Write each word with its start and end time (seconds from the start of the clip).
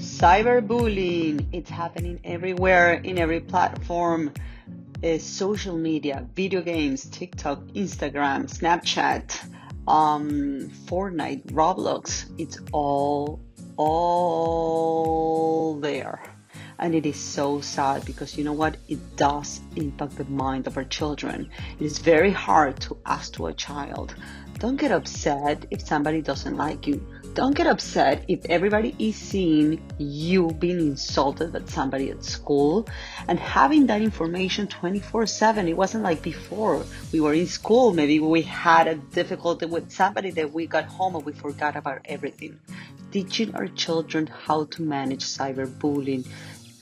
Cyberbullying, 0.00 1.46
it's 1.52 1.68
happening 1.68 2.20
everywhere 2.24 2.94
in 2.94 3.18
every 3.18 3.40
platform. 3.40 4.32
Uh, 5.04 5.18
social 5.18 5.76
media, 5.76 6.26
video 6.34 6.62
games, 6.62 7.04
TikTok, 7.04 7.60
Instagram, 7.74 8.48
Snapchat, 8.48 9.38
um, 9.86 10.70
Fortnite, 10.86 11.52
Roblox, 11.52 12.24
it's 12.38 12.58
all, 12.72 13.40
all 13.76 15.78
there. 15.80 16.22
And 16.78 16.94
it 16.94 17.04
is 17.04 17.16
so 17.16 17.60
sad 17.60 18.06
because 18.06 18.38
you 18.38 18.44
know 18.44 18.54
what? 18.54 18.78
It 18.88 19.16
does 19.16 19.60
impact 19.76 20.16
the 20.16 20.24
mind 20.24 20.66
of 20.66 20.78
our 20.78 20.84
children. 20.84 21.50
It 21.78 21.84
is 21.84 21.98
very 21.98 22.30
hard 22.30 22.80
to 22.80 22.96
ask 23.04 23.34
to 23.34 23.48
a 23.48 23.52
child, 23.52 24.14
don't 24.60 24.76
get 24.76 24.92
upset 24.92 25.64
if 25.70 25.80
somebody 25.80 26.20
doesn't 26.20 26.56
like 26.56 26.86
you 26.86 27.00
don't 27.34 27.54
get 27.54 27.66
upset 27.66 28.24
if 28.26 28.44
everybody 28.46 28.94
is 28.98 29.14
seeing 29.14 29.80
you 29.98 30.50
being 30.52 30.80
insulted 30.80 31.52
by 31.52 31.60
somebody 31.66 32.10
at 32.10 32.24
school 32.24 32.88
and 33.28 33.38
having 33.38 33.86
that 33.86 34.02
information 34.02 34.66
24 34.66 35.26
7. 35.26 35.68
It 35.68 35.76
wasn't 35.76 36.02
like 36.02 36.22
before 36.22 36.84
we 37.12 37.20
were 37.20 37.34
in 37.34 37.46
school, 37.46 37.92
maybe 37.92 38.18
we 38.18 38.42
had 38.42 38.88
a 38.88 38.96
difficulty 38.96 39.66
with 39.66 39.92
somebody 39.92 40.30
that 40.32 40.52
we 40.52 40.66
got 40.66 40.84
home 40.84 41.14
and 41.14 41.24
we 41.24 41.32
forgot 41.32 41.76
about 41.76 42.00
everything. 42.04 42.58
Teaching 43.12 43.54
our 43.54 43.68
children 43.68 44.26
how 44.26 44.64
to 44.64 44.82
manage 44.82 45.24
cyberbullying, 45.24 46.26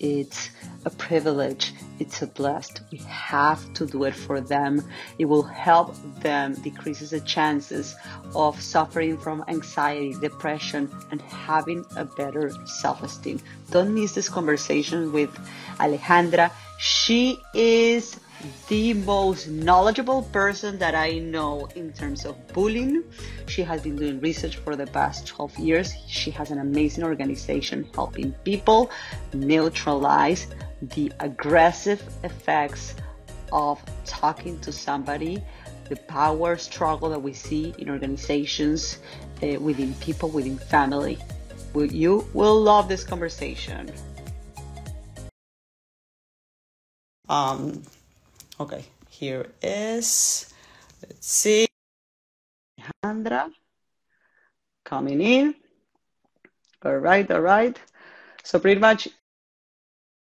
it's 0.00 0.50
a 0.84 0.90
privilege. 0.90 1.72
It's 1.98 2.22
a 2.22 2.26
blessed. 2.26 2.82
We 2.92 2.98
have 2.98 3.72
to 3.74 3.86
do 3.86 4.04
it 4.04 4.14
for 4.14 4.40
them. 4.40 4.84
It 5.18 5.24
will 5.24 5.42
help 5.42 5.96
them 6.20 6.54
decreases 6.54 7.10
the 7.10 7.20
chances 7.20 7.96
of 8.34 8.60
suffering 8.60 9.18
from 9.18 9.44
anxiety, 9.48 10.14
depression, 10.20 10.90
and 11.10 11.20
having 11.22 11.84
a 11.96 12.04
better 12.04 12.50
self-esteem. 12.66 13.40
Don't 13.70 13.94
miss 13.94 14.12
this 14.12 14.28
conversation 14.28 15.12
with 15.12 15.30
Alejandra. 15.78 16.50
She 16.78 17.42
is 17.54 18.20
the 18.68 18.94
most 18.94 19.48
knowledgeable 19.48 20.22
person 20.22 20.78
that 20.78 20.94
I 20.94 21.18
know 21.18 21.68
in 21.74 21.92
terms 21.92 22.24
of 22.24 22.34
bullying. 22.52 23.04
She 23.46 23.62
has 23.62 23.82
been 23.82 23.96
doing 23.96 24.20
research 24.20 24.56
for 24.56 24.76
the 24.76 24.86
past 24.86 25.26
12 25.26 25.58
years. 25.58 25.94
She 26.06 26.30
has 26.32 26.50
an 26.50 26.60
amazing 26.60 27.04
organization 27.04 27.88
helping 27.94 28.32
people 28.44 28.90
neutralize 29.32 30.46
the 30.80 31.12
aggressive 31.20 32.02
effects 32.22 32.94
of 33.52 33.82
talking 34.04 34.60
to 34.60 34.72
somebody, 34.72 35.42
the 35.88 35.96
power 35.96 36.56
struggle 36.56 37.08
that 37.08 37.20
we 37.20 37.32
see 37.32 37.74
in 37.78 37.88
organizations, 37.88 38.98
uh, 39.42 39.58
within 39.60 39.94
people, 39.94 40.28
within 40.28 40.58
family. 40.58 41.18
You 41.74 42.26
will 42.34 42.60
love 42.60 42.88
this 42.88 43.04
conversation. 43.04 43.92
Um, 47.28 47.82
Okay, 48.60 48.84
here 49.08 49.46
is, 49.62 50.52
let's 51.00 51.26
see, 51.28 51.68
Alejandra 53.04 53.50
coming 54.84 55.20
in. 55.20 55.54
All 56.84 56.96
right, 56.96 57.30
all 57.30 57.40
right. 57.40 57.80
So 58.42 58.58
pretty 58.58 58.80
much 58.80 59.08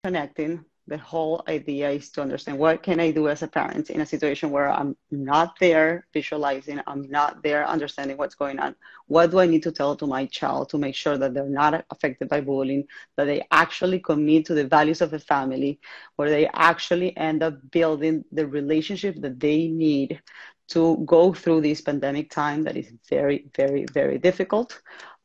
connecting 0.03 0.63
the 0.89 0.97
whole 0.97 1.43
idea 1.47 1.89
is 1.91 2.09
to 2.11 2.21
understand 2.21 2.57
what 2.57 2.81
can 2.81 2.99
I 2.99 3.11
do 3.11 3.29
as 3.29 3.43
a 3.43 3.47
parent 3.47 3.89
in 3.89 4.01
a 4.01 4.05
situation 4.05 4.49
where 4.49 4.69
I'm 4.69 4.97
not 5.11 5.53
there 5.59 6.07
visualizing, 6.13 6.81
I'm 6.87 7.09
not 7.09 7.43
there 7.43 7.67
understanding 7.67 8.17
what's 8.17 8.35
going 8.35 8.59
on. 8.59 8.75
What 9.05 9.31
do 9.31 9.39
I 9.39 9.45
need 9.45 9.63
to 9.63 9.71
tell 9.71 9.95
to 9.95 10.07
my 10.07 10.25
child 10.25 10.69
to 10.69 10.77
make 10.77 10.95
sure 10.95 11.17
that 11.17 11.33
they're 11.33 11.57
not 11.63 11.85
affected 11.91 12.27
by 12.27 12.41
bullying, 12.41 12.85
that 13.15 13.25
they 13.25 13.45
actually 13.51 13.99
commit 13.99 14.45
to 14.47 14.55
the 14.55 14.65
values 14.67 15.01
of 15.01 15.11
the 15.11 15.19
family, 15.19 15.79
where 16.15 16.29
they 16.29 16.47
actually 16.53 17.15
end 17.17 17.43
up 17.43 17.55
building 17.71 18.25
the 18.31 18.47
relationship 18.47 19.21
that 19.21 19.39
they 19.39 19.67
need 19.67 20.21
to 20.69 20.97
go 21.05 21.33
through 21.33 21.61
this 21.61 21.81
pandemic 21.81 22.29
time 22.29 22.63
that 22.63 22.77
is 22.77 22.91
very, 23.09 23.45
very, 23.55 23.85
very 23.93 24.17
difficult. 24.17 24.81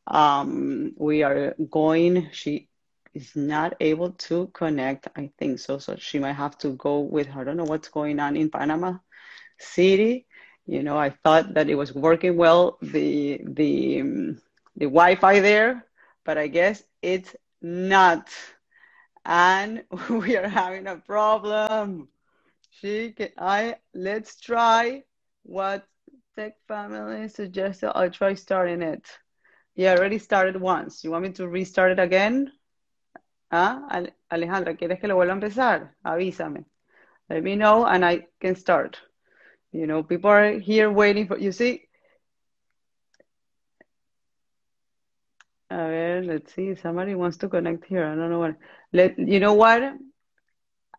Um, 0.07 0.93
we 0.97 1.23
are 1.23 1.55
going, 1.69 2.29
she 2.31 2.69
is 3.15 3.35
not 3.35 3.75
able 3.81 4.11
to 4.11 4.47
connect. 4.53 5.07
I 5.17 5.31
think 5.39 5.59
so. 5.59 5.79
So 5.79 5.95
she 5.97 6.19
might 6.19 6.33
have 6.33 6.57
to 6.59 6.71
go 6.71 7.01
with 7.01 7.27
her. 7.27 7.41
I 7.41 7.45
don't 7.45 7.57
know 7.57 7.65
what's 7.65 7.89
going 7.89 8.19
on 8.19 8.37
in 8.37 8.49
Panama 8.51 8.97
City. 9.59 10.27
You 10.67 10.83
know, 10.83 10.97
I 10.97 11.11
thought 11.11 11.53
that 11.55 11.69
it 11.69 11.75
was 11.75 11.93
working 11.95 12.37
well, 12.37 12.77
the 12.81 13.41
the 13.43 14.01
um, 14.01 14.41
the 14.77 14.85
Wi-Fi 14.85 15.39
there, 15.41 15.85
but 16.25 16.37
I 16.37 16.47
guess 16.47 16.83
it's 17.01 17.35
not. 17.61 18.29
And 19.25 19.83
we 20.09 20.37
are 20.37 20.47
having 20.47 20.87
a 20.87 20.97
problem. 20.97 22.09
She 22.69 23.11
can, 23.13 23.29
I 23.37 23.77
let's 23.93 24.39
try 24.39 25.03
what 25.43 25.87
Tech 26.35 26.55
Family 26.67 27.27
suggested. 27.29 27.91
I'll 27.95 28.11
try 28.11 28.33
starting 28.35 28.81
it. 28.81 29.07
Yeah, 29.75 29.93
I 29.93 29.97
already 29.97 30.19
started 30.19 30.59
once. 30.59 31.03
You 31.03 31.11
want 31.11 31.23
me 31.23 31.31
to 31.33 31.47
restart 31.47 31.91
it 31.91 31.99
again? 31.99 32.51
¿Ah? 33.51 33.87
Alejandra, 34.29 34.75
¿quieres 34.75 34.99
que 34.99 35.07
lo 35.07 35.15
vuelva 35.15 35.33
a 35.33 35.35
empezar? 35.35 35.95
Avísame. 36.03 36.65
Let 37.29 37.41
me 37.41 37.55
know 37.55 37.85
and 37.85 38.05
I 38.05 38.27
can 38.39 38.55
start. 38.55 38.97
You 39.71 39.87
know, 39.87 40.03
people 40.03 40.29
are 40.29 40.59
here 40.59 40.89
waiting 40.89 41.27
for, 41.27 41.37
you 41.37 41.51
see? 41.51 41.81
A 45.69 45.77
ver, 45.77 46.21
let's 46.23 46.53
see. 46.53 46.75
Somebody 46.75 47.15
wants 47.15 47.37
to 47.37 47.49
connect 47.49 47.85
here. 47.85 48.05
I 48.05 48.15
don't 48.15 48.29
know 48.29 48.39
what. 48.39 48.55
Let 48.93 49.17
you 49.17 49.39
know 49.39 49.53
what? 49.53 49.81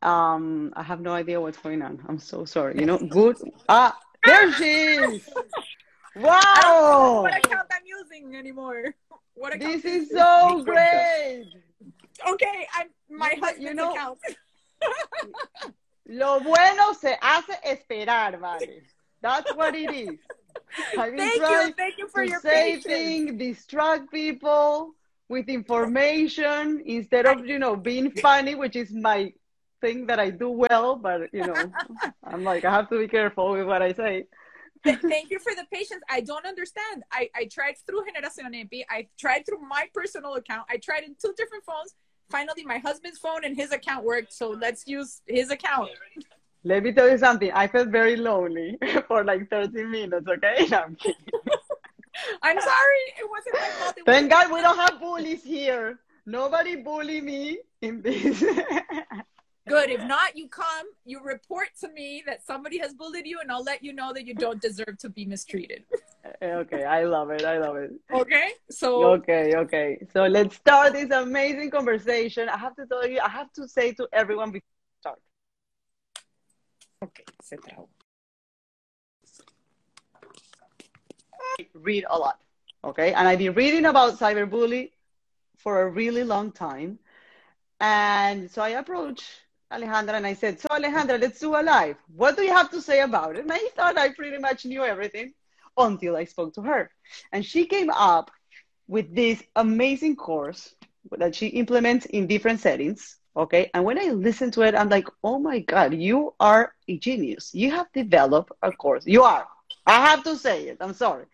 Um, 0.02 0.72
I 0.76 0.82
have 0.82 1.00
no 1.00 1.12
idea 1.12 1.40
what's 1.40 1.58
going 1.58 1.82
on. 1.82 2.02
I'm 2.08 2.18
so 2.18 2.44
sorry. 2.44 2.78
You 2.78 2.84
know, 2.84 2.98
good. 2.98 3.36
Ah, 3.68 3.96
there 4.24 4.52
she 4.52 4.64
is. 4.64 5.28
Wow. 6.16 6.40
I 6.42 6.60
don't 6.62 6.82
know 6.82 7.22
what 7.22 7.46
account 7.46 7.68
I'm 7.70 7.86
using 7.86 8.34
anymore. 8.34 8.94
What 9.36 9.60
this 9.60 9.84
is 9.84 10.10
so 10.10 10.62
great. 10.64 11.44
Okay, 12.26 12.66
I'm 12.74 12.88
my 13.10 13.34
husband's 13.40 13.60
you 13.60 13.74
know, 13.74 13.92
account. 13.92 14.18
lo 16.08 16.40
bueno 16.40 16.94
se 16.94 17.16
hace 17.20 17.52
esperar, 17.62 18.40
vale. 18.40 18.82
That's 19.20 19.54
what 19.54 19.74
it 19.74 19.92
is. 19.94 20.18
I've 20.98 21.14
thank 21.16 21.36
you, 21.36 21.74
thank 21.76 21.98
you 21.98 22.08
for 22.08 22.24
your 22.24 22.40
say 22.40 22.76
patience. 22.76 22.84
things, 22.84 23.38
distract 23.38 24.10
people 24.10 24.92
with 25.28 25.48
information 25.48 26.82
instead 26.86 27.26
of 27.26 27.46
you 27.46 27.58
know 27.58 27.76
being 27.76 28.10
funny, 28.12 28.54
which 28.54 28.74
is 28.74 28.90
my 28.90 29.34
thing 29.82 30.06
that 30.06 30.18
I 30.18 30.30
do 30.30 30.48
well. 30.48 30.96
But 30.96 31.34
you 31.34 31.46
know, 31.46 31.72
I'm 32.24 32.42
like 32.42 32.64
I 32.64 32.70
have 32.70 32.88
to 32.88 32.98
be 32.98 33.08
careful 33.08 33.50
with 33.52 33.66
what 33.66 33.82
I 33.82 33.92
say. 33.92 34.28
Thank 34.94 35.30
you 35.30 35.38
for 35.38 35.54
the 35.54 35.66
patience. 35.72 36.02
I 36.08 36.20
don't 36.20 36.46
understand. 36.46 37.02
I, 37.12 37.28
I 37.34 37.44
tried 37.46 37.74
through 37.86 38.02
Generación 38.02 38.54
Epi. 38.54 38.84
I 38.88 39.08
tried 39.18 39.44
through 39.46 39.60
my 39.60 39.88
personal 39.92 40.34
account. 40.34 40.66
I 40.70 40.76
tried 40.76 41.04
in 41.04 41.16
two 41.20 41.34
different 41.36 41.64
phones 41.64 41.94
finally 42.30 42.64
my 42.64 42.78
husband's 42.78 43.18
phone 43.18 43.44
and 43.44 43.56
his 43.56 43.72
account 43.72 44.04
worked, 44.04 44.32
so 44.32 44.50
let's 44.50 44.86
use 44.86 45.22
his 45.26 45.50
account. 45.50 45.90
Let 46.64 46.82
me 46.82 46.92
tell 46.92 47.08
you 47.08 47.18
something. 47.18 47.50
I 47.52 47.68
felt 47.68 47.88
very 47.88 48.16
lonely 48.16 48.78
for 49.08 49.24
like 49.24 49.48
30 49.50 49.84
minutes, 49.84 50.26
okay? 50.28 50.66
No, 50.68 50.78
I'm 50.78 50.96
kidding. 50.96 51.14
I'm 52.42 52.60
sorry. 52.60 53.04
It 53.18 53.28
wasn't 53.30 53.54
my 53.54 53.68
fault. 53.78 53.98
Thank 54.04 54.30
God 54.30 54.50
we 54.50 54.60
don't 54.62 54.76
have 54.76 54.98
bullies 54.98 55.44
here. 55.44 56.00
Nobody 56.24 56.76
bully 56.76 57.20
me 57.20 57.58
in 57.82 58.02
this. 58.02 58.42
Good. 59.68 59.90
If 59.90 60.04
not, 60.04 60.36
you 60.36 60.48
come, 60.48 60.86
you 61.04 61.20
report 61.22 61.68
to 61.80 61.88
me 61.88 62.22
that 62.26 62.46
somebody 62.46 62.78
has 62.78 62.94
bullied 62.94 63.26
you, 63.26 63.40
and 63.40 63.50
I'll 63.50 63.64
let 63.64 63.82
you 63.82 63.92
know 63.92 64.12
that 64.12 64.24
you 64.24 64.34
don't 64.34 64.60
deserve 64.60 64.96
to 65.00 65.08
be 65.08 65.24
mistreated. 65.24 65.84
okay, 66.42 66.84
I 66.84 67.04
love 67.04 67.30
it. 67.30 67.44
I 67.44 67.58
love 67.58 67.76
it. 67.76 67.90
Okay, 68.12 68.50
so. 68.70 69.04
Okay, 69.14 69.56
okay. 69.56 69.98
So 70.12 70.26
let's 70.26 70.56
start 70.56 70.92
this 70.92 71.10
amazing 71.10 71.70
conversation. 71.70 72.48
I 72.48 72.56
have 72.56 72.76
to 72.76 72.86
tell 72.86 73.06
you, 73.08 73.20
I 73.20 73.28
have 73.28 73.52
to 73.54 73.66
say 73.66 73.92
to 73.94 74.08
everyone 74.12 74.52
before 74.52 74.68
we 74.68 75.00
start. 75.00 75.18
Okay, 77.02 77.24
se 77.42 77.56
trabó. 77.56 77.88
I 81.58 81.66
read 81.74 82.04
a 82.08 82.18
lot, 82.18 82.38
okay? 82.84 83.12
And 83.14 83.26
I've 83.26 83.38
been 83.38 83.54
reading 83.54 83.86
about 83.86 84.18
cyberbullying 84.18 84.90
for 85.58 85.82
a 85.82 85.88
really 85.90 86.22
long 86.22 86.52
time. 86.52 86.98
And 87.80 88.50
so 88.50 88.62
I 88.62 88.70
approach 88.70 89.22
Alejandra 89.72 90.14
and 90.14 90.26
I 90.26 90.34
said, 90.34 90.60
So, 90.60 90.68
Alejandra, 90.68 91.20
let's 91.20 91.40
do 91.40 91.54
a 91.54 91.62
live. 91.62 91.96
What 92.14 92.36
do 92.36 92.42
you 92.42 92.52
have 92.52 92.70
to 92.70 92.80
say 92.80 93.00
about 93.00 93.36
it? 93.36 93.42
And 93.42 93.52
I 93.52 93.68
thought 93.74 93.98
I 93.98 94.10
pretty 94.10 94.38
much 94.38 94.64
knew 94.64 94.84
everything 94.84 95.34
until 95.76 96.16
I 96.16 96.24
spoke 96.24 96.54
to 96.54 96.62
her. 96.62 96.90
And 97.32 97.44
she 97.44 97.66
came 97.66 97.90
up 97.90 98.30
with 98.88 99.14
this 99.14 99.42
amazing 99.56 100.16
course 100.16 100.74
that 101.18 101.34
she 101.34 101.48
implements 101.48 102.06
in 102.06 102.26
different 102.26 102.60
settings. 102.60 103.18
Okay. 103.36 103.70
And 103.74 103.84
when 103.84 103.98
I 103.98 104.10
listen 104.12 104.50
to 104.52 104.62
it, 104.62 104.74
I'm 104.74 104.88
like, 104.88 105.08
oh 105.24 105.38
my 105.38 105.58
God, 105.58 105.94
you 105.94 106.34
are 106.38 106.72
a 106.88 106.98
genius. 106.98 107.50
You 107.52 107.72
have 107.72 107.92
developed 107.92 108.52
a 108.62 108.72
course. 108.72 109.04
You 109.06 109.24
are. 109.24 109.46
I 109.84 110.06
have 110.06 110.22
to 110.24 110.36
say 110.36 110.68
it. 110.68 110.78
I'm 110.80 110.94
sorry. 110.94 111.26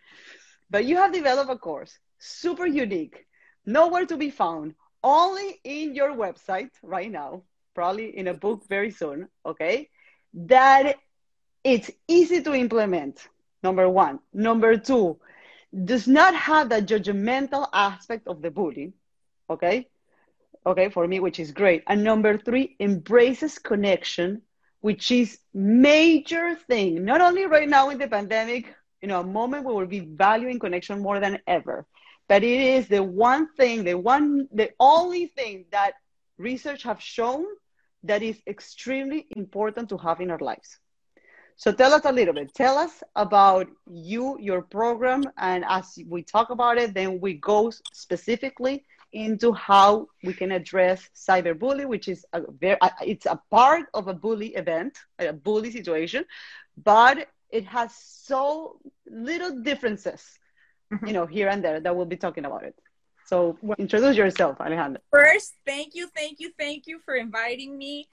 But 0.70 0.87
you 0.87 0.96
have 0.96 1.12
developed 1.12 1.50
a 1.50 1.56
course 1.56 1.99
super 2.19 2.67
unique, 2.67 3.26
nowhere 3.67 4.06
to 4.06 4.17
be 4.17 4.31
found 4.31 4.75
only 5.02 5.61
in 5.64 5.94
your 5.94 6.14
website 6.14 6.70
right 6.82 7.11
now, 7.11 7.43
probably 7.74 8.16
in 8.16 8.28
a 8.28 8.34
book 8.34 8.64
very 8.69 8.90
soon, 8.90 9.28
okay? 9.44 9.88
That 10.34 10.96
it's 11.64 11.90
easy 12.08 12.42
to 12.42 12.54
implement, 12.54 13.28
number 13.62 13.88
one. 13.88 14.20
Number 14.32 14.76
two, 14.76 15.19
does 15.84 16.06
not 16.06 16.34
have 16.34 16.69
the 16.69 16.82
judgmental 16.82 17.69
aspect 17.72 18.28
of 18.28 18.42
the 18.42 18.50
bullying, 18.50 18.92
okay? 19.48 19.88
Okay, 20.64 20.90
for 20.90 21.06
me, 21.08 21.19
which 21.19 21.40
is 21.40 21.50
great. 21.50 21.82
And 21.86 22.04
number 22.04 22.38
three, 22.38 22.76
embraces 22.78 23.58
connection, 23.58 24.42
which 24.80 25.10
is 25.10 25.38
major 25.54 26.54
thing, 26.54 27.04
not 27.04 27.20
only 27.20 27.46
right 27.46 27.69
now 27.69 27.90
in 27.90 27.98
the 27.98 28.08
pandemic, 28.08 28.74
you 29.00 29.08
know, 29.08 29.20
a 29.20 29.24
moment 29.24 29.64
we 29.64 29.74
will 29.74 29.86
be 29.86 30.00
valuing 30.00 30.58
connection 30.60 31.00
more 31.00 31.19
than 31.19 31.40
ever. 31.46 31.86
But 32.28 32.44
it 32.44 32.60
is 32.60 32.86
the 32.86 33.02
one 33.02 33.48
thing, 33.54 33.82
the 33.82 33.94
one, 33.94 34.48
the 34.52 34.70
only 34.78 35.26
thing 35.26 35.64
that 35.72 35.94
research 36.38 36.84
have 36.84 37.00
shown 37.00 37.44
that 38.04 38.22
is 38.22 38.40
extremely 38.46 39.26
important 39.37 39.88
to 39.90 39.99
have 39.99 40.20
in 40.20 40.31
our 40.31 40.38
lives. 40.38 40.78
So 41.56 41.72
tell 41.72 41.93
us 41.93 42.04
a 42.04 42.12
little 42.12 42.34
bit. 42.34 42.52
Tell 42.54 42.76
us 42.78 43.02
about 43.14 43.69
you, 43.90 44.37
your 44.40 44.62
program, 44.62 45.22
and 45.37 45.64
as 45.69 45.99
we 46.08 46.22
talk 46.22 46.50
about 46.50 46.78
it, 46.78 46.94
then 46.94 47.20
we 47.20 47.34
go 47.34 47.70
specifically 47.93 48.84
into 49.12 49.52
how 49.52 50.08
we 50.25 50.32
can 50.32 50.52
address 50.52 51.08
cyberbullying, 51.14 51.87
which 51.87 52.08
is 52.08 52.25
a 52.32 52.40
very, 52.50 52.78
it's 53.02 53.26
a 53.26 53.40
part 53.50 53.84
of 53.93 54.08
a 54.08 54.14
bully 54.14 54.48
event, 54.56 54.98
a 55.19 55.32
bully 55.32 55.70
situation, 55.70 56.25
but 56.82 57.28
it 57.50 57.66
has 57.66 57.94
so 57.94 58.78
little 59.06 59.60
differences, 59.60 60.38
mm-hmm. 60.93 61.06
you 61.06 61.12
know, 61.12 61.26
here 61.26 61.48
and 61.48 61.62
there 61.62 61.78
that 61.81 61.94
we'll 61.94 62.06
be 62.06 62.16
talking 62.16 62.46
about 62.46 62.64
it. 62.64 62.75
So 63.26 63.56
introduce 63.78 64.16
yourself, 64.16 64.58
Alejandra. 64.58 64.98
First, 65.10 65.54
thank 65.66 65.94
you, 65.94 66.08
thank 66.14 66.40
you, 66.40 66.52
thank 66.58 66.86
you 66.86 66.98
for 66.98 67.14
inviting 67.14 67.78
me. 67.78 68.08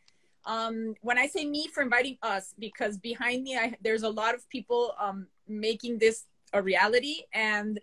Um, 0.45 0.95
when 1.01 1.17
I 1.17 1.27
say 1.27 1.45
me, 1.45 1.67
for 1.67 1.83
inviting 1.83 2.17
us, 2.21 2.53
because 2.57 2.97
behind 2.97 3.43
me, 3.43 3.57
I, 3.57 3.75
there's 3.81 4.03
a 4.03 4.09
lot 4.09 4.35
of 4.35 4.47
people 4.49 4.93
um, 4.99 5.27
making 5.47 5.99
this 5.99 6.25
a 6.53 6.61
reality. 6.61 7.17
And 7.33 7.79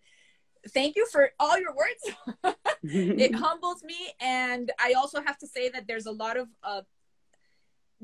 thank 0.71 0.97
you 0.97 1.07
for 1.07 1.31
all 1.39 1.59
your 1.59 1.75
words. 1.75 2.57
it 2.83 3.35
humbles 3.47 3.83
me. 3.85 4.13
And 4.21 4.73
I 4.81 4.95
also 4.95 5.21
have 5.23 5.39
to 5.39 5.47
say 5.47 5.69
that 5.71 5.87
there's 5.87 6.07
a 6.07 6.13
lot 6.13 6.37
of 6.37 6.49
uh, 6.63 6.83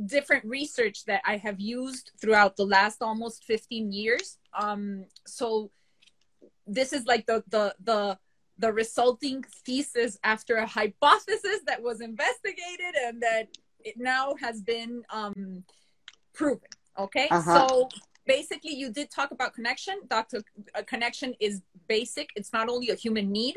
different 0.07 0.45
research 0.45 1.05
that 1.07 1.23
I 1.25 1.37
have 1.37 1.61
used 1.61 2.13
throughout 2.21 2.57
the 2.57 2.67
last 2.67 3.03
almost 3.03 3.45
15 3.45 3.93
years. 3.93 4.39
Um, 4.59 5.07
so 5.27 5.71
this 6.67 6.93
is 6.93 7.07
like 7.07 7.27
the 7.27 7.43
the 7.49 7.75
the 7.83 8.19
the 8.63 8.73
resulting 8.73 9.45
thesis 9.67 10.19
after 10.23 10.57
a 10.57 10.67
hypothesis 10.67 11.61
that 11.67 11.83
was 11.83 12.01
investigated 12.01 12.95
and 13.05 13.21
that 13.21 13.49
it 13.85 13.97
now 13.99 14.35
has 14.41 14.63
been 14.63 15.03
um, 15.11 15.65
proven. 16.33 16.69
Okay, 16.97 17.27
uh-huh. 17.29 17.69
so 17.69 17.89
basically, 18.25 18.73
you 18.73 18.93
did 18.93 19.11
talk 19.11 19.33
about 19.33 19.53
connection. 19.53 19.95
Doctor, 20.09 20.43
a 20.77 20.85
connection 20.85 21.35
is 21.41 21.61
basic. 21.89 22.31
It's 22.37 22.53
not 22.53 22.69
only 22.69 22.91
a 22.91 22.95
human 22.95 23.33
need, 23.33 23.57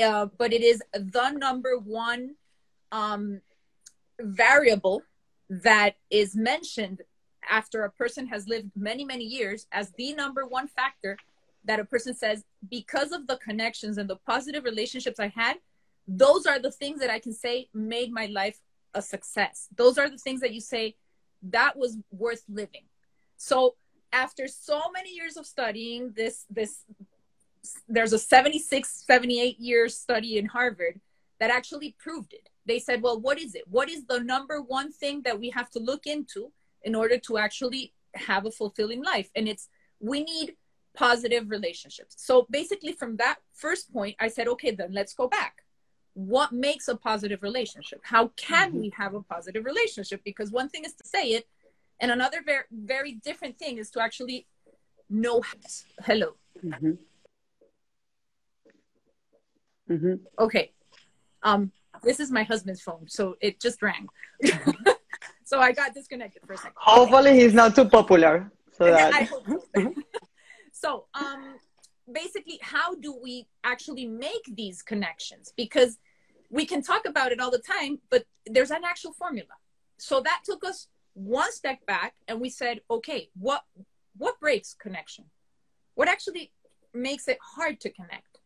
uh, 0.00 0.26
but 0.38 0.52
it 0.52 0.62
is 0.62 0.80
the 0.92 1.30
number 1.30 1.76
one 1.76 2.36
um, 2.92 3.40
variable 4.20 5.02
that 5.48 5.96
is 6.10 6.36
mentioned 6.36 7.02
after 7.50 7.82
a 7.82 7.90
person 7.90 8.28
has 8.28 8.46
lived 8.46 8.70
many, 8.76 9.04
many 9.04 9.24
years 9.24 9.66
as 9.72 9.90
the 9.98 10.14
number 10.14 10.46
one 10.46 10.68
factor 10.68 11.16
that 11.64 11.80
a 11.80 11.84
person 11.84 12.14
says, 12.14 12.44
because 12.68 13.12
of 13.12 13.26
the 13.26 13.36
connections 13.36 13.98
and 13.98 14.08
the 14.08 14.16
positive 14.16 14.64
relationships 14.64 15.20
I 15.20 15.28
had, 15.28 15.56
those 16.08 16.46
are 16.46 16.58
the 16.58 16.70
things 16.70 17.00
that 17.00 17.10
I 17.10 17.18
can 17.18 17.32
say 17.32 17.68
made 17.74 18.12
my 18.12 18.26
life 18.26 18.58
a 18.94 19.02
success. 19.02 19.68
Those 19.76 19.98
are 19.98 20.08
the 20.08 20.18
things 20.18 20.40
that 20.40 20.52
you 20.52 20.60
say 20.60 20.96
that 21.42 21.76
was 21.76 21.96
worth 22.10 22.42
living. 22.48 22.84
So 23.36 23.76
after 24.12 24.48
so 24.48 24.90
many 24.92 25.14
years 25.14 25.36
of 25.36 25.46
studying 25.46 26.12
this, 26.16 26.44
this 26.50 26.84
there's 27.88 28.12
a 28.12 28.18
76, 28.18 29.04
78 29.06 29.60
year 29.60 29.88
study 29.88 30.38
in 30.38 30.46
Harvard 30.46 31.00
that 31.38 31.50
actually 31.50 31.94
proved 31.98 32.32
it 32.32 32.50
they 32.70 32.78
said, 32.78 33.02
well, 33.02 33.20
what 33.20 33.40
is 33.40 33.54
it? 33.54 33.64
What 33.68 33.88
is 33.88 34.04
the 34.04 34.20
number 34.20 34.62
one 34.62 34.92
thing 34.92 35.22
that 35.22 35.40
we 35.40 35.50
have 35.50 35.70
to 35.70 35.80
look 35.80 36.06
into 36.06 36.52
in 36.82 36.94
order 36.94 37.18
to 37.18 37.36
actually 37.36 37.92
have 38.14 38.46
a 38.46 38.50
fulfilling 38.52 39.02
life? 39.02 39.28
And 39.34 39.48
it's 39.48 39.68
we 39.98 40.22
need 40.22 40.54
positive 40.94 41.50
relationships. 41.50 42.16
So 42.18 42.46
basically, 42.50 42.92
from 42.92 43.16
that 43.16 43.36
first 43.54 43.92
point, 43.92 44.16
I 44.20 44.28
said, 44.28 44.48
okay, 44.48 44.70
then 44.72 44.92
let's 44.92 45.14
go 45.14 45.28
back. 45.28 45.64
What 46.14 46.52
makes 46.52 46.88
a 46.88 46.96
positive 46.96 47.42
relationship? 47.42 48.00
How 48.02 48.28
can 48.36 48.70
mm-hmm. 48.70 48.80
we 48.80 48.92
have 48.96 49.14
a 49.14 49.22
positive 49.22 49.64
relationship? 49.64 50.22
Because 50.24 50.50
one 50.50 50.68
thing 50.68 50.84
is 50.84 50.94
to 50.94 51.06
say 51.06 51.28
it, 51.28 51.46
and 52.00 52.10
another 52.10 52.42
very, 52.44 52.64
very 52.72 53.12
different 53.12 53.58
thing 53.58 53.78
is 53.78 53.90
to 53.90 54.02
actually 54.02 54.46
know 55.08 55.42
hello. 56.04 56.34
Mm-hmm. 56.64 56.92
Mm-hmm. 59.90 60.14
Okay. 60.38 60.72
Um, 61.42 61.72
this 62.02 62.20
is 62.20 62.30
my 62.30 62.42
husband's 62.44 62.80
phone, 62.80 63.06
so 63.08 63.36
it 63.40 63.60
just 63.60 63.82
rang. 63.82 64.06
so 65.44 65.58
I 65.58 65.72
got 65.72 65.94
disconnected 65.94 66.42
for 66.46 66.54
a 66.54 66.56
second. 66.56 66.74
Hopefully, 66.76 67.30
okay. 67.30 67.40
he's 67.40 67.54
not 67.54 67.74
too 67.74 67.86
popular. 67.86 68.50
So 68.72 68.84
that. 68.90 69.12
I 69.12 69.22
hope 69.24 69.46
so. 69.76 69.94
So, 70.80 71.04
um, 71.14 71.56
basically, 72.10 72.58
how 72.62 72.94
do 72.94 73.14
we 73.22 73.46
actually 73.64 74.06
make 74.06 74.44
these 74.56 74.80
connections? 74.80 75.52
Because 75.54 75.98
we 76.48 76.64
can 76.64 76.82
talk 76.82 77.04
about 77.06 77.32
it 77.32 77.40
all 77.40 77.50
the 77.50 77.58
time, 77.58 77.98
but 78.08 78.24
there's 78.46 78.70
an 78.70 78.82
actual 78.84 79.12
formula. 79.12 79.54
So 79.98 80.20
that 80.22 80.40
took 80.44 80.64
us 80.64 80.88
one 81.12 81.52
step 81.52 81.84
back, 81.86 82.14
and 82.28 82.40
we 82.40 82.48
said, 82.48 82.80
okay, 82.90 83.28
what 83.38 83.62
what 84.16 84.40
breaks 84.40 84.72
connection? 84.72 85.26
What 85.94 86.08
actually 86.08 86.50
makes 86.94 87.28
it 87.28 87.38
hard 87.54 87.78
to 87.80 87.90
connect? 87.90 88.38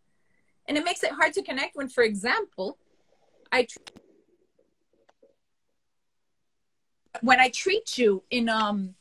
And 0.66 0.76
it 0.76 0.84
makes 0.84 1.04
it 1.04 1.12
hard 1.12 1.34
to 1.34 1.42
connect 1.42 1.76
when, 1.76 1.88
for 1.88 2.02
example, 2.02 2.78
I 3.52 3.68
when 7.20 7.38
I 7.38 7.48
treat 7.50 7.96
you 7.96 8.24
in 8.30 8.48
um 8.48 8.96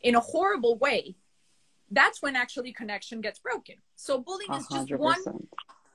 in 0.00 0.14
a 0.14 0.20
horrible 0.20 0.76
way, 0.78 1.16
that's 1.92 2.22
when 2.22 2.36
actually 2.36 2.72
connection 2.72 3.20
gets 3.20 3.38
broken. 3.38 3.76
So 3.96 4.18
bullying 4.18 4.52
is 4.54 4.66
just 4.68 4.90
one 4.92 5.22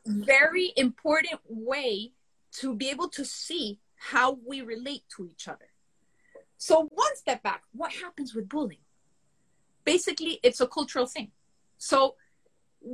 very 0.05 0.71
important 0.77 1.41
way 1.47 2.11
to 2.59 2.75
be 2.75 2.89
able 2.89 3.09
to 3.09 3.25
see 3.25 3.79
how 3.97 4.37
we 4.45 4.61
relate 4.61 5.03
to 5.17 5.27
each 5.27 5.47
other. 5.47 5.69
So 6.57 6.87
one 6.93 7.15
step 7.15 7.43
back, 7.43 7.63
what 7.73 7.91
happens 7.91 8.33
with 8.33 8.47
bullying? 8.47 8.79
Basically, 9.83 10.39
it's 10.43 10.61
a 10.61 10.67
cultural 10.67 11.05
thing. 11.05 11.31
So 11.77 12.15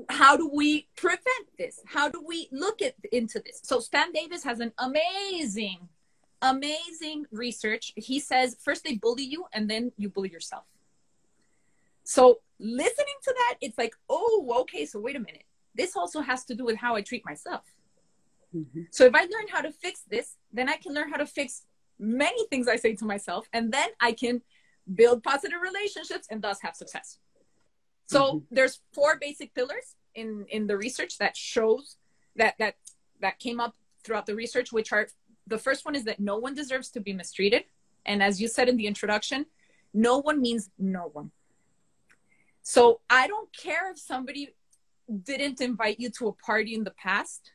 how 0.10 0.38
do 0.38 0.50
we 0.52 0.88
prevent 0.96 1.48
this? 1.58 1.80
How 1.86 2.10
do 2.10 2.24
we 2.26 2.48
look 2.52 2.82
at 2.82 2.96
into 3.12 3.40
this? 3.40 3.60
So 3.64 3.80
Stan 3.80 4.12
Davis 4.12 4.44
has 4.44 4.60
an 4.60 4.72
amazing, 4.78 5.90
amazing 6.42 7.26
research. 7.32 7.94
He 7.96 8.20
says 8.20 8.58
first 8.64 8.84
they 8.84 8.96
bully 8.96 9.24
you 9.24 9.46
and 9.54 9.70
then 9.70 9.92
you 9.98 10.10
bully 10.10 10.30
yourself. 10.30 10.64
So 12.04 12.40
listening 12.64 13.16
to 13.24 13.34
that, 13.38 13.56
it's 13.62 13.78
like, 13.78 13.94
oh, 14.10 14.56
okay, 14.62 14.86
so 14.86 15.00
wait 15.00 15.16
a 15.16 15.20
minute. 15.20 15.44
This 15.76 15.96
also 15.96 16.22
has 16.22 16.46
to 16.46 16.56
do 16.56 16.64
with 16.64 16.78
how 16.78 16.96
I 16.96 17.02
treat 17.02 17.26
myself. 17.26 17.66
Mm-hmm. 18.56 18.84
So 18.92 19.06
if 19.06 19.14
I 19.14 19.22
learn 19.22 19.48
how 19.52 19.62
to 19.62 19.72
fix 19.72 20.02
this, 20.10 20.38
then 20.52 20.70
I 20.70 20.78
can 20.78 20.94
learn 20.94 21.10
how 21.10 21.18
to 21.18 21.26
fix 21.26 21.66
many 22.00 22.48
things 22.48 22.68
I 22.68 22.78
say 22.78 22.96
to 22.96 23.06
myself, 23.06 23.48
and 23.54 23.72
then 23.72 23.90
I 24.00 24.14
can 24.14 24.42
build 24.96 25.24
positive 25.24 25.60
relationships 25.62 26.28
and 26.30 26.42
thus 26.42 26.62
have 26.62 26.76
success. 26.76 27.20
So 28.08 28.20
mm-hmm. 28.22 28.56
there's 28.56 28.80
four 28.94 29.18
basic 29.20 29.54
pillars 29.54 29.96
in 30.16 30.46
in 30.50 30.68
the 30.68 30.78
research 30.78 31.18
that 31.18 31.36
shows 31.36 31.98
that 32.36 32.56
that 32.60 32.76
that 33.22 33.40
came 33.40 33.60
up 33.60 33.76
throughout 34.04 34.26
the 34.26 34.36
research, 34.36 34.72
which 34.72 34.92
are 34.92 35.08
the 35.48 35.58
first 35.58 35.86
one 35.86 35.96
is 35.96 36.04
that 36.06 36.20
no 36.20 36.38
one 36.38 36.54
deserves 36.54 36.90
to 36.92 37.00
be 37.00 37.14
mistreated, 37.14 37.66
and 38.06 38.22
as 38.22 38.40
you 38.42 38.48
said 38.48 38.70
in 38.70 38.78
the 38.78 38.88
introduction, 38.88 39.46
no 39.94 40.20
one 40.20 40.42
means 40.42 40.70
no 40.78 41.10
one. 41.12 41.32
So 42.64 43.02
I 43.10 43.28
don't 43.28 43.50
care 43.56 43.92
if 43.92 44.00
somebody 44.00 44.50
didn't 45.24 45.62
invite 45.62 46.00
you 46.00 46.10
to 46.18 46.30
a 46.30 46.34
party 46.34 46.74
in 46.74 46.84
the 46.84 46.92
past, 46.92 47.52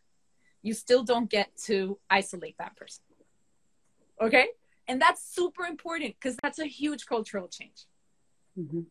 you 0.62 0.74
still 0.74 1.02
don't 1.02 1.30
get 1.30 1.50
to 1.64 1.98
isolate 2.10 2.56
that 2.58 2.76
person. 2.76 3.02
Okay? 4.20 4.48
And 4.86 5.00
that's 5.00 5.22
super 5.34 5.64
important 5.64 6.14
because 6.20 6.36
that's 6.42 6.58
a 6.58 6.66
huge 6.66 7.06
cultural 7.06 7.48
change 7.48 7.86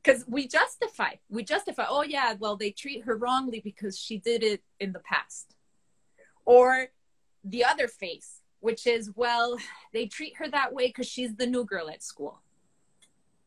because 0.02 0.24
mm-hmm. 0.24 0.34
we 0.34 0.48
justify 0.48 1.12
we 1.30 1.44
justify 1.44 1.86
oh 1.90 2.04
yeah 2.04 2.34
well 2.40 2.56
they 2.56 2.72
treat 2.72 3.04
her 3.04 3.18
wrongly 3.18 3.60
because 3.60 4.00
she 4.00 4.18
did 4.18 4.42
it 4.44 4.62
in 4.80 4.94
the 4.94 5.00
past 5.00 5.56
or 6.46 6.88
the 7.44 7.66
other 7.66 7.88
face 7.88 8.42
which 8.62 8.88
is 8.88 9.12
well 9.16 9.58
they 9.94 10.06
treat 10.06 10.38
her 10.38 10.48
that 10.48 10.74
way 10.74 10.88
because 10.88 11.08
she's 11.08 11.36
the 11.36 11.46
new 11.46 11.66
girl 11.66 11.90
at 11.90 12.02
school 12.02 12.40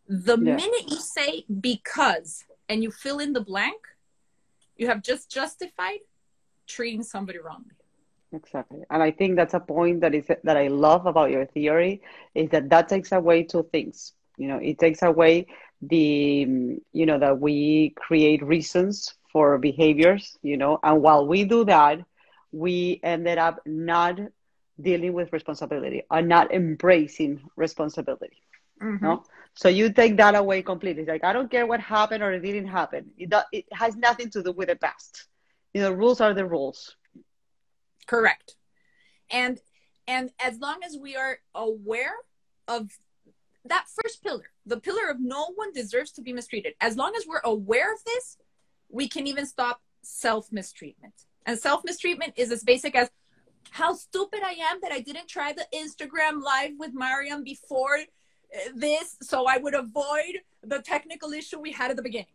the 0.09 0.37
yeah. 0.37 0.57
minute 0.57 0.91
you 0.91 0.99
say 0.99 1.45
because 1.61 2.45
and 2.71 2.83
you 2.85 2.91
fill 2.91 3.19
in 3.19 3.33
the 3.33 3.45
blank 3.53 3.81
you 4.77 4.87
have 4.87 5.03
just 5.03 5.31
justified 5.31 6.01
treating 6.67 7.03
somebody 7.03 7.39
wrongly 7.39 7.77
Exactly. 8.33 8.83
And 8.91 9.03
I 9.03 9.11
think 9.11 9.37
that's 9.37 9.55
a 9.55 9.61
point 9.61 10.03
that 10.03 10.15
is 10.15 10.27
that 10.27 10.57
I 10.57 10.69
love 10.69 11.07
about 11.07 11.31
your 11.31 11.47
theory 11.47 12.03
is 12.35 12.49
that 12.51 12.71
that 12.71 12.89
takes 12.89 13.11
away 13.13 13.43
two 13.43 13.67
things. 13.73 14.13
You 14.37 14.49
know, 14.49 14.59
it 14.59 14.79
takes 14.79 15.03
away 15.03 15.49
the 15.83 16.79
you 16.93 17.07
know 17.07 17.19
that 17.19 17.41
we 17.41 17.93
create 17.97 18.43
reasons 18.43 19.15
for 19.33 19.59
behaviors, 19.59 20.39
you 20.43 20.57
know, 20.57 20.79
and 20.83 21.03
while 21.03 21.27
we 21.27 21.45
do 21.45 21.65
that, 21.65 22.05
we 22.53 23.01
ended 23.03 23.39
up 23.39 23.61
not 23.67 24.19
dealing 24.81 25.13
with 25.13 25.33
responsibility 25.33 26.03
or 26.11 26.23
not 26.23 26.53
embracing 26.53 27.41
responsibility. 27.57 28.43
Mm-hmm. 28.83 29.05
No? 29.05 29.25
So 29.55 29.69
you 29.69 29.93
take 29.93 30.17
that 30.17 30.35
away 30.35 30.63
completely. 30.63 31.03
It's 31.03 31.09
like 31.09 31.25
I 31.25 31.33
don't 31.33 31.51
care 31.51 31.67
what 31.67 31.81
happened 31.81 32.23
or 32.23 32.33
it 32.33 32.41
didn't 32.41 32.69
happen. 32.69 33.11
It, 33.19 33.33
it 33.53 33.67
has 33.73 33.97
nothing 33.97 34.31
to 34.31 34.43
do 34.43 34.53
with 34.53 34.69
the 34.69 34.77
past. 34.77 35.27
You 35.75 35.83
know, 35.83 35.93
rules 35.93 36.21
are 36.21 36.35
the 36.35 36.47
rules 36.47 36.97
correct 38.11 38.57
and 39.31 39.61
and 40.09 40.31
as 40.41 40.59
long 40.59 40.81
as 40.85 40.97
we 41.01 41.15
are 41.15 41.39
aware 41.55 42.15
of 42.67 42.91
that 43.65 43.87
first 44.03 44.21
pillar 44.25 44.51
the 44.67 44.81
pillar 44.81 45.09
of 45.09 45.21
no 45.21 45.53
one 45.55 45.73
deserves 45.73 46.11
to 46.11 46.21
be 46.21 46.33
mistreated 46.33 46.75
as 46.81 46.97
long 46.97 47.13
as 47.17 47.25
we're 47.29 47.41
aware 47.45 47.93
of 47.95 48.03
this 48.05 48.37
we 48.89 49.09
can 49.09 49.29
even 49.29 49.47
stop 49.47 49.81
self 50.03 50.51
mistreatment 50.51 51.15
and 51.47 51.57
self 51.57 51.83
mistreatment 51.85 52.33
is 52.37 52.51
as 52.51 52.65
basic 52.65 52.97
as 52.97 53.09
how 53.71 53.93
stupid 53.93 54.41
i 54.45 54.55
am 54.71 54.81
that 54.83 54.91
i 54.91 54.99
didn't 54.99 55.29
try 55.29 55.53
the 55.53 55.67
instagram 55.73 56.43
live 56.43 56.73
with 56.81 56.91
mariam 56.93 57.45
before 57.45 58.01
this 58.75 59.17
so 59.23 59.47
i 59.47 59.57
would 59.57 59.75
avoid 59.75 60.41
the 60.63 60.81
technical 60.81 61.33
issue 61.33 61.59
we 61.59 61.73
had 61.73 61.91
at 61.91 61.97
the 61.97 62.03
beginning 62.03 62.35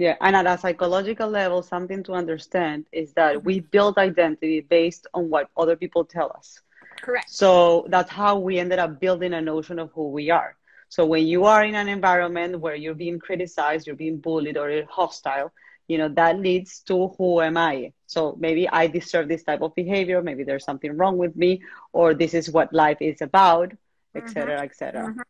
yeah, 0.00 0.16
and 0.22 0.34
at 0.34 0.46
a 0.46 0.56
psychological 0.56 1.28
level, 1.28 1.62
something 1.62 2.02
to 2.04 2.14
understand 2.14 2.86
is 2.90 3.12
that 3.12 3.44
we 3.44 3.60
build 3.60 3.98
identity 3.98 4.60
based 4.60 5.06
on 5.12 5.28
what 5.28 5.50
other 5.58 5.76
people 5.76 6.06
tell 6.06 6.32
us. 6.34 6.58
Correct. 7.02 7.28
So 7.28 7.84
that's 7.90 8.10
how 8.10 8.38
we 8.38 8.58
ended 8.58 8.78
up 8.78 8.98
building 8.98 9.34
a 9.34 9.42
notion 9.42 9.78
of 9.78 9.90
who 9.92 10.08
we 10.08 10.30
are. 10.30 10.56
So 10.88 11.04
when 11.04 11.26
you 11.26 11.44
are 11.44 11.64
in 11.64 11.74
an 11.74 11.88
environment 11.88 12.60
where 12.60 12.74
you're 12.74 12.94
being 12.94 13.18
criticized, 13.18 13.86
you're 13.86 13.94
being 13.94 14.16
bullied 14.16 14.56
or 14.56 14.70
you're 14.70 14.86
hostile, 14.86 15.52
you 15.86 15.98
know, 15.98 16.08
that 16.08 16.38
leads 16.38 16.80
to 16.84 17.08
who 17.18 17.42
am 17.42 17.58
I? 17.58 17.92
So 18.06 18.36
maybe 18.40 18.68
I 18.68 18.86
deserve 18.86 19.28
this 19.28 19.42
type 19.42 19.60
of 19.60 19.74
behavior, 19.74 20.22
maybe 20.22 20.44
there's 20.44 20.64
something 20.64 20.96
wrong 20.96 21.18
with 21.18 21.36
me, 21.36 21.62
or 21.92 22.14
this 22.14 22.32
is 22.32 22.50
what 22.50 22.72
life 22.72 22.98
is 23.00 23.20
about, 23.20 23.72
etc., 24.14 24.54
mm-hmm. 24.54 24.64
etc. 24.64 25.02
Mm-hmm. 25.02 25.20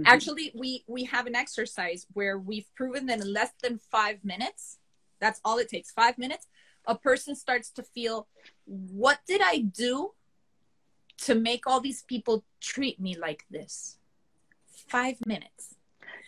Mm-hmm. 0.00 0.06
Actually, 0.06 0.52
we 0.54 0.84
we 0.86 1.04
have 1.04 1.26
an 1.26 1.34
exercise 1.34 2.06
where 2.14 2.38
we've 2.38 2.68
proven 2.74 3.06
that 3.06 3.20
in 3.20 3.32
less 3.32 3.50
than 3.62 3.78
five 3.78 4.24
minutes, 4.24 4.78
that's 5.20 5.40
all 5.44 5.58
it 5.58 5.68
takes, 5.68 5.90
five 5.90 6.16
minutes, 6.16 6.46
a 6.86 6.94
person 6.94 7.34
starts 7.34 7.70
to 7.70 7.82
feel, 7.82 8.26
what 8.64 9.20
did 9.26 9.40
I 9.42 9.58
do 9.58 10.12
to 11.18 11.34
make 11.34 11.66
all 11.66 11.80
these 11.80 12.02
people 12.02 12.44
treat 12.60 12.98
me 13.00 13.16
like 13.16 13.44
this? 13.50 13.98
Five 14.88 15.16
minutes. 15.26 15.74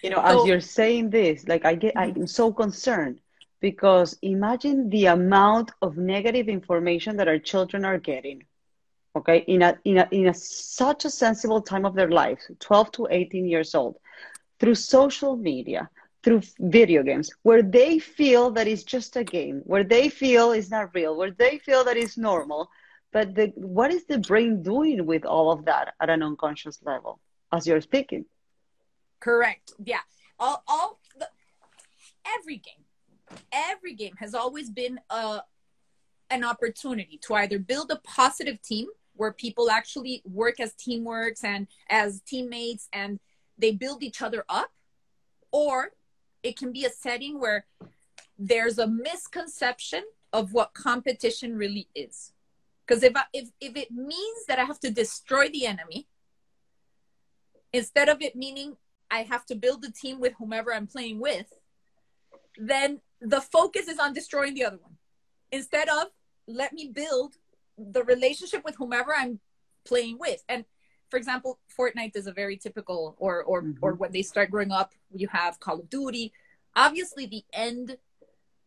You 0.02 0.10
know, 0.10 0.16
so, 0.16 0.42
as 0.42 0.46
you're 0.46 0.60
saying 0.60 1.10
this, 1.10 1.48
like 1.48 1.64
I 1.64 1.74
get, 1.74 1.94
I'm 1.96 2.26
so 2.26 2.52
concerned 2.52 3.20
because 3.60 4.18
imagine 4.20 4.90
the 4.90 5.06
amount 5.06 5.72
of 5.80 5.96
negative 5.96 6.48
information 6.48 7.16
that 7.16 7.28
our 7.28 7.38
children 7.38 7.84
are 7.84 7.98
getting 7.98 8.44
okay 9.16 9.38
in 9.46 9.62
a 9.62 9.78
in 9.84 9.98
a 9.98 10.08
in 10.10 10.26
a 10.28 10.34
such 10.34 11.04
a 11.04 11.10
sensible 11.10 11.60
time 11.60 11.84
of 11.84 11.94
their 11.94 12.10
life 12.10 12.40
12 12.60 12.92
to 12.92 13.08
18 13.10 13.46
years 13.46 13.74
old 13.74 13.96
through 14.58 14.74
social 14.74 15.36
media 15.36 15.88
through 16.22 16.42
video 16.58 17.02
games 17.02 17.30
where 17.42 17.62
they 17.62 17.98
feel 17.98 18.50
that 18.50 18.66
it's 18.66 18.82
just 18.82 19.16
a 19.16 19.24
game 19.24 19.60
where 19.64 19.84
they 19.84 20.08
feel 20.08 20.52
it's 20.52 20.70
not 20.70 20.94
real 20.94 21.16
where 21.16 21.30
they 21.30 21.58
feel 21.58 21.84
that 21.84 21.96
it's 21.96 22.16
normal 22.16 22.68
but 23.12 23.34
the, 23.36 23.52
what 23.54 23.92
is 23.92 24.04
the 24.06 24.18
brain 24.18 24.62
doing 24.62 25.06
with 25.06 25.24
all 25.24 25.52
of 25.52 25.66
that 25.66 25.94
at 26.00 26.10
an 26.10 26.20
unconscious 26.20 26.80
level 26.82 27.20
as 27.52 27.64
you're 27.64 27.80
speaking? 27.80 28.24
Correct 29.20 29.72
yeah. 29.84 30.00
All, 30.40 30.64
all 30.66 30.98
the, 31.18 31.28
every 32.26 32.56
game 32.56 32.84
every 33.52 33.94
game 33.94 34.14
has 34.18 34.34
always 34.34 34.70
been 34.70 34.98
a 35.10 35.40
an 36.30 36.44
opportunity 36.44 37.18
to 37.26 37.34
either 37.34 37.58
build 37.58 37.90
a 37.90 37.96
positive 37.96 38.60
team 38.62 38.88
where 39.14 39.32
people 39.32 39.70
actually 39.70 40.22
work 40.24 40.60
as 40.60 40.74
teamworks 40.74 41.44
and 41.44 41.66
as 41.88 42.20
teammates 42.22 42.88
and 42.92 43.20
they 43.58 43.72
build 43.72 44.02
each 44.02 44.22
other 44.22 44.44
up 44.48 44.70
or 45.52 45.92
it 46.42 46.56
can 46.56 46.72
be 46.72 46.84
a 46.84 46.90
setting 46.90 47.40
where 47.40 47.66
there's 48.38 48.78
a 48.78 48.86
misconception 48.86 50.02
of 50.32 50.52
what 50.52 50.74
competition 50.74 51.56
really 51.56 51.88
is. 51.94 52.32
Because 52.86 53.02
if, 53.02 53.12
if 53.32 53.48
if 53.60 53.76
it 53.76 53.90
means 53.90 54.46
that 54.46 54.58
i 54.58 54.64
have 54.64 54.78
to 54.80 54.90
destroy 54.90 55.48
the 55.48 55.64
enemy 55.64 56.06
instead 57.72 58.10
of 58.10 58.20
it 58.20 58.36
meaning 58.36 58.76
i 59.10 59.22
have 59.22 59.46
to 59.46 59.54
build 59.54 59.82
a 59.86 59.90
team 59.90 60.20
with 60.20 60.34
whomever 60.34 60.74
i'm 60.74 60.86
playing 60.86 61.18
with 61.18 61.50
then 62.58 63.00
the 63.20 63.40
focus 63.40 63.88
is 63.88 63.98
on 63.98 64.12
destroying 64.12 64.54
the 64.54 64.64
other 64.64 64.78
one. 64.80 64.96
Instead 65.50 65.88
of 65.88 66.08
let 66.46 66.72
me 66.72 66.90
build 66.92 67.34
the 67.78 68.04
relationship 68.04 68.64
with 68.64 68.76
whomever 68.76 69.14
I'm 69.14 69.40
playing 69.84 70.18
with. 70.18 70.42
And 70.48 70.64
for 71.10 71.16
example, 71.16 71.58
Fortnite 71.78 72.16
is 72.16 72.26
a 72.26 72.32
very 72.32 72.56
typical, 72.56 73.14
or 73.18 73.42
or 73.44 73.62
mm-hmm. 73.62 73.78
or 73.82 73.94
when 73.94 74.12
they 74.12 74.22
start 74.22 74.50
growing 74.50 74.72
up, 74.72 74.92
you 75.14 75.28
have 75.28 75.60
Call 75.60 75.80
of 75.80 75.90
Duty. 75.90 76.32
Obviously, 76.76 77.26
the 77.26 77.44
end 77.52 77.96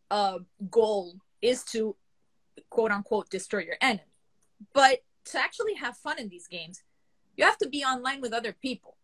uh, 0.09 0.39
goal 0.71 1.15
is 1.41 1.63
to 1.65 1.95
quote 2.69 2.91
unquote 2.91 3.29
destroy 3.29 3.59
your 3.59 3.77
enemy. 3.81 4.01
But 4.73 5.03
to 5.25 5.39
actually 5.39 5.75
have 5.75 5.97
fun 5.97 6.19
in 6.19 6.29
these 6.29 6.47
games, 6.47 6.83
you 7.35 7.45
have 7.45 7.57
to 7.59 7.69
be 7.69 7.83
online 7.83 8.21
with 8.21 8.33
other 8.33 8.53
people. 8.53 8.97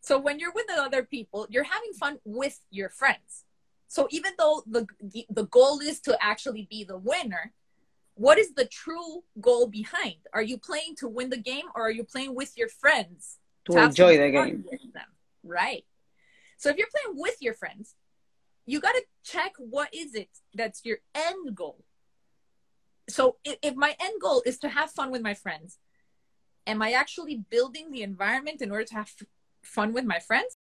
So 0.00 0.18
when 0.18 0.38
you're 0.38 0.52
with 0.52 0.66
other 0.76 1.04
people, 1.04 1.46
you're 1.48 1.64
having 1.64 1.92
fun 1.92 2.18
with 2.24 2.58
your 2.70 2.88
friends. 2.88 3.44
So 3.86 4.08
even 4.10 4.32
though 4.38 4.62
the 4.66 4.86
the, 5.00 5.26
the 5.30 5.46
goal 5.46 5.80
is 5.80 6.00
to 6.00 6.16
actually 6.20 6.66
be 6.70 6.84
the 6.84 6.96
winner, 6.96 7.52
what 8.14 8.38
is 8.38 8.52
the 8.54 8.66
true 8.66 9.22
goal 9.40 9.66
behind? 9.66 10.16
Are 10.32 10.42
you 10.42 10.58
playing 10.58 10.96
to 10.98 11.08
win 11.08 11.30
the 11.30 11.36
game 11.36 11.64
or 11.74 11.82
are 11.82 11.90
you 11.90 12.04
playing 12.04 12.34
with 12.34 12.56
your 12.56 12.68
friends 12.68 13.38
to, 13.66 13.72
to 13.72 13.84
enjoy 13.84 14.18
the 14.18 14.30
game? 14.30 14.64
Right. 15.42 15.84
So 16.58 16.68
if 16.70 16.76
you're 16.76 16.88
playing 16.94 17.20
with 17.20 17.36
your 17.40 17.54
friends, 17.54 17.94
you 18.66 18.80
got 18.80 18.92
to 18.92 19.02
check 19.24 19.52
what 19.58 19.88
is 19.92 20.14
it 20.14 20.28
that's 20.54 20.84
your 20.84 20.98
end 21.14 21.54
goal. 21.54 21.84
So 23.08 23.36
if, 23.44 23.56
if 23.62 23.74
my 23.74 23.96
end 24.00 24.20
goal 24.20 24.42
is 24.46 24.58
to 24.58 24.68
have 24.68 24.90
fun 24.90 25.10
with 25.10 25.22
my 25.22 25.34
friends, 25.34 25.78
am 26.66 26.82
I 26.82 26.92
actually 26.92 27.44
building 27.50 27.90
the 27.90 28.02
environment 28.02 28.62
in 28.62 28.70
order 28.70 28.84
to 28.84 28.94
have 28.94 29.10
fun 29.62 29.92
with 29.92 30.04
my 30.04 30.18
friends? 30.20 30.56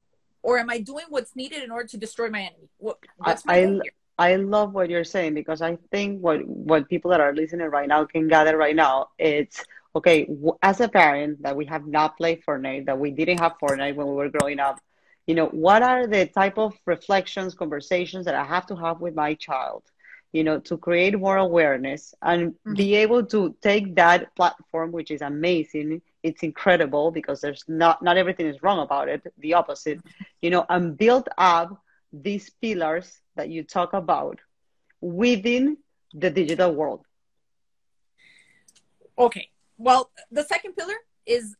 Or 0.42 0.58
am 0.58 0.70
I 0.70 0.78
doing 0.78 1.06
what's 1.08 1.34
needed 1.34 1.62
in 1.62 1.70
order 1.70 1.88
to 1.88 1.96
destroy 1.96 2.28
my 2.28 2.40
enemy? 2.40 2.68
What, 2.76 2.98
what's 3.16 3.44
my 3.44 3.54
I, 3.54 3.80
I 4.18 4.36
love 4.36 4.72
what 4.72 4.88
you're 4.88 5.04
saying 5.04 5.34
because 5.34 5.60
I 5.60 5.76
think 5.90 6.20
what 6.20 6.46
what 6.46 6.88
people 6.88 7.10
that 7.10 7.20
are 7.20 7.34
listening 7.34 7.68
right 7.68 7.88
now 7.88 8.04
can 8.04 8.28
gather 8.28 8.56
right 8.56 8.76
now 8.76 9.08
it's 9.18 9.64
okay 9.94 10.28
as 10.62 10.80
a 10.80 10.88
parent 10.88 11.42
that 11.42 11.56
we 11.56 11.66
have 11.66 11.86
not 11.86 12.16
played 12.16 12.42
Fortnite 12.44 12.86
that 12.86 12.98
we 12.98 13.10
didn't 13.10 13.40
have 13.40 13.54
Fortnite 13.62 13.94
when 13.94 14.06
we 14.06 14.14
were 14.14 14.30
growing 14.30 14.58
up 14.58 14.80
you 15.26 15.34
know 15.34 15.46
what 15.46 15.82
are 15.82 16.06
the 16.06 16.26
type 16.26 16.58
of 16.58 16.74
reflections 16.86 17.54
conversations 17.54 18.24
that 18.24 18.34
I 18.34 18.44
have 18.44 18.66
to 18.66 18.76
have 18.76 19.00
with 19.00 19.14
my 19.14 19.34
child 19.34 19.82
you 20.32 20.44
know 20.44 20.58
to 20.60 20.76
create 20.76 21.18
more 21.18 21.36
awareness 21.36 22.14
and 22.22 22.52
mm-hmm. 22.52 22.74
be 22.74 22.94
able 22.94 23.24
to 23.24 23.54
take 23.62 23.94
that 23.96 24.34
platform 24.34 24.92
which 24.92 25.10
is 25.10 25.22
amazing 25.22 26.00
it's 26.22 26.42
incredible 26.42 27.10
because 27.10 27.40
there's 27.40 27.64
not 27.68 28.02
not 28.02 28.16
everything 28.16 28.46
is 28.46 28.62
wrong 28.62 28.80
about 28.80 29.08
it 29.08 29.22
the 29.38 29.54
opposite 29.54 30.00
you 30.42 30.50
know 30.50 30.64
and 30.68 30.96
build 30.96 31.28
up 31.38 31.82
these 32.22 32.50
pillars 32.50 33.20
that 33.36 33.48
you 33.48 33.62
talk 33.62 33.92
about 33.92 34.40
within 35.00 35.76
the 36.12 36.30
digital 36.30 36.74
world? 36.74 37.04
Okay. 39.18 39.48
Well, 39.78 40.10
the 40.30 40.44
second 40.44 40.74
pillar 40.74 40.94
is 41.26 41.56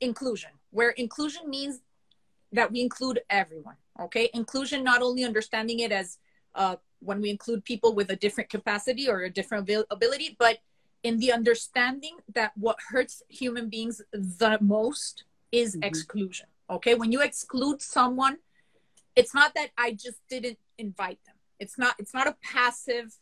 inclusion, 0.00 0.50
where 0.70 0.90
inclusion 0.90 1.48
means 1.48 1.80
that 2.52 2.70
we 2.70 2.80
include 2.80 3.20
everyone. 3.30 3.76
Okay. 4.00 4.30
Inclusion, 4.34 4.82
not 4.84 5.02
only 5.02 5.24
understanding 5.24 5.80
it 5.80 5.92
as 5.92 6.18
uh, 6.54 6.76
when 7.00 7.20
we 7.20 7.30
include 7.30 7.64
people 7.64 7.94
with 7.94 8.10
a 8.10 8.16
different 8.16 8.50
capacity 8.50 9.08
or 9.08 9.22
a 9.22 9.30
different 9.30 9.68
ability, 9.90 10.36
but 10.38 10.58
in 11.02 11.18
the 11.18 11.32
understanding 11.32 12.16
that 12.34 12.52
what 12.56 12.76
hurts 12.90 13.22
human 13.28 13.68
beings 13.68 14.00
the 14.12 14.58
most 14.60 15.24
is 15.50 15.74
mm-hmm. 15.74 15.84
exclusion. 15.84 16.46
Okay. 16.70 16.94
When 16.94 17.12
you 17.12 17.22
exclude 17.22 17.82
someone, 17.82 18.38
it's 19.14 19.34
not 19.34 19.54
that 19.54 19.70
I 19.76 19.92
just 19.92 20.20
didn't 20.28 20.58
invite 20.78 21.18
them. 21.26 21.36
It's 21.58 21.78
not 21.78 21.94
it's 21.98 22.14
not 22.14 22.26
a 22.26 22.36
passive 22.42 23.14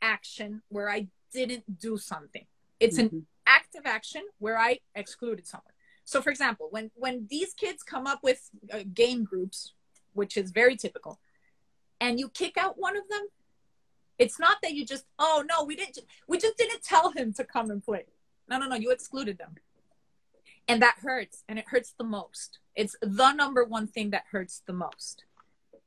action 0.00 0.62
where 0.68 0.88
I 0.90 1.08
didn't 1.32 1.78
do 1.80 1.98
something. 1.98 2.46
It's 2.80 2.98
mm-hmm. 2.98 3.16
an 3.16 3.26
active 3.46 3.82
action 3.84 4.22
where 4.38 4.58
I 4.58 4.80
excluded 4.94 5.46
someone. 5.46 5.72
So 6.04 6.22
for 6.22 6.30
example, 6.30 6.68
when 6.70 6.90
when 6.94 7.26
these 7.28 7.54
kids 7.54 7.82
come 7.82 8.06
up 8.06 8.20
with 8.22 8.50
uh, 8.72 8.84
game 8.92 9.24
groups, 9.24 9.72
which 10.12 10.36
is 10.36 10.50
very 10.50 10.76
typical, 10.76 11.18
and 12.00 12.20
you 12.20 12.28
kick 12.28 12.56
out 12.56 12.78
one 12.78 12.96
of 12.96 13.08
them, 13.08 13.26
It's 14.18 14.38
not 14.38 14.58
that 14.62 14.72
you 14.72 14.84
just, 14.84 15.04
oh 15.18 15.44
no, 15.48 15.64
we 15.64 15.76
didn't, 15.76 15.98
we 16.26 16.38
just 16.38 16.56
didn't 16.56 16.82
tell 16.82 17.12
him 17.12 17.32
to 17.34 17.44
come 17.44 17.70
and 17.70 17.84
play. 17.84 18.04
No, 18.48 18.58
no, 18.58 18.66
no, 18.66 18.76
you 18.76 18.90
excluded 18.90 19.38
them. 19.38 19.56
And 20.68 20.82
that 20.82 20.96
hurts, 21.00 21.44
and 21.48 21.58
it 21.58 21.66
hurts 21.68 21.94
the 21.96 22.04
most. 22.04 22.58
It's 22.76 22.94
the 23.00 23.32
number 23.32 23.64
one 23.64 23.86
thing 23.86 24.10
that 24.10 24.24
hurts 24.30 24.62
the 24.66 24.72
most. 24.72 25.24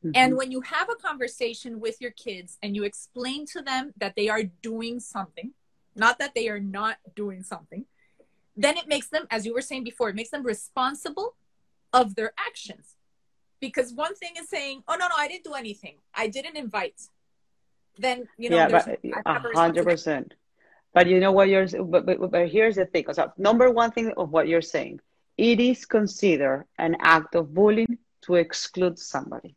Mm-hmm. 0.04 0.12
And 0.16 0.36
when 0.36 0.52
you 0.52 0.62
have 0.62 0.90
a 0.90 0.96
conversation 0.96 1.80
with 1.80 2.02
your 2.02 2.12
kids 2.12 2.58
and 2.64 2.76
you 2.76 2.84
explain 2.84 3.46
to 3.48 3.62
them 3.62 3.94
that 3.98 4.16
they 4.16 4.28
are 4.30 4.44
doing 4.62 5.00
something, 5.00 5.54
not 5.96 6.20
that 6.20 6.34
they 6.34 6.50
are 6.50 6.60
not 6.60 6.98
doing 7.16 7.44
something, 7.44 7.86
then 8.56 8.76
it 8.78 8.88
makes 8.88 9.08
them, 9.10 9.28
as 9.30 9.46
you 9.46 9.54
were 9.54 9.62
saying 9.62 9.84
before, 9.84 10.10
it 10.10 10.16
makes 10.16 10.32
them 10.32 10.44
responsible 10.44 11.36
of 11.94 12.16
their 12.16 12.34
actions. 12.38 12.96
Because 13.60 13.94
one 13.94 14.16
thing 14.16 14.34
is 14.40 14.50
saying, 14.50 14.84
oh, 14.88 14.96
no, 14.98 15.08
no, 15.08 15.16
I 15.18 15.28
didn't 15.28 15.44
do 15.44 15.54
anything. 15.54 15.96
I 16.14 16.28
didn't 16.28 16.56
invite. 16.56 17.00
Then, 17.98 18.28
you 18.38 18.50
know, 18.50 18.56
yeah, 18.56 18.70
but 18.70 19.00
a 19.26 19.40
hundred 19.54 19.84
percent. 19.86 20.34
But 20.94 21.08
you 21.08 21.20
know 21.20 21.34
what 21.34 21.50
you're, 21.50 21.68
but, 21.68 22.06
but, 22.06 22.32
but 22.32 22.50
here's 22.50 22.78
the 22.78 22.86
thing. 22.86 23.06
So 23.12 23.32
number 23.38 23.70
one 23.70 23.92
thing 23.92 24.14
of 24.16 24.32
what 24.32 24.48
you're 24.48 24.62
saying, 24.62 25.02
it 25.40 25.62
is 25.62 25.86
considered 25.86 26.66
an 26.78 26.98
act 27.00 27.34
of 27.36 27.54
bullying 27.54 27.98
to 28.24 28.36
exclude 28.36 29.00
somebody. 29.00 29.56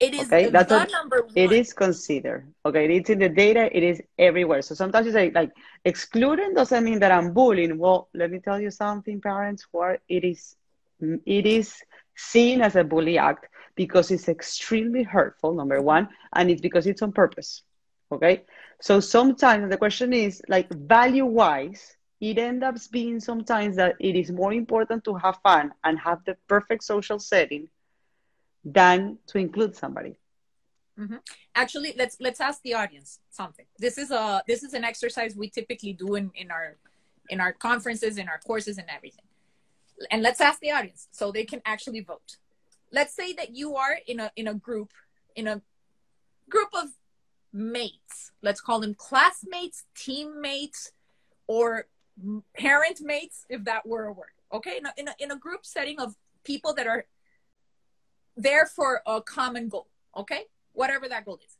It 0.00 0.14
is 0.14 0.26
okay? 0.26 0.48
That's 0.50 0.70
number 0.92 1.22
one. 1.22 1.32
It 1.36 1.52
is 1.52 1.72
considered. 1.72 2.52
Okay, 2.64 2.96
it's 2.96 3.10
in 3.10 3.20
the 3.20 3.28
data. 3.28 3.64
It 3.76 3.84
is 3.84 4.02
everywhere. 4.18 4.62
So 4.62 4.74
sometimes 4.74 5.06
you 5.06 5.12
say 5.12 5.30
like 5.30 5.52
excluding 5.84 6.54
doesn't 6.54 6.82
mean 6.82 6.98
that 7.00 7.12
I'm 7.12 7.32
bullying. 7.32 7.78
Well, 7.78 8.08
let 8.14 8.32
me 8.32 8.40
tell 8.40 8.60
you 8.60 8.70
something, 8.70 9.20
parents. 9.20 9.66
What 9.70 10.00
it 10.08 10.24
is, 10.24 10.56
it 11.00 11.46
is 11.46 11.74
seen 12.16 12.62
as 12.62 12.74
a 12.74 12.82
bully 12.82 13.16
act 13.18 13.46
because 13.76 14.10
it's 14.10 14.28
extremely 14.28 15.04
hurtful. 15.04 15.54
Number 15.54 15.80
one, 15.82 16.08
and 16.34 16.50
it's 16.50 16.62
because 16.62 16.86
it's 16.86 17.02
on 17.02 17.12
purpose. 17.12 17.62
Okay, 18.10 18.44
so 18.80 18.98
sometimes 18.98 19.70
the 19.70 19.76
question 19.76 20.12
is 20.12 20.42
like 20.48 20.68
value 20.70 21.26
wise, 21.26 21.95
it 22.20 22.38
ends 22.38 22.62
up 22.64 22.76
being 22.90 23.20
sometimes 23.20 23.76
that 23.76 23.94
it 24.00 24.16
is 24.16 24.30
more 24.32 24.52
important 24.52 25.04
to 25.04 25.14
have 25.14 25.38
fun 25.42 25.72
and 25.84 25.98
have 25.98 26.24
the 26.24 26.36
perfect 26.48 26.82
social 26.82 27.18
setting 27.18 27.68
than 28.64 29.18
to 29.26 29.38
include 29.38 29.76
somebody. 29.76 30.18
Mm-hmm. 30.98 31.16
Actually, 31.54 31.94
let's 31.96 32.16
let's 32.20 32.40
ask 32.40 32.62
the 32.62 32.74
audience 32.74 33.20
something. 33.30 33.66
This 33.78 33.98
is 33.98 34.10
a 34.10 34.42
this 34.46 34.62
is 34.62 34.72
an 34.72 34.82
exercise 34.82 35.36
we 35.36 35.50
typically 35.50 35.92
do 35.92 36.14
in 36.14 36.30
in 36.34 36.50
our 36.50 36.76
in 37.28 37.40
our 37.40 37.52
conferences, 37.52 38.16
in 38.16 38.28
our 38.28 38.38
courses, 38.38 38.78
and 38.78 38.86
everything. 38.88 39.24
And 40.10 40.22
let's 40.22 40.40
ask 40.40 40.60
the 40.60 40.70
audience 40.70 41.08
so 41.12 41.30
they 41.30 41.44
can 41.44 41.60
actually 41.66 42.00
vote. 42.00 42.38
Let's 42.92 43.14
say 43.14 43.34
that 43.34 43.54
you 43.54 43.76
are 43.76 43.98
in 44.06 44.20
a 44.20 44.30
in 44.36 44.48
a 44.48 44.54
group 44.54 44.92
in 45.34 45.46
a 45.46 45.60
group 46.48 46.70
of 46.74 46.88
mates. 47.52 48.32
Let's 48.42 48.62
call 48.62 48.80
them 48.80 48.94
classmates, 48.94 49.84
teammates, 49.94 50.92
or 51.46 51.86
parent 52.56 53.00
mates, 53.00 53.44
if 53.48 53.64
that 53.64 53.86
were 53.86 54.04
a 54.04 54.12
word. 54.12 54.26
Okay, 54.52 54.78
in 54.78 54.86
a, 54.86 54.92
in 54.96 55.08
a, 55.08 55.14
in 55.18 55.30
a 55.30 55.36
group 55.36 55.66
setting 55.66 55.98
of 55.98 56.14
people 56.44 56.72
that 56.74 56.86
are 56.86 57.06
there 58.36 58.66
for 58.66 59.02
a 59.06 59.20
common 59.20 59.68
goal, 59.68 59.88
okay? 60.16 60.42
Whatever 60.72 61.08
that 61.08 61.24
goal 61.24 61.38
is. 61.44 61.56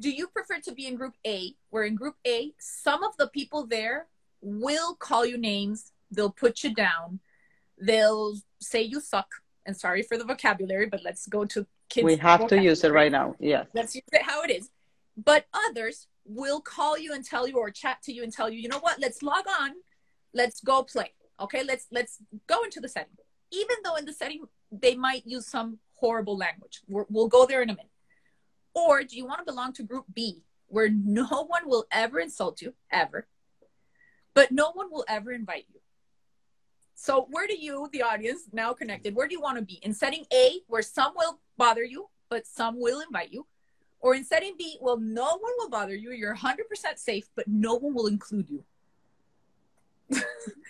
Do 0.00 0.10
you 0.10 0.28
prefer 0.28 0.60
to 0.60 0.72
be 0.72 0.86
in 0.86 0.96
group 0.96 1.14
A, 1.26 1.54
where 1.70 1.84
in 1.84 1.94
group 1.94 2.16
A, 2.26 2.52
some 2.58 3.02
of 3.02 3.16
the 3.16 3.28
people 3.28 3.66
there 3.66 4.06
will 4.40 4.94
call 4.94 5.26
you 5.26 5.38
names, 5.38 5.92
they'll 6.10 6.30
put 6.30 6.64
you 6.64 6.74
down, 6.74 7.20
they'll 7.80 8.36
say 8.60 8.82
you 8.82 9.00
suck, 9.00 9.28
and 9.66 9.76
sorry 9.76 10.02
for 10.02 10.16
the 10.16 10.24
vocabulary, 10.24 10.86
but 10.86 11.02
let's 11.04 11.26
go 11.26 11.44
to 11.44 11.66
kids. 11.88 12.04
We 12.04 12.16
have 12.16 12.46
to 12.48 12.60
use 12.60 12.84
it 12.84 12.92
right 12.92 13.12
now. 13.12 13.34
Yeah. 13.38 13.64
Let's 13.74 13.94
use 13.94 14.04
it 14.12 14.22
how 14.22 14.42
it 14.42 14.50
is. 14.50 14.70
But 15.16 15.46
others 15.68 16.06
will 16.28 16.60
call 16.60 16.98
you 16.98 17.12
and 17.12 17.24
tell 17.24 17.48
you 17.48 17.56
or 17.56 17.70
chat 17.70 18.02
to 18.02 18.12
you 18.12 18.22
and 18.22 18.32
tell 18.32 18.50
you, 18.50 18.60
you 18.60 18.68
know 18.68 18.80
what, 18.80 19.00
let's 19.00 19.22
log 19.22 19.44
on, 19.60 19.70
let's 20.34 20.60
go 20.60 20.82
play. 20.82 21.12
Okay, 21.40 21.62
let's 21.64 21.86
let's 21.90 22.18
go 22.46 22.62
into 22.62 22.80
the 22.80 22.88
setting. 22.88 23.12
Even 23.50 23.76
though 23.84 23.96
in 23.96 24.04
the 24.04 24.12
setting 24.12 24.44
they 24.70 24.94
might 24.94 25.26
use 25.26 25.46
some 25.46 25.78
horrible 25.94 26.36
language. 26.36 26.80
we 26.86 27.02
will 27.08 27.28
go 27.28 27.46
there 27.46 27.62
in 27.62 27.70
a 27.70 27.72
minute. 27.72 27.90
Or 28.74 29.02
do 29.02 29.16
you 29.16 29.24
want 29.24 29.40
to 29.40 29.44
belong 29.44 29.72
to 29.74 29.82
group 29.82 30.04
B, 30.12 30.42
where 30.66 30.88
no 30.88 31.26
one 31.48 31.68
will 31.68 31.86
ever 31.90 32.20
insult 32.20 32.60
you, 32.60 32.74
ever, 32.92 33.26
but 34.34 34.52
no 34.52 34.72
one 34.72 34.90
will 34.90 35.04
ever 35.08 35.32
invite 35.32 35.66
you? 35.72 35.80
So, 36.94 37.26
where 37.30 37.46
do 37.46 37.56
you, 37.56 37.88
the 37.92 38.02
audience, 38.02 38.42
now 38.52 38.72
connected, 38.72 39.14
where 39.14 39.28
do 39.28 39.34
you 39.34 39.40
want 39.40 39.56
to 39.56 39.64
be? 39.64 39.74
In 39.82 39.94
setting 39.94 40.24
A, 40.32 40.60
where 40.66 40.82
some 40.82 41.12
will 41.16 41.38
bother 41.56 41.84
you, 41.84 42.08
but 42.28 42.46
some 42.46 42.80
will 42.80 43.00
invite 43.00 43.32
you? 43.32 43.46
Or 44.00 44.14
in 44.14 44.24
setting 44.24 44.54
B, 44.56 44.78
well, 44.80 44.96
no 44.96 45.38
one 45.38 45.52
will 45.58 45.70
bother 45.70 45.94
you, 45.94 46.12
you're 46.12 46.36
100% 46.36 46.54
safe, 46.96 47.28
but 47.34 47.48
no 47.48 47.74
one 47.74 47.94
will 47.94 48.06
include 48.06 48.48
you? 48.48 48.64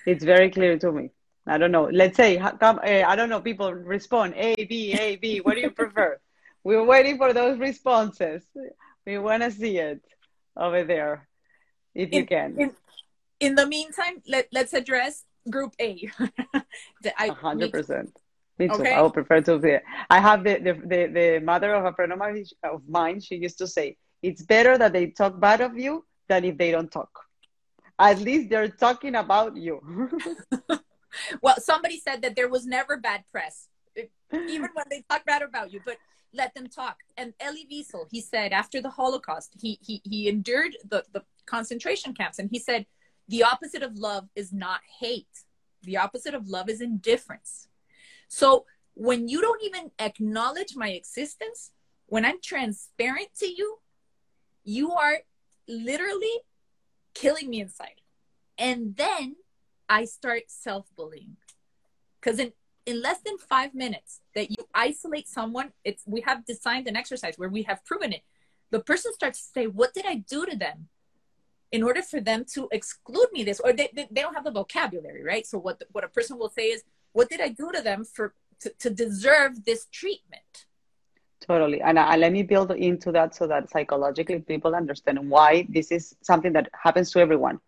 it's 0.06 0.24
very 0.24 0.50
clear 0.50 0.78
to 0.78 0.90
me. 0.90 1.10
I 1.46 1.58
don't 1.58 1.72
know. 1.72 1.88
Let's 1.90 2.16
say, 2.16 2.36
come, 2.60 2.78
uh, 2.78 3.04
I 3.06 3.16
don't 3.16 3.28
know, 3.28 3.40
people 3.40 3.72
respond 3.72 4.34
A, 4.36 4.54
B, 4.54 4.94
A, 4.98 5.16
B. 5.16 5.38
What 5.40 5.54
do 5.54 5.60
you 5.60 5.70
prefer? 5.70 6.18
We're 6.64 6.84
waiting 6.84 7.16
for 7.16 7.32
those 7.32 7.58
responses. 7.58 8.42
We 9.06 9.18
want 9.18 9.42
to 9.42 9.50
see 9.50 9.78
it 9.78 10.02
over 10.56 10.84
there, 10.84 11.26
if 11.94 12.10
in, 12.10 12.18
you 12.18 12.26
can. 12.26 12.60
In, 12.60 12.72
in, 13.40 13.54
the 13.54 13.66
meantime, 13.66 14.22
let, 14.26 14.48
let's 14.52 14.74
address 14.74 15.24
group 15.48 15.74
A. 15.80 16.10
Hundred 17.16 17.72
percent. 17.72 18.14
Me 18.58 18.68
too. 18.68 18.74
Okay. 18.74 18.92
I 18.92 19.02
would 19.02 19.12
prefer 19.12 19.40
to 19.42 19.54
it. 19.54 19.82
I 20.10 20.20
have 20.20 20.42
the, 20.42 20.58
the, 20.58 20.72
the, 20.72 21.06
the 21.06 21.40
mother 21.42 21.74
of 21.74 21.84
a 21.84 21.92
friend 21.92 22.12
of 22.12 22.18
mine, 22.18 22.44
of 22.64 22.82
mine, 22.88 23.20
she 23.20 23.36
used 23.36 23.58
to 23.58 23.66
say, 23.66 23.96
it's 24.22 24.42
better 24.42 24.76
that 24.76 24.92
they 24.92 25.08
talk 25.08 25.38
bad 25.38 25.60
of 25.60 25.78
you 25.78 26.04
than 26.28 26.44
if 26.44 26.58
they 26.58 26.70
don't 26.72 26.90
talk. 26.90 27.10
At 27.98 28.18
least 28.20 28.50
they're 28.50 28.68
talking 28.68 29.14
about 29.14 29.56
you. 29.56 29.80
well, 31.42 31.56
somebody 31.58 32.00
said 32.00 32.22
that 32.22 32.36
there 32.36 32.48
was 32.48 32.66
never 32.66 32.96
bad 32.96 33.24
press, 33.30 33.68
even 34.32 34.68
when 34.74 34.86
they 34.90 35.04
talk 35.08 35.24
bad 35.24 35.42
about 35.42 35.72
you, 35.72 35.80
but 35.84 35.98
let 36.34 36.54
them 36.54 36.68
talk. 36.68 36.96
And 37.16 37.34
Elie 37.40 37.66
Wiesel, 37.70 38.06
he 38.10 38.20
said 38.20 38.52
after 38.52 38.82
the 38.82 38.90
Holocaust, 38.90 39.54
he, 39.60 39.78
he, 39.80 40.00
he 40.04 40.28
endured 40.28 40.76
the, 40.88 41.04
the 41.12 41.22
concentration 41.46 42.12
camps, 42.12 42.38
and 42.38 42.50
he 42.50 42.58
said, 42.58 42.86
the 43.28 43.44
opposite 43.44 43.82
of 43.82 43.98
love 43.98 44.28
is 44.34 44.52
not 44.52 44.80
hate. 45.00 45.44
The 45.82 45.98
opposite 45.98 46.34
of 46.34 46.48
love 46.48 46.68
is 46.68 46.80
indifference. 46.80 47.67
So 48.28 48.66
when 48.94 49.28
you 49.28 49.40
don't 49.40 49.62
even 49.62 49.90
acknowledge 49.98 50.76
my 50.76 50.90
existence, 50.90 51.70
when 52.06 52.24
I'm 52.24 52.40
transparent 52.42 53.28
to 53.38 53.46
you, 53.46 53.78
you 54.64 54.92
are 54.92 55.18
literally 55.66 56.42
killing 57.14 57.50
me 57.50 57.60
inside. 57.60 58.00
And 58.58 58.96
then 58.96 59.36
I 59.88 60.04
start 60.04 60.42
self 60.48 60.86
bullying. 60.96 61.36
Because 62.20 62.38
in, 62.38 62.52
in 62.86 63.00
less 63.00 63.20
than 63.24 63.38
five 63.38 63.74
minutes 63.74 64.20
that 64.34 64.50
you 64.50 64.66
isolate 64.74 65.28
someone, 65.28 65.72
it's 65.84 66.02
we 66.06 66.20
have 66.22 66.44
designed 66.44 66.88
an 66.88 66.96
exercise 66.96 67.34
where 67.36 67.48
we 67.48 67.62
have 67.62 67.84
proven 67.84 68.12
it. 68.12 68.22
The 68.70 68.80
person 68.80 69.12
starts 69.14 69.40
to 69.46 69.50
say, 69.52 69.66
What 69.66 69.94
did 69.94 70.06
I 70.06 70.16
do 70.16 70.44
to 70.46 70.56
them? 70.56 70.88
In 71.70 71.82
order 71.82 72.02
for 72.02 72.20
them 72.20 72.44
to 72.54 72.68
exclude 72.72 73.28
me 73.32 73.44
this, 73.44 73.60
or 73.60 73.72
they, 73.72 73.90
they, 73.94 74.08
they 74.10 74.22
don't 74.22 74.34
have 74.34 74.44
the 74.44 74.50
vocabulary, 74.50 75.22
right? 75.22 75.46
So 75.46 75.58
what 75.58 75.78
the, 75.78 75.86
what 75.92 76.02
a 76.02 76.08
person 76.08 76.38
will 76.38 76.48
say 76.48 76.68
is, 76.68 76.82
What 77.18 77.28
did 77.28 77.40
I 77.40 77.48
do 77.48 77.70
to 77.72 77.82
them 77.82 78.04
for 78.04 78.34
to, 78.62 78.68
to 78.78 78.90
deserve 78.90 79.64
this 79.64 79.86
treatment? 80.00 80.52
Totally. 81.40 81.80
And 81.80 81.98
uh, 81.98 82.14
let 82.16 82.32
me 82.32 82.42
build 82.42 82.70
into 82.70 83.10
that 83.12 83.34
so 83.34 83.46
that 83.48 83.70
psychologically 83.70 84.40
people 84.40 84.74
understand 84.74 85.18
why 85.28 85.66
this 85.68 85.90
is 85.90 86.14
something 86.22 86.52
that 86.52 86.68
happens 86.84 87.10
to 87.12 87.18
everyone 87.20 87.58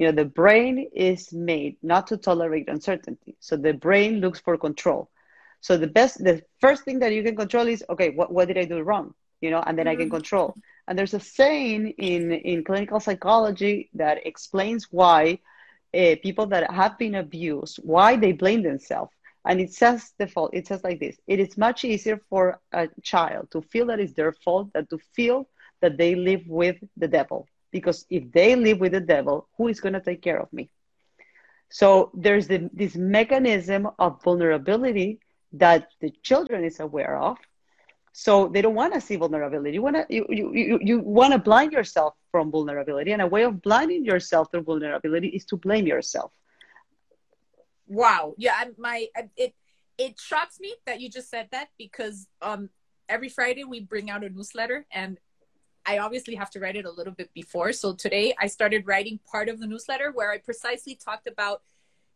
you 0.00 0.06
know 0.06 0.12
the 0.12 0.30
brain 0.42 0.88
is 0.94 1.32
made 1.32 1.76
not 1.82 2.06
to 2.06 2.16
tolerate 2.16 2.68
uncertainty 2.68 3.36
so 3.38 3.54
the 3.54 3.74
brain 3.74 4.12
looks 4.20 4.40
for 4.40 4.56
control 4.56 5.10
so 5.60 5.76
the 5.76 5.92
best 5.98 6.14
the 6.24 6.42
first 6.58 6.84
thing 6.84 6.98
that 7.00 7.12
you 7.12 7.22
can 7.22 7.36
control 7.36 7.66
is 7.68 7.84
okay 7.90 8.08
what, 8.08 8.32
what 8.32 8.48
did 8.48 8.56
i 8.56 8.64
do 8.64 8.80
wrong 8.80 9.12
you 9.42 9.50
know 9.50 9.62
and 9.66 9.76
then 9.76 9.84
mm-hmm. 9.84 9.92
i 9.92 9.96
can 9.96 10.06
mm-hmm. 10.06 10.16
control 10.16 10.54
and 10.88 10.98
there's 10.98 11.12
a 11.12 11.20
saying 11.20 11.88
in 12.10 12.32
in 12.32 12.64
clinical 12.64 12.98
psychology 12.98 13.90
that 13.92 14.26
explains 14.26 14.88
why 14.90 15.38
uh, 15.94 16.16
people 16.22 16.46
that 16.46 16.70
have 16.70 16.96
been 16.98 17.16
abused 17.16 17.78
why 17.82 18.16
they 18.16 18.32
blame 18.32 18.62
themselves 18.62 19.12
and 19.44 19.60
it 19.60 19.72
says 19.72 20.12
the 20.18 20.26
fault 20.26 20.50
it 20.52 20.66
says 20.66 20.82
like 20.84 21.00
this 21.00 21.18
it 21.26 21.40
is 21.40 21.56
much 21.58 21.84
easier 21.84 22.20
for 22.28 22.60
a 22.72 22.88
child 23.02 23.48
to 23.50 23.60
feel 23.60 23.86
that 23.86 24.00
it's 24.00 24.14
their 24.14 24.32
fault 24.32 24.68
than 24.72 24.86
to 24.86 24.98
feel 25.14 25.48
that 25.80 25.96
they 25.96 26.14
live 26.14 26.42
with 26.46 26.76
the 26.96 27.08
devil 27.08 27.46
because 27.70 28.06
if 28.10 28.30
they 28.32 28.56
live 28.56 28.80
with 28.80 28.92
the 28.92 29.00
devil, 29.00 29.48
who 29.56 29.68
is 29.68 29.80
going 29.80 29.92
to 29.92 30.00
take 30.00 30.22
care 30.22 30.40
of 30.40 30.52
me? 30.52 30.70
So 31.68 32.10
there's 32.14 32.48
the, 32.48 32.68
this 32.72 32.96
mechanism 32.96 33.88
of 33.98 34.22
vulnerability 34.22 35.20
that 35.52 35.88
the 36.00 36.10
children 36.22 36.64
is 36.64 36.80
aware 36.80 37.18
of. 37.18 37.38
So 38.12 38.48
they 38.48 38.60
don't 38.60 38.74
want 38.74 38.92
to 38.94 39.00
see 39.00 39.16
vulnerability. 39.16 39.74
You 39.74 39.82
want 39.82 39.96
to 39.96 40.06
you, 40.08 40.26
you, 40.28 40.52
you, 40.52 40.78
you 40.82 40.98
want 41.00 41.32
to 41.32 41.38
blind 41.38 41.72
yourself 41.72 42.14
from 42.30 42.50
vulnerability, 42.50 43.12
and 43.12 43.22
a 43.22 43.26
way 43.26 43.44
of 43.44 43.62
blinding 43.62 44.04
yourself 44.04 44.50
to 44.50 44.60
vulnerability 44.60 45.28
is 45.28 45.44
to 45.46 45.56
blame 45.56 45.86
yourself. 45.86 46.32
Wow. 47.86 48.34
Yeah. 48.36 48.64
My 48.78 49.06
it 49.36 49.54
it 49.98 50.18
shocks 50.18 50.58
me 50.60 50.74
that 50.86 51.00
you 51.00 51.08
just 51.08 51.30
said 51.30 51.48
that 51.52 51.68
because 51.78 52.26
um 52.42 52.70
every 53.08 53.28
Friday 53.28 53.64
we 53.64 53.80
bring 53.80 54.10
out 54.10 54.24
a 54.24 54.28
newsletter 54.28 54.86
and 54.92 55.18
I 55.86 55.98
obviously 55.98 56.34
have 56.34 56.50
to 56.50 56.60
write 56.60 56.76
it 56.76 56.84
a 56.84 56.90
little 56.90 57.12
bit 57.12 57.32
before. 57.34 57.72
So 57.72 57.94
today 57.94 58.34
I 58.38 58.46
started 58.48 58.86
writing 58.86 59.18
part 59.30 59.48
of 59.48 59.60
the 59.60 59.66
newsletter 59.66 60.12
where 60.12 60.30
I 60.30 60.38
precisely 60.38 60.94
talked 60.94 61.26
about 61.26 61.62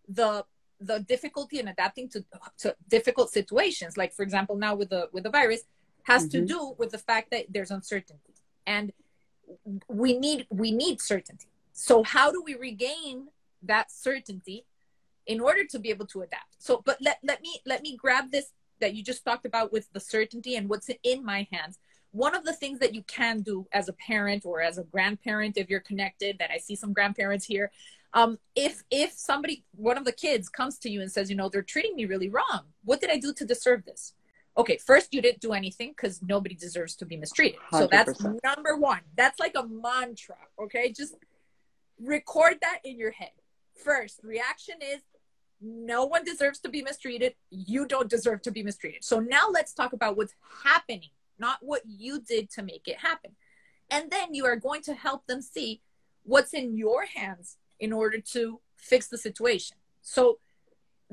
the 0.09 0.45
the 0.81 1.01
difficulty 1.01 1.61
in 1.61 1.69
adapting 1.69 2.09
to, 2.11 2.25
to 2.59 2.77
difficult 2.89 3.31
situations. 3.31 3.97
Like 3.97 4.13
for 4.13 4.23
example, 4.23 4.57
now 4.57 4.75
with 4.75 4.91
the 4.91 5.09
with 5.13 5.25
the 5.25 5.31
virus, 5.31 5.63
has 6.05 6.23
mm-hmm. 6.27 6.47
to 6.47 6.47
do 6.47 6.75
with 6.79 6.91
the 6.91 6.99
fact 6.99 7.31
that 7.31 7.47
there's 7.51 7.71
uncertainty 7.71 8.35
and 8.67 8.93
we 9.89 10.19
need 10.19 10.47
we 10.51 10.71
need 10.71 11.01
certainty. 11.01 11.49
So 11.73 12.03
how 12.03 12.31
do 12.31 12.43
we 12.43 12.55
regain 12.55 13.29
that 13.63 13.91
certainty 13.91 14.65
in 15.27 15.41
order 15.41 15.65
to 15.67 15.79
be 15.79 15.91
able 15.91 16.07
to 16.07 16.23
adapt? 16.23 16.55
So 16.59 16.83
but 16.85 16.99
let, 17.01 17.19
let 17.23 17.43
me 17.43 17.61
let 17.67 17.83
me 17.83 17.97
grab 17.97 18.31
this 18.31 18.53
that 18.81 18.95
you 18.95 19.03
just 19.03 19.25
talked 19.25 19.47
about 19.47 19.73
with 19.73 19.93
the 19.93 20.01
certainty 20.01 20.57
and 20.57 20.69
what's 20.69 20.91
in 21.03 21.25
my 21.25 21.47
hands 21.53 21.79
one 22.15 22.37
of 22.37 22.45
the 22.45 22.53
things 22.53 22.79
that 22.79 22.95
you 22.95 23.03
can 23.09 23.41
do 23.41 23.67
as 23.73 23.89
a 23.89 23.93
parent 23.95 24.47
or 24.47 24.61
as 24.61 24.79
a 24.79 24.85
grandparent 24.85 25.57
if 25.57 25.69
you're 25.69 25.81
connected 25.81 26.39
that 26.39 26.51
i 26.51 26.59
see 26.59 26.77
some 26.77 26.93
grandparents 26.93 27.45
here 27.45 27.71
um, 28.13 28.39
if 28.55 28.85
if 28.91 29.13
somebody 29.13 29.65
one 29.75 29.99
of 29.99 30.05
the 30.05 30.13
kids 30.13 30.49
comes 30.49 30.79
to 30.79 30.89
you 30.89 31.01
and 31.01 31.11
says 31.11 31.29
you 31.29 31.37
know 31.37 31.49
they're 31.49 31.63
treating 31.63 31.97
me 31.97 32.05
really 32.05 32.29
wrong 32.29 32.67
what 32.85 33.01
did 33.01 33.11
i 33.11 33.19
do 33.19 33.33
to 33.35 33.45
deserve 33.45 33.85
this 33.85 34.13
okay 34.57 34.77
first 34.79 35.13
you 35.13 35.21
didn't 35.21 35.41
do 35.41 35.53
anything 35.53 35.91
because 35.91 36.23
nobody 36.23 36.55
deserves 36.55 36.95
to 36.97 37.05
be 37.05 37.17
mistreated 37.17 37.59
100%. 37.73 37.79
so 37.79 37.89
that's 37.91 38.23
number 38.45 38.77
one 38.77 39.01
that's 39.17 39.39
like 39.41 39.55
a 39.57 39.67
mantra 39.67 40.37
okay 40.61 40.93
just 40.93 41.15
record 42.01 42.57
that 42.61 42.79
in 42.85 42.99
your 42.99 43.11
head 43.11 43.31
first 43.85 44.21
reaction 44.23 44.77
is 44.83 45.01
no 45.61 46.05
one 46.05 46.25
deserves 46.25 46.59
to 46.61 46.69
be 46.69 46.83
mistreated 46.83 47.35
you 47.51 47.87
don't 47.87 48.11
deserve 48.11 48.43
to 48.43 48.51
be 48.51 48.63
mistreated 48.63 49.03
so 49.03 49.19
now 49.19 49.49
let's 49.51 49.73
talk 49.73 49.93
about 49.93 50.17
what's 50.17 50.35
happening 50.65 51.11
not 51.39 51.59
what 51.61 51.83
you 51.87 52.21
did 52.21 52.51
to 52.51 52.63
make 52.63 52.87
it 52.87 52.99
happen. 52.99 53.33
And 53.91 54.11
then 54.11 54.35
you 54.35 54.45
are 54.47 54.57
going 54.57 54.83
to 54.83 54.95
help 54.95 55.27
them 55.27 55.43
see 55.43 55.83
what's 56.23 56.55
in 56.55 56.77
your 56.77 57.05
hands 57.07 57.57
in 57.79 57.93
order 57.93 58.19
to 58.33 58.61
fix 58.77 59.09
the 59.09 59.19
situation. 59.19 59.77
So 60.03 60.39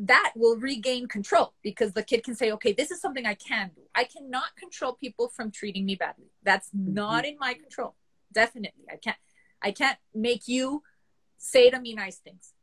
that 0.04 0.34
will 0.36 0.58
regain 0.58 1.08
control 1.08 1.54
because 1.62 1.94
the 1.94 2.02
kid 2.02 2.24
can 2.24 2.34
say, 2.34 2.52
okay, 2.52 2.74
this 2.74 2.90
is 2.90 3.00
something 3.00 3.26
I 3.28 3.36
can 3.36 3.70
do. 3.76 3.82
I 3.94 4.04
cannot 4.06 4.56
control 4.58 4.94
people 4.94 5.28
from 5.28 5.52
treating 5.52 5.86
me 5.86 5.94
badly. 5.96 6.32
That's 6.42 6.70
mm-hmm. 6.70 6.96
not 6.96 7.24
in 7.24 7.38
my 7.40 7.54
control. 7.54 7.96
Definitely. 8.34 8.86
I 8.92 8.96
can't 8.96 9.18
I 9.62 9.72
can't 9.72 10.00
make 10.16 10.48
you 10.48 10.82
say 11.38 11.70
to 11.70 11.80
me 11.80 11.94
nice 11.94 12.18
things. 12.18 12.54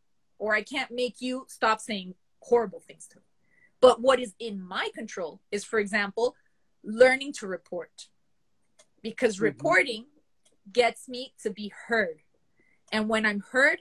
Or 0.41 0.55
I 0.55 0.63
can't 0.63 0.91
make 0.91 1.21
you 1.21 1.47
stop 1.49 1.81
saying 1.81 2.15
horrible 2.41 2.81
things 2.81 3.07
to 3.09 3.19
me. 3.19 3.23
But 3.81 4.01
what 4.01 4.19
is 4.19 4.35
in 4.41 4.61
my 4.61 4.91
control 4.93 5.41
is, 5.53 5.65
for 5.65 5.79
example, 5.79 6.35
learning 6.83 7.35
to 7.35 7.47
report 7.47 8.09
because 9.01 9.37
mm-hmm. 9.37 9.45
reporting 9.45 10.07
gets 10.73 11.09
me 11.09 11.35
to 11.43 11.51
be 11.51 11.73
heard. 11.87 12.23
And 12.91 13.09
when 13.09 13.25
I'm 13.25 13.45
heard, 13.53 13.79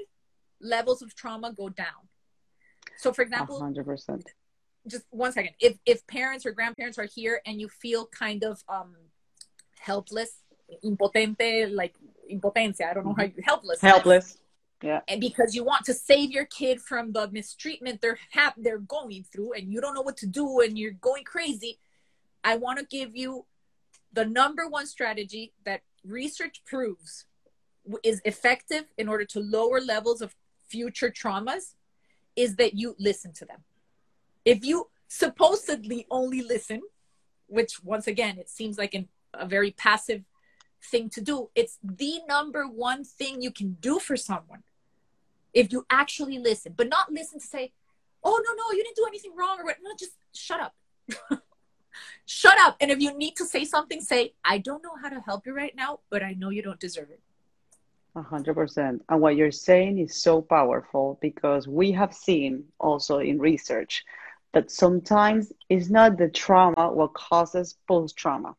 levels 0.62 1.02
of 1.02 1.16
trauma 1.16 1.52
go 1.52 1.70
down. 1.70 2.07
So, 2.98 3.14
for 3.14 3.22
example, 3.22 3.62
100%. 3.62 4.24
Just 4.88 5.06
one 5.10 5.32
second. 5.32 5.52
If, 5.60 5.78
if 5.86 6.06
parents 6.08 6.46
or 6.46 6.52
grandparents 6.52 6.98
are 6.98 7.08
here 7.14 7.42
and 7.46 7.60
you 7.60 7.68
feel 7.68 8.08
kind 8.08 8.44
of 8.44 8.64
um, 8.70 8.96
helpless, 9.80 10.32
impotente, 10.84 11.74
like 11.74 11.96
impotencia, 12.32 12.90
I 12.90 12.94
don't 12.94 13.06
know 13.06 13.16
how 13.18 13.24
you 13.24 13.34
helpless. 13.44 13.82
Helpless. 13.82 14.38
Yeah. 14.82 15.02
And 15.08 15.20
because 15.20 15.56
you 15.56 15.64
want 15.64 15.86
to 15.86 15.94
save 15.94 16.32
your 16.32 16.46
kid 16.46 16.80
from 16.80 17.12
the 17.12 17.28
mistreatment 17.32 18.00
they're 18.00 18.20
ha- 18.32 18.54
they're 18.58 18.78
going 18.78 19.26
through 19.32 19.54
and 19.54 19.72
you 19.72 19.82
don't 19.82 19.96
know 19.96 20.04
what 20.04 20.18
to 20.18 20.28
do 20.28 20.60
and 20.62 20.78
you're 20.78 20.92
going 20.92 21.24
crazy, 21.24 21.80
I 22.44 22.58
want 22.58 22.80
to 22.80 22.86
give 22.86 23.16
you 23.16 23.46
the 24.14 24.26
number 24.26 24.68
one 24.68 24.86
strategy 24.86 25.54
that 25.66 25.82
research 26.06 26.62
proves 26.66 27.26
is 28.04 28.22
effective 28.24 28.86
in 28.98 29.08
order 29.08 29.26
to 29.26 29.40
lower 29.40 29.82
levels 29.82 30.22
of 30.22 30.36
future 30.68 31.10
traumas 31.10 31.74
is 32.38 32.56
that 32.56 32.76
you 32.76 32.96
listen 32.98 33.34
to 33.34 33.46
them. 33.46 33.64
If 34.46 34.64
you 34.64 34.90
supposedly 35.10 36.06
only 36.10 36.42
listen, 36.42 36.82
which 37.48 37.84
once 37.84 38.08
again, 38.08 38.38
it 38.38 38.50
seems 38.50 38.78
like 38.78 38.94
an, 38.94 39.10
a 39.34 39.46
very 39.46 39.72
passive 39.72 40.24
thing 40.82 41.10
to 41.10 41.22
do, 41.22 41.50
it's 41.56 41.80
the 41.84 42.20
number 42.30 42.66
one 42.66 43.04
thing 43.04 43.42
you 43.42 43.52
can 43.52 43.78
do 43.82 44.00
for 44.00 44.16
someone. 44.16 44.64
If 45.54 45.72
you 45.72 45.86
actually 45.90 46.38
listen, 46.38 46.74
but 46.78 46.88
not 46.88 47.12
listen 47.12 47.40
to 47.40 47.46
say, 47.46 47.74
oh, 48.24 48.42
no, 48.46 48.54
no, 48.54 48.78
you 48.78 48.84
didn't 48.84 48.96
do 48.96 49.06
anything 49.08 49.36
wrong, 49.36 49.60
or 49.60 49.66
what. 49.66 49.78
No, 49.82 49.92
just 49.98 50.14
shut 50.34 50.60
up. 50.60 50.76
shut 52.26 52.58
up. 52.60 52.78
And 52.80 52.92
if 52.92 53.00
you 53.00 53.18
need 53.18 53.36
to 53.38 53.46
say 53.46 53.66
something, 53.66 54.02
say, 54.02 54.34
I 54.44 54.60
don't 54.60 54.84
know 54.84 54.96
how 55.02 55.10
to 55.10 55.20
help 55.22 55.48
you 55.48 55.56
right 55.56 55.76
now, 55.76 56.00
but 56.10 56.22
I 56.22 56.34
know 56.34 56.50
you 56.50 56.62
don't 56.62 56.80
deserve 56.80 57.10
it. 57.10 57.22
A 58.18 58.24
hundred 58.24 58.56
percent. 58.56 59.04
And 59.10 59.22
what 59.22 59.36
you're 59.36 59.52
saying 59.52 60.00
is 60.00 60.24
so 60.24 60.42
powerful 60.42 61.20
because 61.22 61.68
we 61.68 61.92
have 61.92 62.16
seen 62.16 62.64
also 62.80 63.20
in 63.20 63.38
research 63.38 64.04
that 64.54 64.72
sometimes 64.72 65.54
it's 65.70 65.92
not 65.92 66.18
the 66.18 66.28
trauma 66.28 66.92
what 66.92 67.14
causes 67.14 67.76
post 67.88 68.18
trauma 68.18 68.56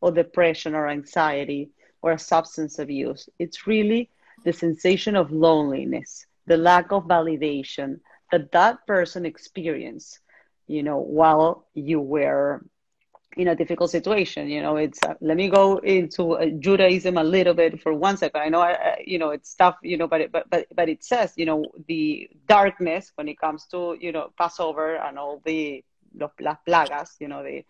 or 0.00 0.12
depression 0.12 0.74
or 0.74 0.88
anxiety 0.88 1.68
or 2.00 2.16
substance 2.16 2.78
abuse. 2.78 3.28
It's 3.38 3.66
really 3.66 4.08
the 4.46 4.52
sensation 4.54 5.14
of 5.14 5.30
loneliness, 5.30 6.24
the 6.46 6.56
lack 6.56 6.90
of 6.90 7.04
validation 7.04 8.00
that 8.30 8.50
that 8.52 8.86
person 8.86 9.26
experienced, 9.26 10.20
you 10.68 10.82
know, 10.82 10.96
while 10.96 11.66
you 11.74 12.00
were 12.00 12.64
in 13.36 13.48
a 13.48 13.56
difficult 13.56 13.90
situation 13.90 14.48
you 14.48 14.60
know 14.60 14.76
it's 14.76 14.98
uh, 15.04 15.14
let 15.20 15.36
me 15.36 15.48
go 15.48 15.78
into 15.78 16.32
uh, 16.32 16.46
judaism 16.58 17.16
a 17.16 17.24
little 17.24 17.54
bit 17.54 17.80
for 17.80 17.94
one 17.94 18.16
second. 18.16 18.40
I 18.40 18.48
know 18.48 18.60
I, 18.60 19.02
you 19.06 19.18
know 19.18 19.30
it's 19.30 19.54
tough 19.54 19.76
you 19.82 19.96
know 19.96 20.06
but 20.06 20.20
it, 20.20 20.32
but 20.32 20.48
but 20.50 20.66
but 20.74 20.88
it 20.88 21.02
says 21.02 21.32
you 21.36 21.46
know 21.46 21.64
the 21.88 22.30
darkness 22.46 23.12
when 23.14 23.28
it 23.28 23.38
comes 23.38 23.66
to 23.66 23.96
you 24.00 24.12
know 24.12 24.32
passover 24.38 24.96
and 24.96 25.18
all 25.18 25.40
the 25.44 25.84
las 26.40 26.58
plagas 26.66 27.10
you 27.20 27.28
know 27.28 27.42
the 27.42 27.64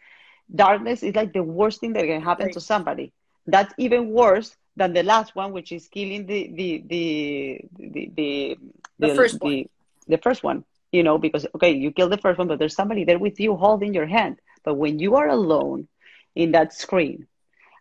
darkness 0.54 1.02
is 1.02 1.14
like 1.14 1.32
the 1.32 1.42
worst 1.42 1.80
thing 1.80 1.92
that 1.92 2.04
can 2.04 2.20
happen 2.20 2.46
right. 2.46 2.54
to 2.54 2.60
somebody. 2.60 3.12
That's 3.46 3.72
even 3.78 4.10
worse 4.10 4.56
than 4.76 4.92
the 4.92 5.02
last 5.02 5.34
one 5.34 5.52
which 5.52 5.72
is 5.72 5.88
killing 5.88 6.26
the 6.26 6.50
the 6.54 6.84
the 6.86 7.60
the 7.78 8.10
the, 8.16 8.56
the, 8.98 9.08
the 9.08 9.14
first 9.14 9.40
the, 9.40 9.46
one. 9.46 9.68
the 10.08 10.18
first 10.18 10.42
one 10.42 10.64
you 10.92 11.02
know 11.02 11.18
because 11.18 11.46
okay 11.54 11.72
you 11.72 11.90
kill 11.90 12.08
the 12.08 12.18
first 12.18 12.38
one 12.38 12.48
but 12.48 12.58
there's 12.58 12.74
somebody 12.74 13.04
there 13.04 13.18
with 13.18 13.38
you 13.40 13.54
holding 13.56 13.92
your 13.92 14.06
hand 14.06 14.40
but 14.64 14.74
when 14.74 14.98
you 14.98 15.16
are 15.16 15.28
alone 15.28 15.88
in 16.34 16.52
that 16.52 16.72
screen 16.72 17.26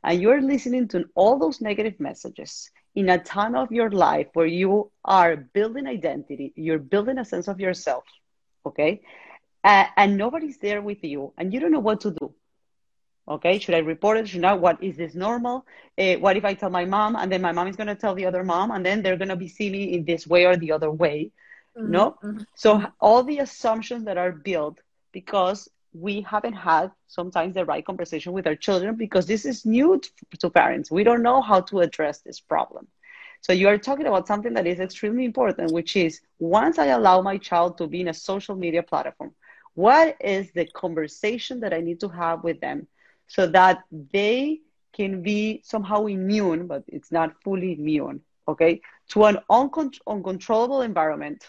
and 0.04 0.22
you're 0.22 0.42
listening 0.42 0.88
to 0.90 1.06
all 1.16 1.38
those 1.40 1.62
negative 1.62 2.00
messages 2.00 2.70
in 2.96 3.10
a 3.10 3.18
time 3.18 3.56
of 3.56 3.72
your 3.72 3.90
life 3.90 4.28
where 4.34 4.46
you 4.46 4.92
are 5.06 5.36
building 5.36 5.88
identity, 5.88 6.54
you're 6.56 6.80
building 6.80 7.18
a 7.18 7.26
sense 7.26 7.48
of 7.48 7.60
yourself, 7.60 8.04
okay? 8.66 9.02
Uh, 9.64 9.86
and 9.96 10.18
nobody's 10.18 10.58
there 10.58 10.82
with 10.82 11.04
you 11.04 11.34
and 11.38 11.54
you 11.54 11.60
don't 11.60 11.72
know 11.72 11.80
what 11.80 12.02
to 12.02 12.12
do. 12.12 12.34
Okay, 13.28 13.60
should 13.60 13.76
I 13.76 13.80
report 13.80 14.18
it? 14.18 14.28
Should 14.28 14.44
I? 14.44 14.54
What 14.54 14.84
is 14.84 14.98
this 14.98 15.14
normal? 15.14 15.66
Uh, 15.98 16.16
what 16.16 16.36
if 16.36 16.44
I 16.44 16.56
tell 16.56 16.72
my 16.72 16.86
mom 16.86 17.16
and 17.16 17.32
then 17.32 17.42
my 17.42 17.52
mom 17.52 17.68
is 17.68 17.76
going 17.76 17.88
to 17.88 17.96
tell 17.96 18.16
the 18.16 18.26
other 18.26 18.44
mom 18.44 18.72
and 18.72 18.86
then 18.86 19.04
they're 19.04 19.16
going 19.16 19.30
to 19.30 19.36
be 19.36 19.48
seeing 19.48 19.72
me 19.74 19.94
in 19.94 20.04
this 20.04 20.26
way 20.26 20.46
or 20.46 20.58
the 20.58 20.72
other 20.72 20.92
way? 20.92 21.32
Mm-hmm. 21.78 21.92
No? 21.92 22.18
Mm-hmm. 22.24 22.42
So 22.56 22.84
all 23.00 23.24
the 23.24 23.40
assumptions 23.40 24.06
that 24.06 24.18
are 24.18 24.32
built 24.32 24.82
because 25.14 25.70
we 25.94 26.22
haven't 26.22 26.54
had 26.54 26.92
sometimes 27.08 27.56
the 27.56 27.66
right 27.66 27.86
conversation 27.86 28.34
with 28.34 28.48
our 28.48 28.56
children 28.56 28.96
because 28.96 29.26
this 29.26 29.46
is 29.46 29.66
new 29.66 30.02
to, 30.40 30.50
parents. 30.50 30.92
We 30.92 31.04
don't 31.04 31.22
know 31.24 31.42
how 31.42 31.62
to 31.62 31.80
address 31.80 32.22
this 32.22 32.40
problem. 32.40 32.88
So 33.42 33.54
you 33.54 33.68
are 33.68 33.78
talking 33.78 34.08
about 34.08 34.28
something 34.28 34.54
that 34.54 34.68
is 34.68 34.80
extremely 34.80 35.26
important, 35.26 35.72
which 35.72 35.96
is 35.96 36.22
once 36.40 36.78
I 36.80 36.88
allow 36.88 37.22
my 37.22 37.38
child 37.38 37.78
to 37.78 37.88
be 37.88 38.02
in 38.02 38.08
a 38.08 38.14
social 38.14 38.56
media 38.56 38.84
platform, 38.84 39.32
what 39.74 40.16
is 40.22 40.52
the 40.52 40.66
conversation 40.66 41.60
that 41.62 41.74
I 41.74 41.80
need 41.82 42.00
to 42.02 42.10
have 42.10 42.44
with 42.44 42.60
them 42.62 42.88
so 43.28 43.48
that 43.48 43.84
they 44.12 44.60
can 44.94 45.22
be 45.22 45.62
somehow 45.64 46.06
immune, 46.06 46.68
but 46.68 46.84
it's 46.88 47.12
not 47.12 47.42
fully 47.44 47.74
immune, 47.74 48.22
okay, 48.48 48.82
to 49.10 49.26
an 49.26 49.40
uncon- 49.50 50.00
uncontrollable 50.08 50.82
environment 50.82 51.46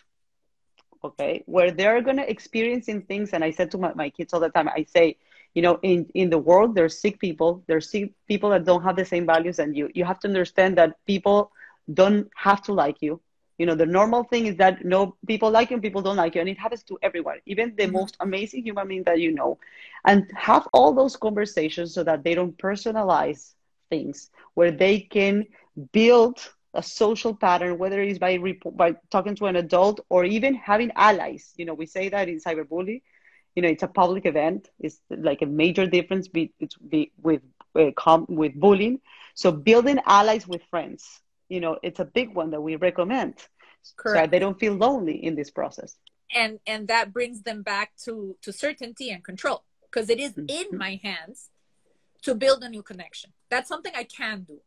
okay 1.04 1.42
where 1.46 1.70
they're 1.70 2.00
going 2.00 2.16
to 2.16 2.30
experiencing 2.30 3.02
things 3.02 3.32
and 3.32 3.42
i 3.44 3.50
said 3.50 3.70
to 3.70 3.78
my, 3.78 3.92
my 3.94 4.10
kids 4.10 4.32
all 4.32 4.40
the 4.40 4.48
time 4.50 4.68
i 4.68 4.84
say 4.84 5.16
you 5.54 5.62
know 5.62 5.78
in 5.82 6.06
in 6.14 6.30
the 6.30 6.38
world 6.38 6.74
there's 6.74 6.98
sick 6.98 7.18
people 7.18 7.62
there's 7.66 7.90
sick 7.90 8.12
people 8.28 8.50
that 8.50 8.64
don't 8.64 8.82
have 8.82 8.96
the 8.96 9.04
same 9.04 9.26
values 9.26 9.58
and 9.58 9.76
you 9.76 9.90
you 9.94 10.04
have 10.04 10.18
to 10.18 10.28
understand 10.28 10.76
that 10.76 10.96
people 11.06 11.50
don't 11.92 12.30
have 12.34 12.62
to 12.62 12.72
like 12.72 13.02
you 13.02 13.20
you 13.58 13.66
know 13.66 13.74
the 13.74 13.86
normal 13.86 14.24
thing 14.24 14.46
is 14.46 14.56
that 14.56 14.84
no 14.84 15.16
people 15.26 15.50
like 15.50 15.70
you 15.70 15.74
and 15.74 15.82
people 15.82 16.02
don't 16.02 16.16
like 16.16 16.34
you 16.34 16.40
and 16.40 16.48
it 16.48 16.58
happens 16.58 16.82
to 16.82 16.98
everyone 17.02 17.38
even 17.46 17.74
the 17.76 17.84
mm-hmm. 17.84 17.92
most 17.92 18.16
amazing 18.20 18.62
human 18.64 18.88
being 18.88 19.02
that 19.02 19.20
you 19.20 19.32
know 19.32 19.58
and 20.06 20.30
have 20.34 20.66
all 20.72 20.92
those 20.92 21.16
conversations 21.16 21.92
so 21.92 22.02
that 22.02 22.24
they 22.24 22.34
don't 22.34 22.56
personalize 22.58 23.54
things 23.90 24.30
where 24.54 24.70
they 24.70 24.98
can 24.98 25.46
build 25.92 26.38
a 26.74 26.82
social 26.82 27.34
pattern, 27.34 27.78
whether 27.78 28.00
it's 28.02 28.18
by 28.18 28.38
by 28.74 28.94
talking 29.10 29.34
to 29.36 29.46
an 29.46 29.56
adult 29.56 30.00
or 30.08 30.24
even 30.24 30.54
having 30.54 30.90
allies. 30.96 31.52
You 31.56 31.64
know, 31.66 31.74
we 31.74 31.86
say 31.86 32.08
that 32.08 32.28
in 32.28 32.40
cyberbullying. 32.40 33.02
You 33.54 33.62
know, 33.62 33.68
it's 33.68 33.82
a 33.82 33.88
public 33.88 34.24
event. 34.24 34.70
It's 34.80 34.98
like 35.10 35.42
a 35.42 35.46
major 35.46 35.86
difference 35.86 36.28
be, 36.28 36.52
be, 36.88 37.12
with 37.20 37.42
uh, 37.78 37.90
com, 37.96 38.26
with 38.28 38.54
bullying. 38.54 39.00
So 39.34 39.52
building 39.52 39.98
allies 40.06 40.46
with 40.48 40.62
friends, 40.70 41.20
you 41.48 41.60
know, 41.60 41.78
it's 41.82 42.00
a 42.00 42.04
big 42.04 42.34
one 42.34 42.50
that 42.52 42.62
we 42.62 42.76
recommend. 42.76 43.34
Correct. 43.96 44.26
So 44.26 44.30
they 44.30 44.38
don't 44.38 44.58
feel 44.58 44.74
lonely 44.74 45.22
in 45.22 45.34
this 45.34 45.50
process. 45.50 45.96
And 46.34 46.60
and 46.66 46.88
that 46.88 47.12
brings 47.12 47.42
them 47.42 47.62
back 47.62 47.92
to 48.04 48.36
to 48.42 48.52
certainty 48.52 49.10
and 49.10 49.22
control 49.22 49.64
because 49.90 50.08
it 50.08 50.18
is 50.18 50.32
Mhm. 50.32 50.50
in 50.50 50.78
my 50.78 50.98
hands 51.02 51.50
to 52.22 52.34
build 52.34 52.62
a 52.62 52.68
new 52.68 52.82
connection. 52.82 53.32
That's 53.50 53.68
something 53.68 53.92
I 53.94 54.04
can 54.04 54.44
do. 54.44 54.60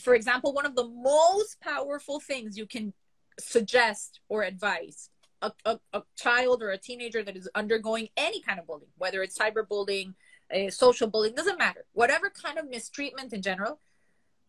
For 0.00 0.14
example, 0.14 0.52
one 0.52 0.66
of 0.66 0.74
the 0.74 0.88
most 0.88 1.60
powerful 1.60 2.20
things 2.20 2.56
you 2.56 2.66
can 2.66 2.92
suggest 3.38 4.20
or 4.28 4.42
advise 4.42 5.10
a, 5.42 5.52
a, 5.64 5.78
a 5.92 6.02
child 6.16 6.62
or 6.62 6.70
a 6.70 6.78
teenager 6.78 7.22
that 7.22 7.36
is 7.36 7.48
undergoing 7.54 8.08
any 8.16 8.40
kind 8.40 8.58
of 8.58 8.66
bullying, 8.66 8.90
whether 8.96 9.22
it's 9.22 9.38
cyberbullying, 9.38 10.14
uh, 10.54 10.70
social 10.70 11.08
bullying, 11.08 11.34
doesn't 11.34 11.58
matter. 11.58 11.84
Whatever 11.92 12.30
kind 12.30 12.58
of 12.58 12.68
mistreatment 12.68 13.32
in 13.32 13.42
general, 13.42 13.78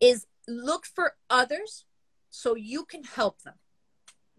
is 0.00 0.26
look 0.48 0.86
for 0.86 1.14
others 1.30 1.84
so 2.30 2.54
you 2.54 2.84
can 2.84 3.04
help 3.04 3.42
them. 3.42 3.54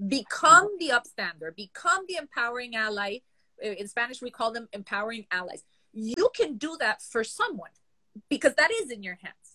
Become 0.07 0.69
the 0.79 0.89
upstander, 0.89 1.55
become 1.55 2.03
the 2.07 2.15
empowering 2.15 2.75
ally. 2.75 3.19
Uh, 3.63 3.69
In 3.69 3.87
Spanish, 3.87 4.21
we 4.21 4.29
call 4.29 4.51
them 4.51 4.67
empowering 4.71 5.25
allies. 5.31 5.63
You 5.93 6.29
can 6.35 6.57
do 6.57 6.77
that 6.79 7.01
for 7.01 7.23
someone 7.23 7.71
because 8.29 8.53
that 8.55 8.69
is 8.71 8.91
in 8.91 9.01
your 9.01 9.17
hands. 9.21 9.46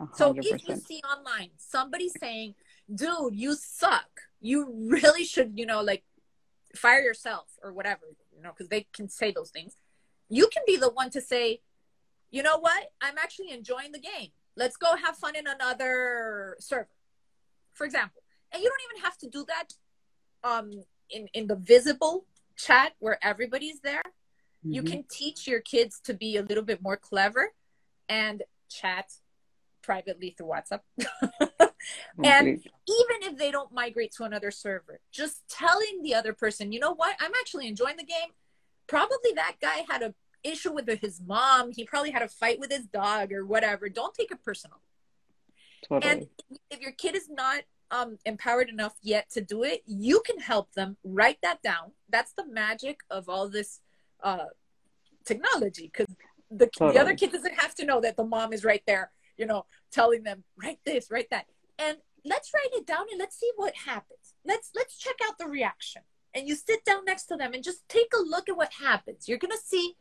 A 0.00 0.06
So 0.16 0.34
if 0.36 0.66
you 0.68 0.76
see 0.76 1.00
online 1.00 1.50
somebody 1.56 2.08
saying, 2.08 2.54
dude, 2.92 3.34
you 3.34 3.54
suck, 3.54 4.08
you 4.40 4.72
really 4.74 5.24
should, 5.24 5.52
you 5.58 5.66
know, 5.66 5.82
like 5.82 6.04
fire 6.76 7.00
yourself 7.00 7.46
or 7.62 7.72
whatever, 7.72 8.02
you 8.34 8.42
know, 8.42 8.50
because 8.50 8.68
they 8.68 8.86
can 8.92 9.08
say 9.08 9.30
those 9.32 9.50
things. 9.50 9.76
You 10.28 10.48
can 10.52 10.62
be 10.66 10.76
the 10.76 10.90
one 10.90 11.10
to 11.10 11.20
say, 11.20 11.60
you 12.30 12.42
know 12.42 12.58
what? 12.58 12.92
I'm 13.00 13.16
actually 13.18 13.50
enjoying 13.50 13.92
the 13.92 13.98
game. 13.98 14.30
Let's 14.56 14.76
go 14.76 14.96
have 14.96 15.16
fun 15.16 15.36
in 15.36 15.46
another 15.46 16.56
server, 16.60 16.88
for 17.72 17.84
example. 17.84 18.22
And 18.52 18.62
you 18.62 18.68
don't 18.68 18.90
even 18.90 19.04
have 19.04 19.16
to 19.18 19.28
do 19.28 19.44
that 19.48 19.68
um, 20.44 20.70
in, 21.10 21.28
in 21.32 21.46
the 21.46 21.56
visible 21.56 22.26
chat 22.56 22.94
where 22.98 23.18
everybody's 23.24 23.80
there 23.80 24.02
you 24.64 24.82
Mhm. 24.82 24.86
can 24.90 25.04
teach 25.04 25.46
your 25.46 25.60
kids 25.60 26.00
to 26.00 26.12
be 26.12 26.36
a 26.36 26.42
little 26.42 26.64
bit 26.64 26.82
more 26.82 26.96
clever 26.96 27.54
and 28.08 28.42
chat 28.68 29.12
privately 29.88 30.34
through 30.36 30.48
WhatsApp. 30.48 30.80
and 32.22 32.46
even 32.46 33.18
if 33.22 33.38
they 33.38 33.50
don't 33.50 33.72
migrate 33.72 34.12
to 34.12 34.24
another 34.24 34.50
server, 34.50 35.00
just 35.10 35.48
telling 35.48 36.02
the 36.02 36.14
other 36.14 36.34
person, 36.34 36.72
you 36.72 36.78
know 36.78 36.94
what, 36.94 37.16
I'm 37.18 37.32
actually 37.40 37.66
enjoying 37.68 37.96
the 37.96 38.04
game. 38.04 38.32
Probably 38.86 39.32
that 39.36 39.54
guy 39.62 39.86
had 39.88 40.02
a 40.02 40.14
issue 40.44 40.74
with 40.74 40.90
his 41.00 41.22
mom. 41.26 41.72
He 41.72 41.84
probably 41.84 42.10
had 42.10 42.20
a 42.20 42.28
fight 42.28 42.60
with 42.60 42.70
his 42.70 42.84
dog 42.84 43.32
or 43.32 43.46
whatever. 43.46 43.88
Don't 43.88 44.12
take 44.12 44.30
it 44.30 44.44
personal. 44.44 44.82
totally. 45.88 46.12
And 46.12 46.26
if 46.70 46.80
your 46.80 46.92
kid 46.92 47.16
is 47.16 47.30
not 47.30 47.62
um, 47.90 48.18
empowered 48.26 48.68
enough 48.68 48.94
yet 49.00 49.30
to 49.30 49.40
do 49.40 49.62
it, 49.62 49.82
you 49.86 50.20
can 50.20 50.38
help 50.38 50.74
them 50.74 50.98
write 51.02 51.38
that 51.42 51.62
down. 51.62 51.92
That's 52.10 52.32
the 52.34 52.46
magic 52.46 53.00
of 53.10 53.30
all 53.30 53.48
this 53.48 53.80
uh, 54.22 54.50
technology 55.24 55.90
because 55.90 56.14
the, 56.50 56.68
the 56.78 57.00
other 57.00 57.14
kid 57.14 57.32
doesn't 57.32 57.54
have 57.54 57.74
to 57.76 57.86
know 57.86 58.02
that 58.02 58.18
the 58.18 58.24
mom 58.24 58.52
is 58.52 58.64
right 58.64 58.82
there, 58.86 59.10
you 59.38 59.46
know, 59.46 59.64
telling 59.90 60.24
them, 60.24 60.44
write 60.62 60.80
this, 60.84 61.10
write 61.10 61.30
that. 61.30 61.46
And 61.78 61.98
let's 62.24 62.52
write 62.52 62.72
it 62.72 62.86
down 62.86 63.06
and 63.10 63.18
let's 63.18 63.38
see 63.38 63.50
what 63.56 63.74
happens. 63.74 64.34
Let's 64.44 64.70
let's 64.74 64.98
check 64.98 65.16
out 65.26 65.38
the 65.38 65.46
reaction. 65.46 66.02
And 66.34 66.46
you 66.46 66.54
sit 66.54 66.84
down 66.84 67.04
next 67.06 67.24
to 67.26 67.36
them 67.36 67.54
and 67.54 67.64
just 67.64 67.88
take 67.88 68.12
a 68.14 68.22
look 68.22 68.48
at 68.48 68.56
what 68.56 68.72
happens. 68.74 69.28
You're 69.28 69.38
gonna 69.38 69.56
see 69.56 69.96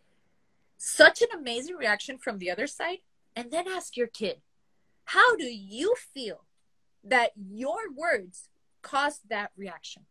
such 0.78 1.22
an 1.22 1.30
amazing 1.38 1.76
reaction 1.76 2.18
from 2.18 2.40
the 2.40 2.52
other 2.52 2.68
side. 2.68 3.00
And 3.36 3.52
then 3.52 3.68
ask 3.68 3.96
your 3.96 4.08
kid, 4.08 4.42
how 5.06 5.36
do 5.36 5.46
you 5.46 5.96
feel 6.14 6.46
that 7.04 7.32
your 7.36 7.92
words 7.96 8.50
caused 8.82 9.30
that 9.30 9.52
reaction? 9.56 10.06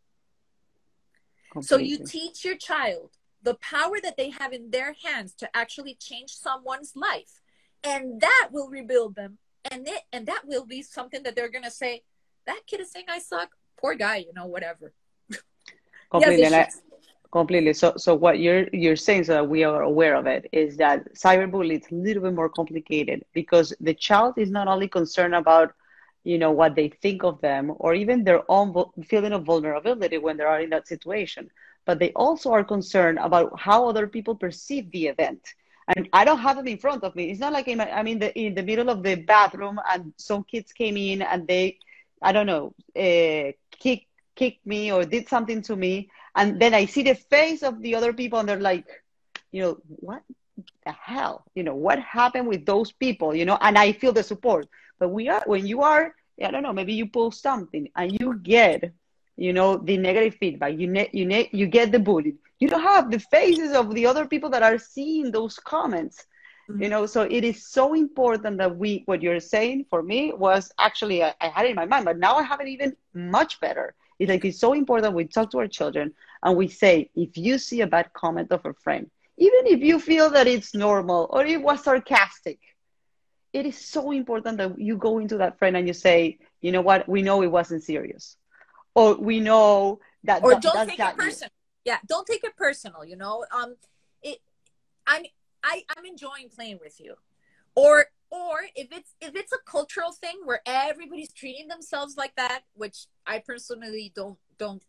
So 1.60 1.76
you 1.76 2.04
teach 2.04 2.44
your 2.44 2.56
child 2.56 3.10
the 3.42 3.54
power 3.54 3.96
that 4.02 4.16
they 4.16 4.30
have 4.30 4.52
in 4.52 4.70
their 4.70 4.94
hands 5.04 5.34
to 5.34 5.56
actually 5.56 5.94
change 5.94 6.30
someone's 6.30 6.94
life. 6.94 7.40
And 7.84 8.20
that 8.20 8.48
will 8.50 8.68
rebuild 8.68 9.14
them. 9.14 9.38
And 9.70 9.86
it 9.86 10.02
and 10.12 10.26
that 10.26 10.42
will 10.44 10.64
be 10.64 10.82
something 10.82 11.22
that 11.24 11.34
they're 11.34 11.50
gonna 11.50 11.70
say, 11.70 12.02
that 12.46 12.62
kid 12.66 12.80
is 12.80 12.90
saying 12.90 13.06
I 13.08 13.18
suck. 13.18 13.50
Poor 13.80 13.94
guy, 13.94 14.16
you 14.16 14.32
know, 14.34 14.46
whatever. 14.46 14.92
completely. 16.10 16.42
Yes, 16.42 16.52
and 16.52 16.54
I, 16.54 16.68
completely. 17.30 17.72
So, 17.72 17.94
so 17.96 18.14
what 18.14 18.38
you're 18.38 18.66
you're 18.72 18.96
saying, 18.96 19.24
so 19.24 19.32
that 19.34 19.48
we 19.48 19.64
are 19.64 19.82
aware 19.82 20.14
of 20.14 20.26
it, 20.26 20.48
is 20.52 20.76
that 20.78 21.14
cyberbullying 21.14 21.80
is 21.80 21.90
a 21.90 21.94
little 21.94 22.22
bit 22.22 22.34
more 22.34 22.48
complicated 22.48 23.24
because 23.32 23.74
the 23.80 23.94
child 23.94 24.34
is 24.38 24.50
not 24.50 24.68
only 24.68 24.88
concerned 24.88 25.34
about, 25.34 25.74
you 26.24 26.38
know, 26.38 26.52
what 26.52 26.74
they 26.74 26.88
think 26.88 27.24
of 27.24 27.40
them 27.40 27.72
or 27.78 27.94
even 27.94 28.24
their 28.24 28.42
own 28.50 28.74
feeling 29.04 29.32
of 29.32 29.44
vulnerability 29.44 30.18
when 30.18 30.36
they 30.36 30.44
are 30.44 30.60
in 30.60 30.70
that 30.70 30.88
situation, 30.88 31.50
but 31.84 31.98
they 31.98 32.12
also 32.12 32.52
are 32.52 32.64
concerned 32.64 33.18
about 33.20 33.58
how 33.58 33.88
other 33.88 34.06
people 34.06 34.34
perceive 34.34 34.90
the 34.90 35.06
event. 35.06 35.42
And 35.88 36.08
I 36.12 36.24
don't 36.24 36.38
have 36.38 36.56
them 36.56 36.66
in 36.68 36.78
front 36.78 37.02
of 37.04 37.14
me. 37.14 37.30
It's 37.30 37.40
not 37.40 37.52
like 37.52 37.68
I'm, 37.68 37.80
I'm 37.80 38.06
in 38.06 38.18
the 38.18 38.36
in 38.38 38.54
the 38.54 38.62
middle 38.62 38.88
of 38.90 39.02
the 39.02 39.14
bathroom 39.16 39.78
and 39.90 40.12
some 40.16 40.44
kids 40.44 40.72
came 40.72 40.96
in 40.96 41.22
and 41.22 41.46
they, 41.46 41.78
I 42.22 42.32
don't 42.32 42.46
know, 42.46 42.74
uh, 42.96 43.52
kick 43.78 44.06
kicked 44.34 44.66
me 44.66 44.92
or 44.92 45.04
did 45.04 45.28
something 45.28 45.62
to 45.62 45.76
me, 45.76 46.10
and 46.34 46.60
then 46.60 46.74
I 46.74 46.86
see 46.86 47.02
the 47.02 47.14
face 47.14 47.62
of 47.62 47.80
the 47.82 47.94
other 47.94 48.12
people 48.12 48.38
and 48.38 48.48
they're 48.48 48.58
like, 48.60 48.86
you 49.52 49.62
know, 49.62 49.78
what 49.86 50.22
the 50.84 50.92
hell? 50.92 51.44
You 51.54 51.62
know, 51.64 51.74
what 51.74 51.98
happened 52.00 52.48
with 52.48 52.64
those 52.66 52.92
people? 52.92 53.34
You 53.34 53.44
know, 53.44 53.58
and 53.60 53.78
I 53.78 53.92
feel 53.92 54.12
the 54.12 54.22
support. 54.22 54.66
But 54.98 55.08
we 55.10 55.28
are 55.28 55.42
when 55.46 55.66
you 55.66 55.82
are, 55.82 56.14
I 56.42 56.50
don't 56.50 56.62
know, 56.62 56.72
maybe 56.72 56.94
you 56.94 57.06
post 57.06 57.42
something 57.42 57.88
and 57.96 58.16
you 58.18 58.38
get, 58.42 58.92
you 59.36 59.52
know, 59.52 59.76
the 59.76 59.96
negative 59.96 60.34
feedback. 60.38 60.74
You 60.78 60.86
ne- 60.88 61.10
you 61.12 61.26
ne- 61.26 61.50
you 61.52 61.66
get 61.66 61.92
the 61.92 61.98
bullying. 61.98 62.38
You 62.58 62.68
don't 62.68 62.82
have 62.82 63.10
the 63.10 63.18
faces 63.18 63.72
of 63.72 63.94
the 63.94 64.06
other 64.06 64.26
people 64.26 64.50
that 64.50 64.62
are 64.62 64.78
seeing 64.78 65.30
those 65.30 65.56
comments 65.56 66.26
mm-hmm. 66.70 66.82
you 66.82 66.88
know 66.88 67.06
so 67.06 67.22
it 67.22 67.44
is 67.44 67.66
so 67.66 67.94
important 67.94 68.58
that 68.58 68.76
we 68.76 69.02
what 69.06 69.22
you're 69.22 69.40
saying 69.40 69.84
for 69.90 70.02
me 70.02 70.32
was 70.32 70.72
actually 70.78 71.22
I, 71.22 71.34
I 71.40 71.48
had 71.48 71.66
it 71.66 71.70
in 71.70 71.76
my 71.76 71.84
mind 71.86 72.04
but 72.04 72.18
now 72.18 72.36
i 72.36 72.42
have 72.42 72.60
it 72.60 72.68
even 72.68 72.96
much 73.14 73.60
better. 73.60 73.94
It's 74.18 74.30
like 74.30 74.46
it's 74.46 74.58
so 74.58 74.72
important 74.72 75.14
we 75.14 75.26
talk 75.26 75.50
to 75.50 75.58
our 75.58 75.68
children 75.68 76.14
and 76.42 76.56
we 76.56 76.68
say 76.68 77.10
if 77.14 77.36
you 77.36 77.58
see 77.58 77.82
a 77.82 77.86
bad 77.86 78.12
comment 78.14 78.50
of 78.50 78.64
a 78.64 78.72
friend 78.72 79.10
even 79.36 79.66
if 79.66 79.80
you 79.80 79.98
feel 80.00 80.30
that 80.30 80.46
it's 80.46 80.74
normal 80.74 81.26
or 81.28 81.44
it 81.44 81.60
was 81.60 81.84
sarcastic 81.84 82.58
it 83.52 83.66
is 83.66 83.76
so 83.76 84.10
important 84.12 84.56
that 84.56 84.78
you 84.78 84.96
go 84.96 85.18
into 85.18 85.36
that 85.38 85.58
friend 85.58 85.76
and 85.76 85.86
you 85.86 85.92
say 85.92 86.38
you 86.66 86.72
know 86.72 86.80
what? 86.80 87.08
We 87.08 87.22
know 87.22 87.42
it 87.42 87.50
wasn't 87.50 87.84
serious. 87.84 88.36
Or 88.94 89.14
we 89.14 89.38
know 89.38 90.00
that 90.24 90.42
or 90.42 90.54
that- 90.54 90.62
don't 90.62 90.88
take 90.88 90.98
got 90.98 91.14
it 91.14 91.18
personal. 91.18 91.50
Yeah, 91.86 91.98
don't 92.06 92.26
take 92.26 92.42
it 92.42 92.56
personal. 92.56 93.04
You 93.04 93.16
know, 93.16 93.46
um, 93.56 93.76
it. 94.20 94.40
I'm 95.06 95.22
I 95.62 95.84
I'm 95.96 96.04
enjoying 96.04 96.48
playing 96.54 96.80
with 96.82 97.00
you, 97.00 97.14
or 97.76 98.06
or 98.28 98.62
if 98.74 98.88
it's 98.90 99.14
if 99.20 99.36
it's 99.36 99.52
a 99.52 99.58
cultural 99.64 100.10
thing 100.10 100.40
where 100.44 100.60
everybody's 100.66 101.32
treating 101.32 101.68
themselves 101.68 102.16
like 102.16 102.34
that, 102.34 102.62
which 102.74 103.06
I 103.24 103.38
personally 103.38 104.12
don't 104.16 104.36
don't 104.58 104.82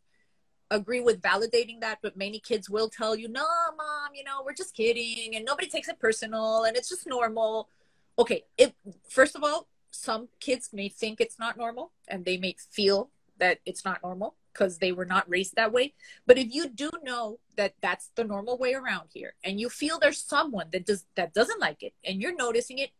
agree 0.71 0.99
with 0.99 1.21
validating 1.21 1.81
that, 1.81 1.99
but 2.01 2.17
many 2.17 2.39
kids 2.39 2.67
will 2.67 2.89
tell 2.89 3.15
you, 3.15 3.29
no, 3.29 3.45
mom, 3.77 4.09
you 4.15 4.23
know, 4.23 4.41
we're 4.43 4.53
just 4.53 4.75
kidding, 4.75 5.35
and 5.35 5.45
nobody 5.45 5.69
takes 5.69 5.87
it 5.87 5.99
personal, 5.99 6.63
and 6.63 6.75
it's 6.75 6.89
just 6.89 7.05
normal. 7.05 7.69
Okay, 8.17 8.43
if 8.57 8.71
first 9.07 9.35
of 9.35 9.43
all, 9.43 9.67
some 9.91 10.29
kids 10.39 10.71
may 10.73 10.89
think 10.89 11.21
it's 11.21 11.37
not 11.37 11.57
normal, 11.57 11.91
and 12.07 12.25
they 12.25 12.37
may 12.37 12.55
feel 12.71 13.11
that 13.37 13.59
it's 13.67 13.85
not 13.85 13.99
normal 14.01 14.33
because 14.57 14.79
they 14.79 14.91
were 14.91 15.05
not 15.05 15.29
raised 15.29 15.55
that 15.55 15.71
way. 15.71 15.93
But 16.25 16.37
if 16.37 16.53
you 16.53 16.69
do 16.69 16.89
know 17.03 17.39
that 17.55 17.75
that's 17.81 18.11
the 18.15 18.23
normal 18.23 18.57
way 18.57 18.73
around 18.73 19.09
here, 19.13 19.33
and 19.43 19.59
you 19.59 19.69
feel 19.69 19.99
there's 19.99 20.21
someone 20.21 20.67
that 20.71 20.85
does 20.85 21.05
that 21.15 21.33
doesn't 21.33 21.59
like 21.59 21.83
it, 21.83 21.93
and 22.03 22.21
you're 22.21 22.35
noticing 22.35 22.79
it, 22.79 22.91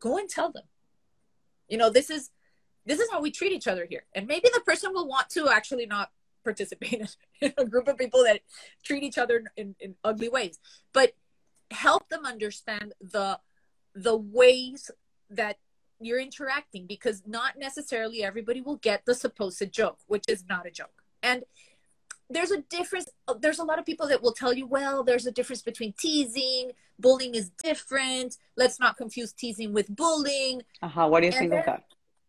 go 0.00 0.18
and 0.18 0.28
tell 0.28 0.50
them. 0.50 0.64
You 1.68 1.78
know, 1.78 1.90
this 1.90 2.10
is 2.10 2.30
this 2.86 3.00
is 3.00 3.10
how 3.10 3.20
we 3.20 3.30
treat 3.30 3.52
each 3.52 3.68
other 3.68 3.86
here, 3.88 4.04
and 4.14 4.26
maybe 4.26 4.48
the 4.52 4.60
person 4.60 4.92
will 4.92 5.08
want 5.08 5.30
to 5.30 5.48
actually 5.48 5.86
not 5.86 6.10
participate 6.42 7.16
in 7.40 7.52
a 7.56 7.64
group 7.64 7.88
of 7.88 7.96
people 7.96 8.24
that 8.24 8.40
treat 8.82 9.02
each 9.02 9.18
other 9.18 9.44
in, 9.56 9.74
in 9.80 9.94
ugly 10.04 10.28
ways, 10.28 10.58
but 10.92 11.12
help 11.70 12.08
them 12.08 12.26
understand 12.26 12.92
the 13.00 13.38
the 13.94 14.16
ways 14.16 14.90
that 15.30 15.58
you're 16.00 16.20
interacting 16.20 16.86
because 16.86 17.22
not 17.24 17.56
necessarily 17.56 18.22
everybody 18.22 18.60
will 18.60 18.76
get 18.76 19.06
the 19.06 19.14
supposed 19.14 19.72
joke, 19.72 19.98
which 20.06 20.24
is 20.28 20.44
not 20.48 20.66
a 20.66 20.70
joke. 20.70 21.03
And 21.24 21.42
there's 22.30 22.50
a 22.52 22.60
difference. 22.76 23.06
There's 23.40 23.58
a 23.58 23.64
lot 23.64 23.78
of 23.80 23.86
people 23.86 24.06
that 24.08 24.22
will 24.22 24.32
tell 24.32 24.52
you, 24.52 24.66
well, 24.66 25.02
there's 25.02 25.26
a 25.26 25.32
difference 25.32 25.62
between 25.62 25.92
teasing, 25.98 26.72
bullying 26.98 27.34
is 27.34 27.50
different. 27.62 28.36
Let's 28.56 28.78
not 28.78 28.96
confuse 28.96 29.32
teasing 29.32 29.72
with 29.72 29.88
bullying. 29.94 30.62
uh-huh. 30.82 31.08
what 31.08 31.20
do 31.20 31.26
you 31.26 31.32
And 31.32 31.40
think 31.50 31.52
of 31.54 31.64
that 31.66 31.84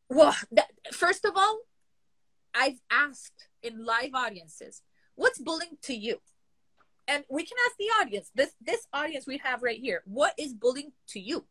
Well, 0.09 0.33
that, 0.57 0.69
first 0.93 1.25
of 1.25 1.33
all, 1.35 1.59
I've 2.53 2.79
asked 2.89 3.47
in 3.61 3.85
live 3.85 4.11
audiences, 4.13 4.81
what's 5.15 5.39
bullying 5.39 5.77
to 5.83 5.93
you? 5.93 6.17
And 7.07 7.23
we 7.29 7.43
can 7.45 7.57
ask 7.67 7.75
the 7.77 7.91
audience, 8.01 8.31
this 8.33 8.51
this 8.69 8.87
audience 8.93 9.27
we 9.27 9.37
have 9.43 9.61
right 9.61 9.79
here, 9.79 10.01
what 10.05 10.33
is 10.39 10.53
bullying 10.53 10.91
to 11.09 11.19
you? 11.19 11.45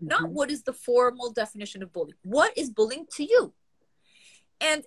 not 0.00 0.22
Mhm. 0.22 0.28
what 0.38 0.48
is 0.48 0.62
the 0.62 0.72
formal 0.72 1.32
definition 1.32 1.82
of 1.82 1.92
bullying. 1.92 2.16
What 2.22 2.56
is 2.56 2.70
bullying 2.70 3.06
to 3.16 3.24
you? 3.24 3.52
And 4.60 4.80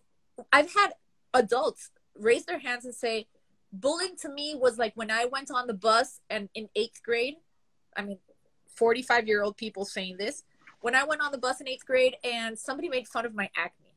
I've 0.53 0.73
had 0.73 0.93
adults 1.33 1.91
raise 2.15 2.45
their 2.45 2.59
hands 2.59 2.85
and 2.85 2.93
say, 2.93 3.27
bullying 3.71 4.15
to 4.17 4.29
me 4.29 4.55
was 4.55 4.77
like 4.77 4.93
when 4.95 5.09
I 5.11 5.25
went 5.25 5.49
on 5.51 5.67
the 5.67 5.73
bus 5.73 6.19
and 6.29 6.49
in 6.53 6.69
eighth 6.75 7.01
grade, 7.03 7.35
I 7.95 8.01
mean, 8.03 8.19
45 8.75 9.27
year 9.27 9.43
old 9.43 9.57
people 9.57 9.85
saying 9.85 10.17
this, 10.17 10.43
when 10.81 10.95
I 10.95 11.03
went 11.03 11.21
on 11.21 11.31
the 11.31 11.37
bus 11.37 11.61
in 11.61 11.67
eighth 11.67 11.85
grade 11.85 12.15
and 12.23 12.57
somebody 12.57 12.89
made 12.89 13.07
fun 13.07 13.25
of 13.25 13.33
my 13.35 13.49
acne. 13.55 13.95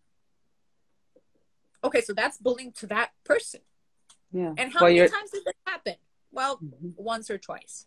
Okay, 1.83 2.01
so 2.01 2.13
that's 2.13 2.39
bullying 2.39 2.73
to 2.73 2.87
that 2.89 3.11
person. 3.25 3.61
Yeah. 4.33 4.53
And 4.57 4.73
how 4.73 4.81
Well, 4.81 4.85
many 4.91 4.97
you're- 4.97 5.09
times 5.09 5.31
did 5.31 5.45
that 5.45 5.55
happen? 5.67 5.95
Well, 6.33 6.59
Mhm. 6.59 6.95
once 6.97 7.31
or 7.31 7.39
twice. 7.39 7.87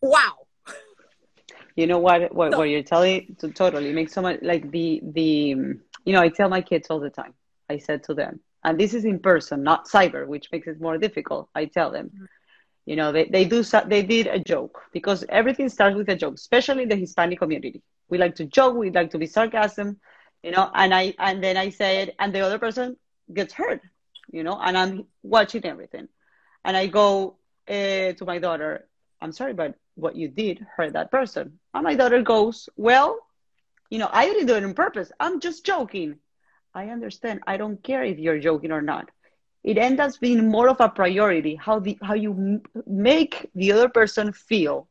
Wow. 0.00 0.46
You 1.74 1.86
know 1.86 1.98
what? 1.98 2.34
What, 2.34 2.52
So- 2.52 2.58
what 2.58 2.64
you're 2.70 2.82
telling 2.82 3.36
totally 3.54 3.92
makes 3.92 4.12
so 4.12 4.22
much 4.22 4.40
like 4.42 4.70
the 4.70 5.00
the 5.02 5.22
you 6.06 6.12
know 6.12 6.20
I 6.20 6.28
tell 6.30 6.48
my 6.48 6.62
kids 6.62 6.88
all 6.88 7.00
the 7.00 7.10
time. 7.10 7.34
I 7.68 7.78
said 7.78 8.02
to 8.04 8.14
them, 8.14 8.40
and 8.64 8.78
this 8.78 8.94
is 8.94 9.04
in 9.04 9.18
person, 9.20 9.62
not 9.62 9.86
cyber, 9.86 10.26
which 10.26 10.50
makes 10.52 10.66
it 10.66 10.80
more 10.80 10.98
difficult. 10.98 11.48
I 11.54 11.66
tell 11.66 11.90
them, 11.90 12.10
Mhm. 12.10 12.26
you 12.86 12.96
know, 12.96 13.12
they 13.12 13.24
they 13.24 13.44
do 13.44 13.62
they 13.62 14.02
did 14.02 14.26
a 14.26 14.38
joke 14.38 14.82
because 14.92 15.24
everything 15.28 15.68
starts 15.68 15.96
with 15.96 16.08
a 16.08 16.16
joke, 16.16 16.34
especially 16.34 16.82
in 16.84 16.88
the 16.88 16.96
Hispanic 16.96 17.38
community. 17.38 17.82
We 18.08 18.18
like 18.18 18.34
to 18.36 18.44
joke, 18.44 18.76
we 18.76 18.90
like 18.90 19.10
to 19.10 19.18
be 19.18 19.26
sarcasm, 19.26 20.00
you 20.42 20.50
know. 20.52 20.70
And 20.74 20.94
I 20.94 21.14
and 21.18 21.42
then 21.42 21.56
I 21.56 21.70
say 21.70 22.02
it, 22.02 22.14
and 22.18 22.34
the 22.34 22.40
other 22.40 22.58
person 22.58 22.96
gets 23.32 23.52
hurt, 23.54 23.80
you 24.30 24.42
know. 24.44 24.58
And 24.60 24.76
I'm 24.76 25.06
watching 25.22 25.64
everything, 25.64 26.08
and 26.64 26.76
I 26.76 26.86
go 26.86 27.36
uh, 27.68 28.12
to 28.18 28.24
my 28.26 28.38
daughter, 28.38 28.86
I'm 29.20 29.32
sorry, 29.32 29.52
but 29.54 29.74
what 29.94 30.16
you 30.16 30.28
did 30.28 30.64
hurt 30.76 30.92
that 30.94 31.10
person. 31.10 31.58
And 31.74 31.84
my 31.84 31.94
daughter 31.94 32.22
goes, 32.22 32.68
Well, 32.76 33.18
you 33.90 33.98
know, 33.98 34.08
I 34.10 34.26
didn't 34.26 34.46
do 34.46 34.54
it 34.54 34.64
on 34.64 34.74
purpose. 34.74 35.12
I'm 35.20 35.40
just 35.40 35.64
joking. 35.64 36.16
I 36.76 36.90
understand. 36.90 37.40
I 37.48 37.58
don't 37.58 37.82
care 37.82 38.04
if 38.04 38.18
you're 38.20 38.40
joking 38.40 38.72
or 38.72 38.82
not. 38.82 39.10
It 39.64 39.78
ends 39.78 40.00
up 40.00 40.12
being 40.20 40.48
more 40.48 40.68
of 40.68 40.80
a 40.80 40.88
priority 40.90 41.56
how 41.56 41.80
the 41.80 41.98
how 42.02 42.14
you 42.14 42.32
m- 42.32 42.62
make 42.86 43.50
the 43.54 43.72
other 43.72 43.88
person 43.88 44.32
feel 44.32 44.88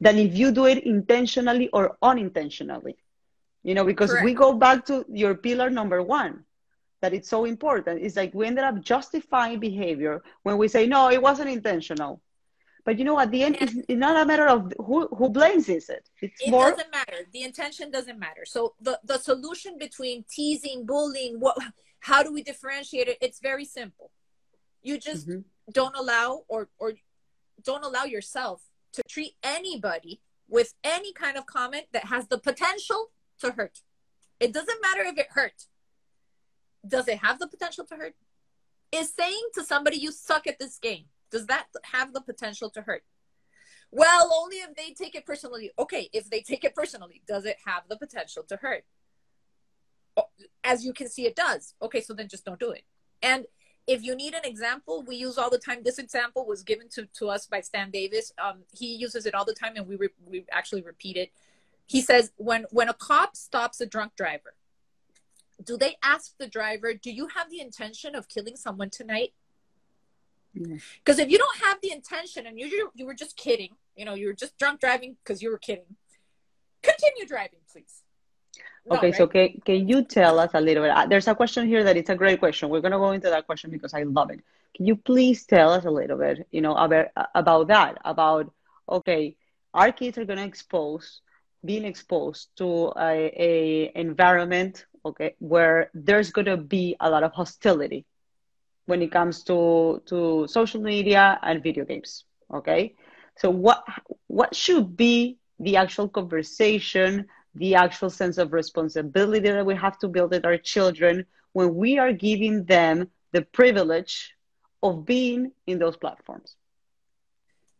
than 0.00 0.18
if 0.18 0.34
you 0.36 0.52
do 0.52 0.66
it 0.66 0.84
intentionally 0.84 1.68
or 1.70 1.98
unintentionally. 2.02 2.96
You 3.64 3.74
know, 3.74 3.84
because 3.84 4.16
we 4.16 4.34
go 4.34 4.54
back 4.54 4.86
to 4.86 5.04
your 5.08 5.34
pillar 5.34 5.70
number 5.70 6.02
one, 6.02 6.44
that 7.02 7.14
it's 7.14 7.28
so 7.30 7.44
important. 7.44 8.02
It's 8.02 8.16
like 8.16 8.34
we 8.34 8.46
ended 8.46 8.64
up 8.64 8.80
justifying 8.82 9.60
behavior 9.60 10.22
when 10.44 10.58
we 10.58 10.68
say, 10.68 10.86
no, 10.86 11.10
it 11.10 11.22
wasn't 11.22 11.50
intentional. 11.50 12.22
But 12.84 12.98
you 12.98 13.04
know, 13.04 13.18
at 13.18 13.30
the 13.30 13.42
end, 13.42 13.56
it's, 13.60 13.74
it's 13.88 13.98
not 13.98 14.22
a 14.22 14.26
matter 14.26 14.46
of 14.46 14.72
who, 14.78 15.06
who 15.08 15.30
blames 15.30 15.68
is 15.68 15.88
it. 15.88 16.08
It's 16.20 16.40
It 16.42 16.50
more, 16.50 16.70
doesn't 16.70 16.90
matter. 16.92 17.26
The 17.32 17.42
intention 17.42 17.90
doesn't 17.90 18.18
matter. 18.18 18.44
So 18.44 18.74
the, 18.80 19.00
the 19.04 19.18
solution 19.18 19.78
between 19.78 20.24
teasing, 20.30 20.84
bullying, 20.84 21.40
what 21.40 21.56
how 22.00 22.22
do 22.22 22.30
we 22.32 22.42
differentiate 22.42 23.08
it? 23.08 23.16
It's 23.22 23.40
very 23.40 23.64
simple. 23.64 24.10
You 24.82 24.98
just 24.98 25.26
Mhm. 25.26 25.44
don't 25.72 25.96
allow 25.96 26.44
or 26.48 26.68
or 26.78 26.92
don't 27.62 27.84
allow 27.84 28.04
yourself 28.04 28.62
to 28.92 29.02
treat 29.08 29.34
anybody 29.42 30.20
with 30.46 30.74
any 30.84 31.12
kind 31.14 31.38
of 31.38 31.46
comment 31.46 31.86
that 31.92 32.04
has 32.04 32.28
the 32.28 32.38
potential 32.38 33.10
to 33.40 33.52
hurt. 33.52 33.80
It 34.38 34.52
doesn't 34.52 34.82
matter 34.82 35.02
if 35.04 35.16
it 35.16 35.28
hurt. 35.30 35.64
Does 36.86 37.08
it 37.08 37.18
have 37.20 37.38
the 37.38 37.46
potential 37.48 37.86
to 37.86 37.94
hurt? 37.96 38.14
Is 38.92 39.10
saying 39.14 39.48
to 39.54 39.64
somebody 39.64 39.96
you 39.96 40.12
suck 40.12 40.46
at 40.46 40.58
this 40.58 40.78
game, 40.78 41.06
does 41.34 41.46
that 41.46 41.66
have 41.82 42.12
the 42.12 42.20
potential 42.20 42.70
to 42.70 42.82
hurt? 42.82 43.02
Well, 43.90 44.30
only 44.32 44.58
if 44.58 44.76
they 44.76 44.92
take 44.92 45.16
it 45.16 45.26
personally. 45.26 45.72
Okay, 45.76 46.08
if 46.12 46.30
they 46.30 46.42
take 46.42 46.62
it 46.62 46.76
personally, 46.76 47.22
does 47.26 47.44
it 47.44 47.56
have 47.66 47.82
the 47.88 47.96
potential 47.96 48.44
to 48.44 48.56
hurt? 48.56 48.84
Oh, 50.16 50.28
As 50.62 50.84
you 50.84 50.92
can 50.92 51.08
see, 51.08 51.26
it 51.26 51.34
does. 51.34 51.74
Okay, 51.82 52.00
so 52.00 52.14
then 52.14 52.28
just 52.28 52.44
don't 52.44 52.60
do 52.60 52.70
it. 52.70 52.84
And 53.20 53.46
if 53.88 54.04
you 54.04 54.14
need 54.14 54.34
an 54.34 54.44
example, 54.44 55.02
we 55.02 55.16
use 55.16 55.36
all 55.36 55.50
the 55.50 55.58
time. 55.58 55.82
This 55.82 55.98
example 55.98 56.46
was 56.46 56.62
given 56.62 56.88
to, 56.90 57.06
to 57.18 57.30
us 57.30 57.48
by 57.48 57.60
Stan 57.62 57.90
Davis. 57.90 58.32
Um, 58.40 58.58
he 58.70 58.94
uses 58.94 59.26
it 59.26 59.34
all 59.34 59.44
the 59.44 59.54
time, 59.54 59.72
and 59.74 59.88
we 59.88 59.96
re- 59.96 60.20
we 60.24 60.44
actually 60.52 60.82
repeat 60.82 61.16
it. 61.16 61.32
He 61.86 62.00
says 62.00 62.30
when 62.36 62.66
when 62.70 62.88
a 62.88 62.94
cop 62.94 63.34
stops 63.34 63.80
a 63.80 63.86
drunk 63.86 64.12
driver, 64.16 64.54
do 65.62 65.76
they 65.76 65.96
ask 66.00 66.38
the 66.38 66.46
driver, 66.46 66.94
"Do 66.94 67.10
you 67.10 67.26
have 67.34 67.50
the 67.50 67.60
intention 67.60 68.14
of 68.14 68.28
killing 68.28 68.56
someone 68.56 68.90
tonight?" 68.90 69.32
Because 70.54 71.18
if 71.18 71.30
you 71.30 71.38
don't 71.38 71.56
have 71.58 71.78
the 71.82 71.90
intention 71.92 72.46
and 72.46 72.58
you 72.58 72.90
you 72.94 73.06
were 73.06 73.14
just 73.14 73.36
kidding, 73.36 73.70
you 73.96 74.04
know, 74.04 74.14
you 74.14 74.26
were 74.28 74.34
just 74.34 74.56
drunk 74.58 74.80
driving 74.80 75.16
because 75.22 75.42
you 75.42 75.50
were 75.50 75.58
kidding, 75.58 75.84
continue 76.82 77.26
driving, 77.26 77.60
please. 77.70 78.02
No, 78.86 78.96
Okay, 78.96 79.12
so 79.12 79.26
can, 79.26 79.60
can 79.64 79.88
you 79.88 80.04
tell 80.04 80.38
us 80.38 80.50
a 80.54 80.60
little 80.60 80.84
bit? 80.84 80.90
uh, 80.92 81.06
There's 81.06 81.26
a 81.26 81.34
question 81.34 81.66
here 81.66 81.82
that 81.84 81.96
it's 81.96 82.10
a 82.10 82.14
great 82.14 82.38
question. 82.38 82.68
We're 82.68 82.82
going 82.82 82.92
to 82.92 82.98
go 82.98 83.12
into 83.12 83.30
that 83.30 83.46
question 83.46 83.70
because 83.70 83.94
I 83.94 84.02
love 84.02 84.30
it. 84.30 84.40
Can 84.76 84.86
you 84.86 84.96
please 84.96 85.46
tell 85.46 85.70
us 85.70 85.84
a 85.86 85.90
little 85.90 86.18
bit, 86.18 86.46
you 86.50 86.60
know, 86.60 86.74
about 86.74 87.06
about 87.34 87.68
that? 87.68 87.98
About 88.04 88.52
okay, 88.88 89.36
our 89.72 89.90
kids 89.92 90.18
are 90.18 90.24
going 90.24 90.38
to 90.38 90.44
expose, 90.44 91.20
being 91.64 91.84
exposed 91.84 92.48
to 92.58 92.92
a, 92.96 93.32
a 93.36 93.92
environment, 93.94 94.84
okay, 95.04 95.34
where 95.38 95.90
there's 95.94 96.30
going 96.30 96.46
to 96.46 96.56
be 96.56 96.96
a 97.00 97.08
lot 97.08 97.22
of 97.22 97.32
hostility 97.32 98.04
when 98.86 99.02
it 99.02 99.10
comes 99.10 99.42
to 99.44 100.02
to 100.06 100.46
social 100.48 100.80
media 100.80 101.38
and 101.42 101.62
video 101.62 101.84
games. 101.84 102.24
Okay, 102.52 102.94
so 103.36 103.50
what 103.50 103.84
what 104.26 104.54
should 104.54 104.96
be 104.96 105.38
the 105.58 105.76
actual 105.76 106.08
conversation? 106.08 107.26
the 107.54 107.74
actual 107.74 108.10
sense 108.10 108.38
of 108.38 108.52
responsibility 108.52 109.48
that 109.48 109.64
we 109.64 109.74
have 109.74 109.98
to 109.98 110.08
build 110.08 110.30
with 110.30 110.44
our 110.44 110.58
children 110.58 111.24
when 111.52 111.74
we 111.74 111.98
are 111.98 112.12
giving 112.12 112.64
them 112.64 113.08
the 113.32 113.42
privilege 113.42 114.34
of 114.82 115.06
being 115.06 115.52
in 115.66 115.78
those 115.78 115.96
platforms. 115.96 116.56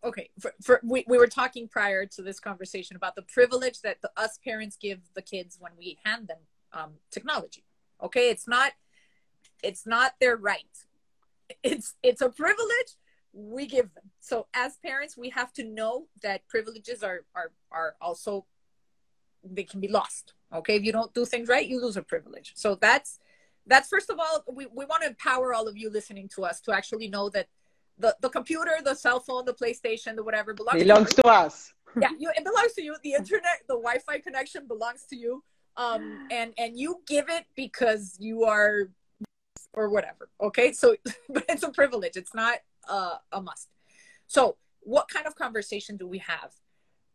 okay 0.03 0.31
for, 0.39 0.53
for 0.63 0.81
we, 0.85 1.05
we 1.09 1.19
were 1.19 1.27
talking 1.27 1.67
prior 1.69 2.07
to 2.07 2.23
this 2.23 2.39
conversation 2.39 2.97
about 2.97 3.15
the 3.17 3.23
privilege 3.23 3.81
that 3.81 4.01
the, 4.01 4.11
us 4.17 4.39
parents 4.45 4.77
give 4.77 5.01
the 5.15 5.23
kids 5.23 5.57
when 5.61 5.73
we 5.77 5.99
hand 6.05 6.29
them 6.29 6.39
um, 6.73 6.91
technology 7.11 7.65
okay 8.03 8.31
it's 8.31 8.47
not 8.47 8.73
it's 9.63 9.87
not 9.87 10.15
their 10.21 10.37
right 10.37 10.75
it's 11.63 11.95
it's 12.03 12.21
a 12.21 12.29
privilege 12.29 12.97
we 13.35 13.67
give 13.67 13.93
them. 13.95 14.05
So 14.21 14.47
as 14.55 14.77
parents 14.79 15.17
we 15.17 15.31
have 15.31 15.53
to 15.55 15.65
know 15.65 16.07
that 16.23 16.47
privileges 16.49 17.03
are 17.03 17.25
are 17.35 17.51
are 17.71 17.97
also 18.01 18.47
they 19.43 19.65
can 19.65 19.81
be 19.81 19.89
lost. 19.89 20.35
Okay? 20.53 20.77
If 20.77 20.85
you 20.85 20.93
don't 20.93 21.13
do 21.15 21.25
things 21.25 21.49
right 21.49 21.67
you 21.67 21.81
lose 21.81 21.97
a 21.97 22.03
privilege. 22.03 22.53
So 22.55 22.77
that's 22.77 23.19
that's 23.67 23.89
first 23.89 24.11
of 24.11 24.19
all 24.19 24.45
we, 24.53 24.67
we 24.67 24.85
want 24.85 25.03
to 25.03 25.09
empower 25.09 25.53
all 25.53 25.69
of 25.69 25.77
you 25.77 25.91
listening 25.91 26.29
to 26.37 26.45
us 26.45 26.61
to 26.63 26.73
actually 26.73 27.09
know 27.09 27.29
that 27.31 27.49
the, 27.99 28.17
the 28.21 28.29
computer 28.29 28.73
the 28.85 28.95
cell 28.95 29.21
phone 29.21 29.45
the 29.45 29.55
playstation 29.55 30.17
the 30.17 30.25
whatever 30.25 30.55
belongs 30.55 30.83
Belongs 30.83 31.15
to 31.15 31.23
to 31.23 31.29
us. 31.29 31.73
yeah 32.01 32.11
you, 32.19 32.31
it 32.37 32.45
belongs 32.45 32.73
to 32.75 32.83
you. 32.83 32.97
The 33.03 33.15
internet 33.15 33.63
the 33.69 33.75
wi-fi 33.75 34.21
connection 34.21 34.67
belongs 34.69 35.05
to 35.11 35.17
you. 35.17 35.43
Um 35.77 36.29
and 36.31 36.55
and 36.57 36.79
you 36.79 37.03
give 37.07 37.29
it 37.29 37.47
because 37.57 38.17
you 38.21 38.45
are 38.45 38.91
or 39.75 39.89
whatever 39.91 40.29
okay? 40.41 40.73
So 40.73 40.97
but 41.29 41.45
it's 41.49 41.63
a 41.63 41.71
privilege. 41.71 42.17
It's 42.17 42.35
not 42.35 42.59
uh, 42.89 43.17
a 43.33 43.41
must. 43.41 43.69
So 44.27 44.57
what 44.81 45.09
kind 45.09 45.27
of 45.27 45.35
conversation 45.35 45.97
do 45.97 46.07
we 46.07 46.19
have? 46.19 46.53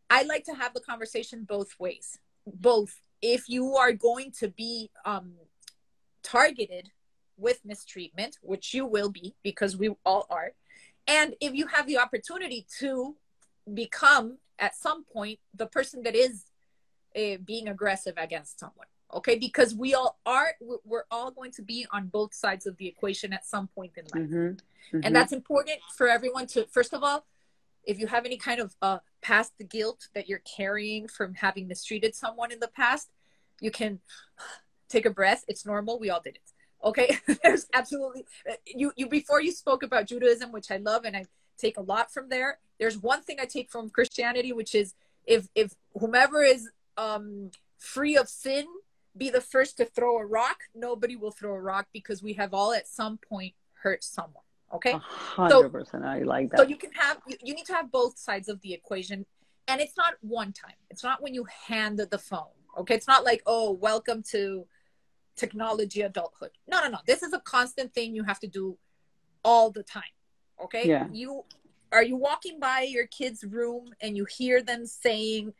I 0.08 0.24
like 0.24 0.44
to 0.44 0.54
have 0.54 0.74
the 0.74 0.80
conversation 0.80 1.44
both 1.44 1.78
ways. 1.78 2.18
Both, 2.46 3.00
if 3.22 3.48
you 3.48 3.76
are 3.76 3.92
going 3.92 4.32
to 4.40 4.48
be 4.48 4.90
um, 5.04 5.34
targeted 6.22 6.90
with 7.36 7.64
mistreatment, 7.64 8.38
which 8.42 8.74
you 8.74 8.84
will 8.84 9.10
be 9.10 9.34
because 9.42 9.76
we 9.76 9.90
all 10.04 10.26
are, 10.30 10.52
and 11.06 11.34
if 11.40 11.54
you 11.54 11.68
have 11.68 11.86
the 11.86 11.98
opportunity 11.98 12.66
to 12.80 13.16
become 13.72 14.38
at 14.58 14.74
some 14.74 15.04
point 15.04 15.38
the 15.54 15.66
person 15.66 16.02
that 16.02 16.16
is 16.16 16.46
uh, 17.16 17.36
being 17.44 17.68
aggressive 17.68 18.14
against 18.16 18.58
someone, 18.58 18.88
okay? 19.14 19.38
Because 19.38 19.74
we 19.74 19.94
all 19.94 20.18
are, 20.26 20.54
we're 20.84 21.04
all 21.10 21.30
going 21.30 21.52
to 21.52 21.62
be 21.62 21.86
on 21.92 22.08
both 22.08 22.34
sides 22.34 22.66
of 22.66 22.76
the 22.76 22.86
equation 22.86 23.32
at 23.32 23.46
some 23.46 23.68
point 23.68 23.92
in 23.96 24.04
life. 24.14 24.30
Mhm, 24.30 24.60
mhm. 24.92 25.00
And 25.04 25.14
that's 25.14 25.32
important 25.32 25.78
for 25.96 26.08
everyone 26.08 26.46
to, 26.48 26.66
first 26.66 26.92
of 26.92 27.02
all, 27.02 27.26
if 27.84 27.98
you 27.98 28.06
have 28.06 28.24
any 28.26 28.36
kind 28.36 28.60
of 28.60 28.76
uh, 28.82 28.98
past 29.22 29.52
guilt 29.68 30.08
that 30.14 30.28
you're 30.28 30.42
carrying 30.56 31.08
from 31.08 31.34
having 31.34 31.66
mistreated 31.66 32.14
someone 32.14 32.52
in 32.52 32.60
the 32.60 32.68
past, 32.68 33.10
you 33.60 33.70
can 33.70 34.00
take 34.88 35.06
a 35.06 35.10
breath. 35.10 35.44
It's 35.48 35.64
normal. 35.64 35.98
We 35.98 36.10
all 36.10 36.20
did 36.20 36.36
it. 36.36 36.52
Okay. 36.84 37.18
There's 37.42 37.66
absolutely 37.72 38.26
you. 38.66 38.92
You 38.96 39.08
before 39.08 39.40
you 39.40 39.52
spoke 39.52 39.82
about 39.82 40.06
Judaism, 40.06 40.52
which 40.52 40.70
I 40.70 40.76
love, 40.76 41.04
and 41.04 41.16
I 41.16 41.24
take 41.58 41.76
a 41.76 41.82
lot 41.82 42.12
from 42.12 42.28
there. 42.28 42.58
There's 42.78 42.98
one 42.98 43.22
thing 43.22 43.38
I 43.40 43.44
take 43.44 43.70
from 43.70 43.90
Christianity, 43.90 44.52
which 44.52 44.74
is 44.74 44.94
if 45.26 45.48
if 45.54 45.74
whomever 45.98 46.42
is 46.42 46.70
um, 46.96 47.50
free 47.78 48.16
of 48.16 48.28
sin 48.28 48.66
be 49.16 49.30
the 49.30 49.40
first 49.40 49.76
to 49.78 49.84
throw 49.84 50.18
a 50.18 50.24
rock, 50.26 50.58
nobody 50.74 51.16
will 51.16 51.30
throw 51.32 51.54
a 51.54 51.60
rock 51.60 51.86
because 51.92 52.22
we 52.22 52.34
have 52.34 52.54
all 52.54 52.72
at 52.72 52.86
some 52.88 53.18
point 53.18 53.54
hurt 53.82 54.04
someone. 54.04 54.44
Okay. 54.72 54.92
A 54.92 54.98
hundred 54.98 55.70
percent. 55.70 56.04
I 56.04 56.22
like 56.22 56.50
that. 56.50 56.58
So 56.60 56.66
you 56.66 56.76
can 56.76 56.92
have 56.92 57.18
you, 57.26 57.36
you 57.42 57.54
need 57.54 57.66
to 57.66 57.72
have 57.74 57.90
both 57.90 58.18
sides 58.18 58.48
of 58.48 58.60
the 58.62 58.72
equation. 58.72 59.26
and 59.68 59.80
it's 59.80 59.96
not 59.96 60.14
one 60.20 60.52
time 60.52 60.74
it's 60.90 61.04
not 61.04 61.22
when 61.22 61.32
you 61.34 61.44
hand 61.68 61.98
the 61.98 62.18
phone 62.18 62.54
okay 62.78 62.94
it's 62.94 63.06
not 63.06 63.24
like 63.24 63.40
oh 63.46 63.70
welcome 63.72 64.20
to 64.22 64.66
technology 65.36 66.00
adulthood 66.02 66.50
no 66.66 66.80
no 66.82 66.88
no 66.88 66.98
this 67.06 67.22
is 67.22 67.32
a 67.32 67.40
constant 67.40 67.92
thing 67.94 68.14
you 68.14 68.24
have 68.24 68.40
to 68.40 68.48
do 68.48 68.76
all 69.44 69.70
the 69.70 69.82
time 69.82 70.14
okay 70.64 70.84
Yeah. 70.88 71.06
you 71.12 71.44
are 71.92 72.02
you 72.02 72.16
walking 72.16 72.58
by 72.58 72.80
your 72.96 73.06
kid's 73.06 73.44
room 73.44 73.84
and 74.02 74.16
you 74.16 74.24
hear 74.38 74.60
them 74.62 74.86
saying 74.86 75.52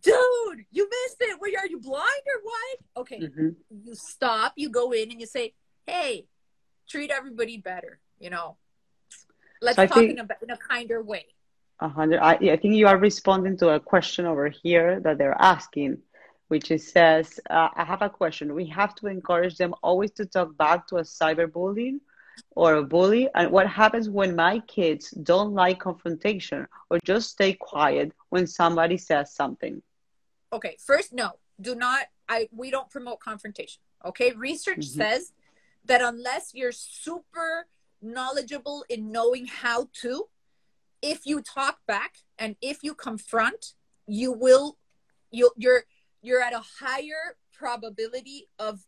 dude 0.00 0.64
you 0.70 0.81
missed 1.20 1.30
it 1.32 1.40
Were 1.40 1.48
are 1.58 1.66
you 1.66 1.78
blind 1.80 2.22
or 2.26 2.40
what 2.42 3.02
okay 3.02 3.20
Mhm. 3.20 3.56
you 3.84 3.94
stop 3.94 4.52
you 4.56 4.68
go 4.70 4.92
in 4.92 5.10
and 5.10 5.20
you 5.20 5.26
say 5.26 5.54
hey 5.86 6.26
treat 6.88 7.10
everybody 7.10 7.56
better 7.58 8.00
you 8.18 8.30
know 8.30 8.56
let's 9.60 9.76
So 9.76 9.86
talk 9.86 9.96
think- 9.98 10.10
in, 10.12 10.18
a, 10.18 10.28
in 10.42 10.50
a 10.50 10.56
kinder 10.56 11.02
way 11.02 11.26
A 11.80 11.88
hundred. 11.88 12.20
I, 12.20 12.34
I 12.54 12.56
think 12.60 12.74
you 12.80 12.86
are 12.86 12.96
responding 13.10 13.56
to 13.62 13.66
a 13.70 13.80
question 13.80 14.24
over 14.32 14.48
here 14.48 15.00
that 15.04 15.18
they're 15.18 15.40
asking, 15.54 15.98
which 16.52 16.70
is 16.70 16.82
says, 16.96 17.26
uh, 17.50 17.70
I 17.74 17.82
have 17.92 18.02
a 18.02 18.10
question. 18.20 18.54
We 18.54 18.66
have 18.80 18.92
to 19.00 19.04
encourage 19.16 19.56
them 19.62 19.72
always 19.82 20.12
to 20.18 20.24
talk 20.34 20.48
back 20.64 20.78
to 20.88 20.94
a 21.02 21.04
cyberbullying 21.18 21.96
or 22.60 22.68
a 22.76 22.84
bully. 22.94 23.24
And 23.34 23.50
what 23.56 23.66
happens 23.82 24.06
when 24.18 24.30
my 24.46 24.54
kids 24.76 25.04
don't 25.32 25.54
like 25.62 25.78
confrontation 25.88 26.60
or 26.88 26.96
just 27.12 27.26
stay 27.36 27.52
quiet 27.54 28.08
when 28.32 28.46
somebody 28.46 28.96
says 29.08 29.26
something? 29.40 29.82
Okay 30.52 30.76
first 30.84 31.12
no 31.12 31.32
do 31.60 31.74
not 31.74 32.06
i 32.28 32.48
we 32.52 32.70
don't 32.70 32.90
promote 32.90 33.20
confrontation 33.20 33.80
okay 34.04 34.32
research 34.32 34.78
Mhm. 34.78 34.96
says 34.96 35.32
that 35.84 36.02
unless 36.02 36.54
you're 36.54 36.72
super 36.72 37.66
knowledgeable 38.00 38.84
in 38.88 39.10
knowing 39.12 39.46
how 39.46 39.88
to 40.02 40.28
if 41.00 41.26
you 41.26 41.40
talk 41.40 41.78
back 41.86 42.18
and 42.38 42.56
if 42.60 42.82
you 42.82 42.94
confront 42.94 43.74
you 44.06 44.32
will 44.32 44.78
you 45.30 45.50
you're 45.56 45.84
you're 46.20 46.42
at 46.42 46.52
a 46.52 46.62
higher 46.80 47.36
probability 47.52 48.48
of 48.58 48.86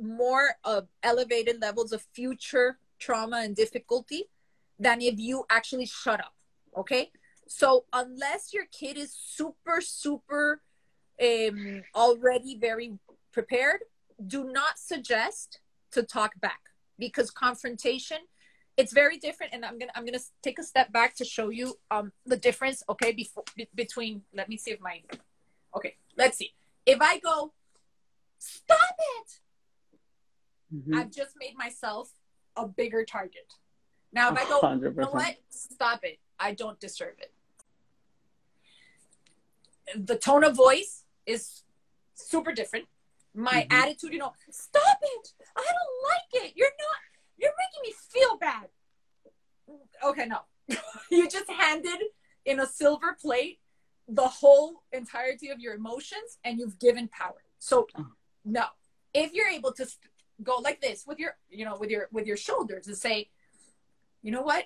more 0.00 0.56
of 0.64 0.88
elevated 1.02 1.60
levels 1.60 1.92
of 1.92 2.02
future 2.14 2.78
trauma 2.98 3.38
and 3.44 3.54
difficulty 3.54 4.24
than 4.78 5.00
if 5.00 5.18
you 5.18 5.44
actually 5.50 5.86
shut 5.86 6.20
up 6.20 6.34
okay 6.76 7.10
so 7.46 7.84
unless 7.92 8.52
your 8.52 8.64
kid 8.72 8.96
is 8.96 9.12
super 9.14 9.80
super 9.80 10.62
um, 11.22 11.82
already 11.94 12.56
very 12.58 12.98
prepared, 13.32 13.80
do 14.26 14.44
not 14.44 14.78
suggest 14.78 15.60
to 15.92 16.02
talk 16.02 16.32
back 16.40 16.60
because 16.98 17.30
confrontation 17.30 18.18
it's 18.76 18.92
very 18.92 19.18
different. 19.18 19.52
And 19.54 19.64
i'm 19.64 19.78
gonna 19.78 19.92
i'm 19.94 20.04
gonna 20.04 20.18
take 20.42 20.58
a 20.58 20.62
step 20.62 20.92
back 20.92 21.14
to 21.16 21.24
show 21.24 21.48
you 21.50 21.78
um 21.90 22.12
the 22.26 22.36
difference 22.36 22.82
okay 22.88 23.12
before 23.12 23.44
be- 23.56 23.68
between 23.74 24.22
let 24.34 24.48
me 24.48 24.56
see 24.56 24.72
if 24.72 24.80
my 24.80 25.00
okay 25.76 25.96
let's 26.16 26.36
see. 26.38 26.52
If 26.86 27.00
i 27.00 27.18
go 27.18 27.52
stop 28.38 28.96
it! 29.18 29.40
Mhm. 30.74 30.96
i've 30.98 31.10
just 31.10 31.34
made 31.38 31.56
myself 31.56 32.10
a 32.56 32.66
bigger 32.66 33.04
target. 33.04 33.54
Now 34.12 34.32
if 34.32 34.38
i 34.38 34.44
go 34.48 34.60
you 34.72 34.90
know 34.90 35.10
what? 35.10 35.36
Stop 35.50 36.00
it. 36.02 36.18
I 36.38 36.52
don't 36.52 36.78
deserve 36.80 37.14
it. 37.20 37.32
The 39.96 40.16
tone 40.16 40.42
of 40.44 40.56
voice 40.56 41.03
is 41.26 41.62
super 42.14 42.52
different. 42.52 42.86
My 43.34 43.62
Mhm. 43.68 43.72
attitude 43.82 44.12
you 44.12 44.18
know 44.18 44.34
stop 44.50 44.98
it! 45.02 45.34
I 45.56 45.62
don't 45.62 46.02
like 46.10 46.44
it. 46.44 46.56
You're 46.56 46.68
not 46.78 46.98
you're 47.36 47.52
making 47.62 47.82
me 47.88 47.94
feel 48.12 48.36
bad. 48.36 48.68
Okay 50.02 50.26
no. 50.26 50.40
You 51.10 51.28
just 51.28 51.50
handed 51.50 52.00
in 52.44 52.60
a 52.60 52.66
silver 52.66 53.16
plate 53.20 53.60
the 54.06 54.28
whole 54.28 54.82
entirety 54.92 55.48
of 55.50 55.58
your 55.60 55.74
emotions 55.74 56.38
and 56.44 56.58
you've 56.58 56.78
given 56.78 57.08
power. 57.08 57.42
So 57.58 57.88
no. 58.44 58.66
If 59.12 59.32
you're 59.32 59.48
able 59.48 59.72
to 59.72 59.86
go 60.42 60.56
like 60.56 60.80
this 60.80 61.04
with 61.06 61.18
your 61.18 61.36
you 61.48 61.64
know 61.64 61.76
with 61.76 61.90
your 61.90 62.08
with 62.12 62.26
your 62.26 62.36
shoulders 62.36 62.86
and 62.86 62.96
say 62.96 63.30
you 64.22 64.30
know 64.30 64.42
what? 64.42 64.64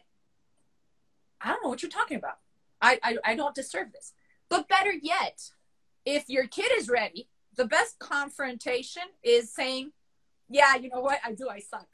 I 1.41 1.49
don't 1.51 1.63
know 1.63 1.69
what 1.69 1.83
you're 1.83 1.91
talking 1.91 2.17
about. 2.17 2.39
I 2.81 2.99
i, 3.03 3.17
I 3.25 3.35
don't 3.35 3.55
deserve 3.55 3.93
this. 3.93 4.13
But 4.49 4.69
better 4.69 4.93
yet 4.93 5.51
if 6.09 6.25
your 6.29 6.47
kid 6.47 6.71
is 6.75 6.89
ready 6.89 7.29
the 7.57 7.67
best 7.67 7.99
confrontation 7.99 9.03
is 9.23 9.53
saying 9.53 9.91
yeah 10.49 10.75
you 10.77 10.89
know 10.89 11.01
what? 11.01 11.19
I 11.25 11.33
do 11.33 11.49
i 11.49 11.59
suck. 11.61 11.87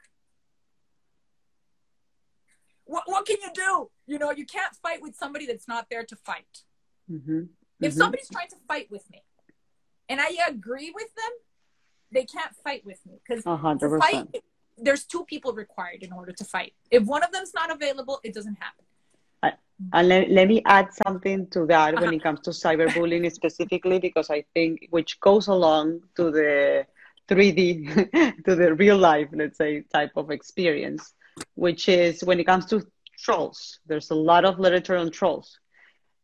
What, 2.85 3.03
what 3.07 3.25
can 3.25 3.37
you 3.41 3.49
do? 3.53 3.89
You 4.05 4.19
know 4.19 4.31
you 4.31 4.45
can't 4.45 4.73
fight 4.75 5.01
with 5.01 5.15
somebody 5.15 5.45
that's 5.47 5.67
not 5.67 5.87
there 5.89 6.05
to 6.05 6.15
fight. 6.15 6.63
Mhm. 7.11 7.49
if 7.81 7.93
Mhm. 7.93 7.97
somebody's 7.97 8.29
trying 8.29 8.47
to 8.55 8.59
fight 8.69 8.89
with 8.89 9.05
me 9.11 9.21
and 10.09 10.17
i 10.21 10.29
agree 10.47 10.89
with 10.99 11.11
them 11.19 11.33
they 12.15 12.25
can't 12.35 12.55
fight 12.65 12.83
with 12.89 12.99
me 13.05 13.13
because 13.21 13.45
A 13.45 13.55
hundred 13.57 13.89
to 13.89 13.99
fight 13.99 14.27
there's 14.85 15.03
two 15.13 15.23
people 15.25 15.51
required 15.53 16.01
in 16.07 16.11
order 16.19 16.31
to 16.39 16.43
fight. 16.43 16.73
If 16.97 17.03
one 17.15 17.21
of 17.23 17.31
them's 17.33 17.53
not 17.53 17.69
available 17.77 18.17
it 18.23 18.33
doesn't 18.33 18.55
happen 18.65 18.85
And 19.93 20.07
let, 20.09 20.29
let 20.29 20.47
me 20.47 20.61
add 20.65 20.93
something 20.93 21.47
to 21.51 21.65
that 21.67 21.99
when 21.99 22.11
Uh-huh. 22.11 22.13
it 22.13 22.21
comes 22.23 22.41
to 22.41 22.51
cyberbullying 22.51 23.31
specifically, 23.31 23.99
because 23.99 24.29
I 24.29 24.43
think 24.53 24.87
which 24.89 25.19
goes 25.19 25.47
along 25.47 26.01
to 26.15 26.31
the 26.31 26.85
3D, 27.27 27.85
to 28.45 28.55
the 28.55 28.73
real 28.75 28.97
life, 28.97 29.29
let's 29.33 29.57
say, 29.57 29.83
type 29.93 30.11
of 30.15 30.31
experience, 30.31 31.13
which 31.55 31.87
is 31.89 32.23
when 32.23 32.39
it 32.39 32.45
comes 32.45 32.65
to 32.67 32.81
trolls. 33.17 33.79
There's 33.87 34.09
a 34.11 34.15
lot 34.15 34.45
of 34.45 34.59
literature 34.59 34.97
on 34.97 35.11
trolls. 35.11 35.59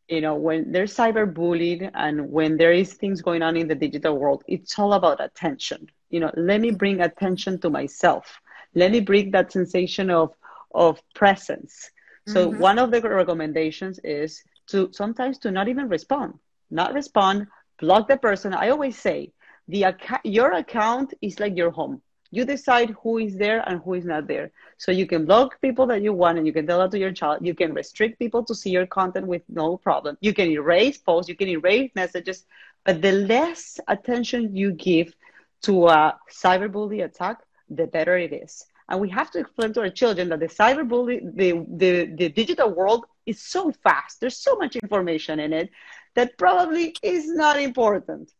You 0.08 0.20
know, 0.20 0.34
when 0.34 0.72
there's 0.72 0.94
cyberbullying 0.94 1.90
and 1.94 2.30
when 2.30 2.56
there 2.56 2.72
is 2.72 2.94
things 2.94 3.22
going 3.22 3.42
on 3.42 3.56
in 3.56 3.68
the 3.68 3.74
digital 3.74 4.18
world, 4.18 4.42
it's 4.46 4.78
all 4.78 4.92
about 4.92 5.22
attention. 5.24 5.86
You 6.10 6.20
know, 6.20 6.30
let 6.36 6.60
me 6.60 6.70
bring 6.70 7.00
attention 7.00 7.58
to 7.60 7.70
myself. 7.70 8.40
Let 8.74 8.90
me 8.92 9.00
bring 9.00 9.30
that 9.32 9.52
sensation 9.52 10.10
of 10.10 10.34
of 10.74 11.00
presence. 11.14 11.90
So 12.24 12.48
Mhm. 12.48 12.56
one 12.56 12.78
of 12.78 12.90
the 12.90 13.00
recommendations 13.00 13.98
is 14.04 14.42
to 14.68 14.90
sometimes 14.92 15.38
to 15.40 15.50
not 15.50 15.68
even 15.68 15.88
respond, 15.88 16.34
not 16.70 16.92
respond, 16.94 17.46
block 17.80 18.08
the 18.08 18.16
person. 18.16 18.54
I 18.54 18.70
always 18.70 18.96
say 18.98 19.32
the 19.68 19.84
account, 19.84 20.24
your 20.24 20.52
account 20.52 21.14
is 21.20 21.38
like 21.40 21.56
your 21.56 21.70
home. 21.70 22.02
You 22.30 22.44
decide 22.44 22.90
who 23.02 23.18
is 23.18 23.36
there 23.36 23.62
and 23.68 23.80
who 23.82 23.94
is 23.94 24.04
not 24.04 24.26
there. 24.26 24.50
So 24.78 24.90
you 24.92 25.06
can 25.06 25.24
block 25.26 25.60
people 25.60 25.86
that 25.86 26.02
you 26.02 26.12
want 26.12 26.38
and 26.38 26.46
you 26.46 26.52
can 26.52 26.66
tell 26.66 26.78
that 26.80 26.90
to 26.92 26.98
your 26.98 27.12
child. 27.12 27.38
You 27.42 27.54
can 27.54 27.72
restrict 27.74 28.18
people 28.18 28.44
to 28.44 28.54
see 28.54 28.70
your 28.70 28.86
content 28.86 29.26
with 29.26 29.42
no 29.48 29.76
problem. 29.76 30.16
You 30.20 30.32
can 30.32 30.48
erase 30.50 30.98
posts, 30.98 31.28
you 31.28 31.36
can 31.36 31.48
erase 31.48 31.90
messages, 31.94 32.44
but 32.84 33.00
the 33.02 33.12
less 33.12 33.78
attention 33.88 34.54
you 34.56 34.72
give 34.72 35.14
to 35.62 35.88
a 35.88 36.18
cyberbully 36.30 37.04
attack, 37.04 37.38
the 37.68 37.86
better 37.86 38.16
it 38.16 38.32
is. 38.32 38.66
And 38.92 39.00
we 39.00 39.08
have 39.08 39.30
to 39.30 39.38
explain 39.40 39.72
to 39.72 39.80
our 39.80 39.88
children 39.88 40.28
that 40.28 40.40
the 40.40 40.48
cyberbully, 40.48 41.34
the, 41.34 41.64
the, 41.82 42.14
the 42.14 42.28
digital 42.28 42.68
world 42.68 43.06
is 43.24 43.40
so 43.40 43.72
fast. 43.82 44.20
There's 44.20 44.36
so 44.36 44.54
much 44.56 44.76
information 44.76 45.40
in 45.40 45.54
it 45.54 45.70
that 46.14 46.36
probably 46.36 46.94
is 47.02 47.26
not 47.26 47.58
important. 47.58 48.30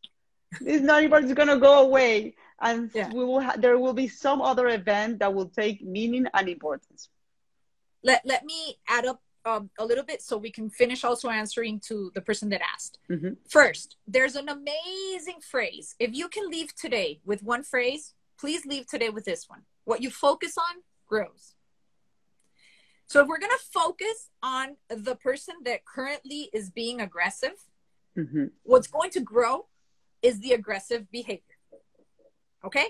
It's 0.61 0.83
not 0.83 1.03
important. 1.03 1.31
It's 1.31 1.35
going 1.35 1.49
to 1.49 1.57
go 1.57 1.81
away. 1.81 2.35
And 2.61 2.91
Yeah. 2.93 3.09
we 3.11 3.25
will 3.25 3.41
ha- 3.41 3.55
there 3.57 3.79
will 3.79 3.95
be 3.95 4.07
some 4.07 4.43
other 4.43 4.67
event 4.69 5.17
that 5.21 5.33
will 5.33 5.49
take 5.49 5.83
meaning 5.83 6.27
and 6.35 6.47
importance. 6.47 7.09
let, 8.03 8.21
let 8.25 8.45
me 8.45 8.77
add 8.87 9.05
up 9.07 9.19
um, 9.45 9.69
a 9.79 9.85
little 9.85 10.03
bit 10.11 10.21
so 10.21 10.37
we 10.37 10.51
can 10.51 10.69
finish 10.69 11.03
also 11.03 11.29
answering 11.29 11.79
to 11.89 12.11
the 12.15 12.21
person 12.21 12.47
that 12.49 12.61
asked 12.73 12.99
Mhm. 13.09 13.37
First, 13.49 13.95
there's 14.15 14.35
an 14.35 14.47
amazing 14.49 15.39
phrase. 15.41 15.95
If 15.99 16.11
you 16.13 16.27
can 16.35 16.45
leave 16.55 16.69
today 16.75 17.09
with 17.25 17.41
one 17.41 17.63
phrase, 17.63 18.13
please 18.37 18.61
leave 18.65 18.85
today 18.87 19.09
with 19.09 19.25
this 19.25 19.49
one. 19.49 19.63
What 19.85 20.01
you 20.01 20.09
focus 20.09 20.57
on 20.57 20.81
grows. 21.07 21.55
So 23.07 23.21
if 23.21 23.27
we're 23.27 23.39
going 23.39 23.51
to 23.51 23.65
focus 23.71 24.29
on 24.41 24.77
the 24.89 25.15
person 25.15 25.55
that 25.65 25.85
currently 25.85 26.49
is 26.53 26.69
being 26.71 27.01
aggressive, 27.01 27.53
Mhm. 28.17 28.51
what's 28.63 28.87
going 28.87 29.09
to 29.11 29.19
grow 29.19 29.67
is 30.21 30.39
the 30.39 30.53
aggressive 30.53 31.09
behavior. 31.11 31.57
Okay? 32.63 32.87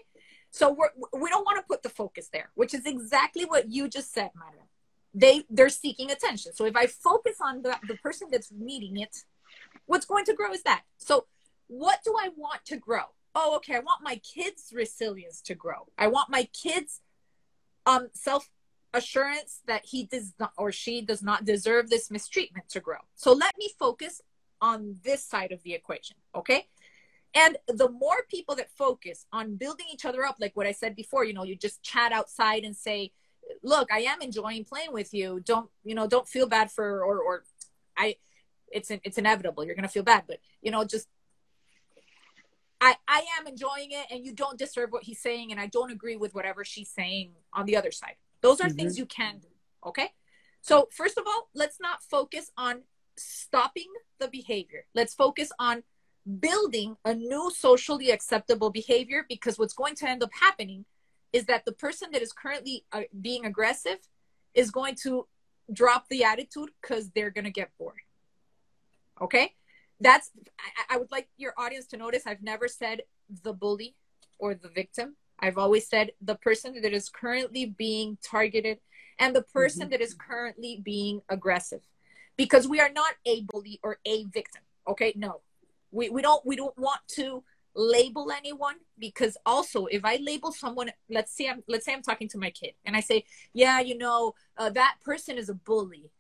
So 0.52 0.72
we're, 0.72 0.91
we 1.14 1.30
don't 1.30 1.46
want 1.46 1.58
to 1.58 1.64
put 1.68 1.82
the 1.82 1.89
focus 1.89 2.30
there, 2.32 2.52
which 2.54 2.74
is 2.74 2.86
exactly 2.86 3.46
what 3.46 3.72
you 3.72 3.88
just 3.88 4.14
said, 4.14 4.32
Maria. 4.36 4.68
They 5.16 5.46
they're 5.50 5.70
seeking 5.70 6.12
attention. 6.12 6.54
So 6.54 6.66
if 6.66 6.76
I 6.76 6.88
focus 6.88 7.38
on 7.41 7.62
the, 7.64 7.78
the 7.88 7.96
person 7.98 8.30
that's 8.32 8.52
needing 8.52 8.98
it, 8.98 9.16
what's 9.86 10.06
going 10.06 10.26
to 10.26 10.34
grow 10.34 10.52
is 10.52 10.64
that. 10.64 10.84
So 10.98 11.28
what 11.68 12.00
do 12.04 12.16
I 12.20 12.30
want 12.36 12.66
to 12.66 12.78
grow? 12.78 13.06
Oh, 13.36 13.56
okay, 13.58 13.76
I 13.76 13.80
want 13.80 14.04
my 14.04 14.18
kids' 14.18 14.72
resilience 14.74 15.42
to 15.42 15.56
grow. 15.56 15.88
I 15.98 16.08
want 16.08 16.30
my 16.30 16.48
kids' 16.54 17.02
um 17.86 18.08
self 18.14 18.50
assurance 18.94 19.62
that 19.66 19.86
he 19.86 20.04
does 20.04 20.34
not 20.40 20.54
or 20.56 20.72
she 20.72 21.02
does 21.02 21.24
not 21.24 21.46
deserve 21.46 21.90
this 21.90 22.12
mistreatment 22.12 22.70
to 22.70 22.80
grow. 22.80 23.00
So 23.16 23.34
let 23.34 23.58
me 23.58 23.72
focus 23.80 24.22
on 24.62 24.98
this 25.04 25.24
side 25.24 25.52
of 25.52 25.64
the 25.64 25.74
equation, 25.74 26.16
okay? 26.36 26.68
And 27.36 27.58
the 27.68 27.90
more 27.90 28.26
people 28.30 28.56
that 28.56 28.70
focus 28.70 29.26
on 29.34 29.56
building 29.56 29.88
each 29.92 30.06
other 30.06 30.24
up, 30.24 30.36
like 30.40 30.56
what 30.56 30.68
I 30.68 30.72
said 30.72 30.96
before, 30.96 31.26
you 31.26 31.34
know, 31.34 31.44
you 31.44 31.56
just 31.56 31.82
chat 31.82 32.12
outside 32.12 32.64
and 32.64 32.76
say, 32.76 33.12
look, 33.64 33.92
I 33.92 34.02
am 34.02 34.22
enjoying 34.22 34.64
playing 34.64 34.94
with 34.94 35.14
you. 35.14 35.40
Don't, 35.44 35.70
you 35.84 35.96
know, 35.96 36.08
don't 36.08 36.28
feel 36.28 36.48
bad 36.48 36.72
for, 36.72 37.04
or, 37.04 37.20
or 37.20 37.44
I, 37.98 38.18
it's 38.74 38.92
it's 38.92 39.18
inevitable 39.18 39.64
you're 39.64 39.76
gonna 39.76 39.88
feel 39.88 40.04
bad 40.04 40.24
but 40.28 40.40
you 40.62 40.72
know 40.72 40.84
just 40.84 41.08
I, 42.84 42.96
I 43.08 43.24
am 43.40 43.48
enjoying 43.48 43.92
it 43.92 44.08
and 44.12 44.26
you 44.26 44.34
don't 44.34 44.60
deserve 44.60 44.92
what 44.92 45.04
he's 45.04 45.22
saying 45.22 45.52
and 45.52 45.60
I 45.60 45.68
don't 45.68 45.90
agree 45.90 46.18
with 46.18 46.36
whatever 46.36 46.66
she's 46.66 46.90
saying 46.90 47.32
on 47.54 47.66
the 47.66 47.78
other 47.78 47.92
side. 47.92 48.16
Those 48.42 48.60
are 48.60 48.68
mm-hmm. 48.68 48.76
things 48.76 48.98
you 48.98 49.06
can 49.06 49.38
do. 49.40 49.48
Okay. 49.86 50.10
So 50.60 50.90
first 50.92 51.18
of 51.18 51.24
all, 51.26 51.48
let's 51.56 51.80
not 51.80 52.04
focus 52.04 52.52
on 52.58 52.82
stopping 53.16 53.88
the 54.20 54.28
behavior. 54.28 54.84
Let's 54.94 55.14
focus 55.14 55.50
on 55.60 55.84
building 56.42 56.98
a 57.06 57.14
new 57.14 57.52
socially 57.56 58.12
acceptable 58.12 58.70
behavior 58.70 59.26
because 59.30 59.58
what's 59.58 59.74
going 59.74 59.96
to 59.96 60.10
end 60.10 60.22
up 60.22 60.32
happening 60.38 60.84
is 61.32 61.46
that 61.46 61.64
the 61.64 61.72
person 61.72 62.10
that 62.12 62.22
is 62.22 62.34
currently 62.34 62.84
uh, 62.92 63.04
being 63.22 63.46
aggressive 63.46 64.00
is 64.54 64.72
going 64.72 64.96
to 65.04 65.26
drop 65.72 66.10
the 66.10 66.26
attitude 66.26 66.70
because 66.82 67.12
they're 67.12 67.32
going 67.32 67.46
to 67.46 67.52
get 67.52 67.72
bored. 67.78 68.02
Okay 69.22 69.54
that's 70.04 70.32
I, 70.60 70.95
I 70.95 70.97
would 70.97 71.12
like 71.12 71.28
your 71.38 71.54
audience 71.58 71.88
to 71.88 71.97
notice 71.97 72.24
I've 72.28 72.43
never 72.43 72.68
said 72.68 73.01
the 73.43 73.54
bully 73.54 73.95
or 74.38 74.54
the 74.54 74.70
victim. 74.70 75.16
I've 75.39 75.58
always 75.58 75.88
said 75.88 76.12
the 76.22 76.36
person 76.36 76.80
that 76.82 76.93
is 76.93 77.10
currently 77.10 77.66
being 77.66 78.18
targeted 78.24 78.80
and 79.20 79.36
the 79.36 79.41
person 79.41 79.84
mm-hmm. 79.84 79.91
that 79.91 80.01
is 80.01 80.14
currently 80.14 80.82
being 80.84 81.22
aggressive. 81.30 81.82
Because 82.36 82.68
we 82.68 82.80
are 82.80 82.91
not 82.91 83.14
a 83.26 83.41
bully 83.41 83.80
or 83.84 83.99
a 84.06 84.26
victim. 84.26 84.64
Okay? 84.88 85.14
No. 85.16 85.41
We 85.91 86.10
we 86.10 86.22
don't 86.22 86.45
we 86.45 86.56
don't 86.56 86.78
want 86.78 87.01
to 87.16 87.43
label 87.76 88.32
anyone 88.32 88.76
because 88.99 89.36
also 89.45 89.88
if 89.88 90.06
I 90.06 90.18
label 90.18 90.51
someone 90.51 90.91
let's 91.10 91.36
say 91.36 91.47
I'm 91.49 91.64
let's 91.68 91.86
say 91.86 91.93
I'm 91.93 92.04
talking 92.04 92.28
to 92.30 92.38
my 92.38 92.49
kid 92.49 92.74
and 92.86 92.95
I 92.95 92.99
say, 92.99 93.26
"Yeah, 93.54 93.80
you 93.80 93.97
know, 93.97 94.34
uh, 94.58 94.70
that 94.72 94.95
person 95.04 95.38
is 95.38 95.49
a 95.49 95.54
bully." 95.54 96.12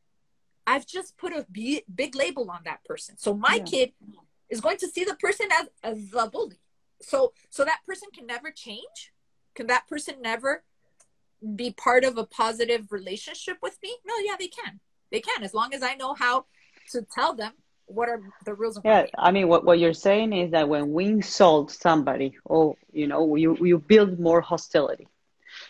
I've 0.65 0.87
just 0.87 1.17
put 1.17 1.33
a 1.33 1.45
big 1.49 2.15
label 2.15 2.49
on 2.49 2.61
that 2.65 2.83
person. 2.85 3.17
So 3.17 3.33
my 3.33 3.55
yeah. 3.55 3.63
kid 3.63 3.91
is 4.49 4.61
going 4.61 4.77
to 4.77 4.87
see 4.87 5.03
the 5.03 5.15
person 5.15 5.47
as, 5.59 5.69
as 5.83 6.09
the 6.09 6.29
bully. 6.31 6.57
So 7.01 7.33
so 7.49 7.65
that 7.65 7.79
person 7.85 8.09
can 8.13 8.25
never 8.25 8.51
change. 8.51 9.11
Can 9.55 9.67
that 9.67 9.87
person 9.87 10.15
never 10.21 10.63
be 11.55 11.71
part 11.71 12.03
of 12.03 12.17
a 12.17 12.25
positive 12.25 12.91
relationship 12.91 13.57
with 13.61 13.77
me? 13.83 13.97
No, 14.05 14.13
yeah, 14.23 14.35
they 14.39 14.47
can. 14.47 14.79
They 15.11 15.19
can 15.19 15.43
as 15.43 15.53
long 15.53 15.73
as 15.73 15.83
I 15.83 15.95
know 15.95 16.13
how 16.13 16.45
to 16.91 17.01
tell 17.01 17.33
them 17.33 17.53
what 17.85 18.09
are 18.09 18.21
the 18.45 18.53
rules 18.53 18.77
of 18.77 18.85
yeah 18.85 19.05
i 19.17 19.31
mean 19.31 19.47
what, 19.47 19.65
what 19.65 19.77
you're 19.77 19.93
saying 19.93 20.31
is 20.31 20.51
that 20.51 20.67
when 20.69 20.91
we 20.91 21.05
insult 21.05 21.71
somebody 21.71 22.33
or 22.45 22.75
you 22.91 23.07
know 23.07 23.35
you 23.35 23.57
you 23.61 23.77
build 23.77 24.19
more 24.19 24.41
hostility 24.41 25.07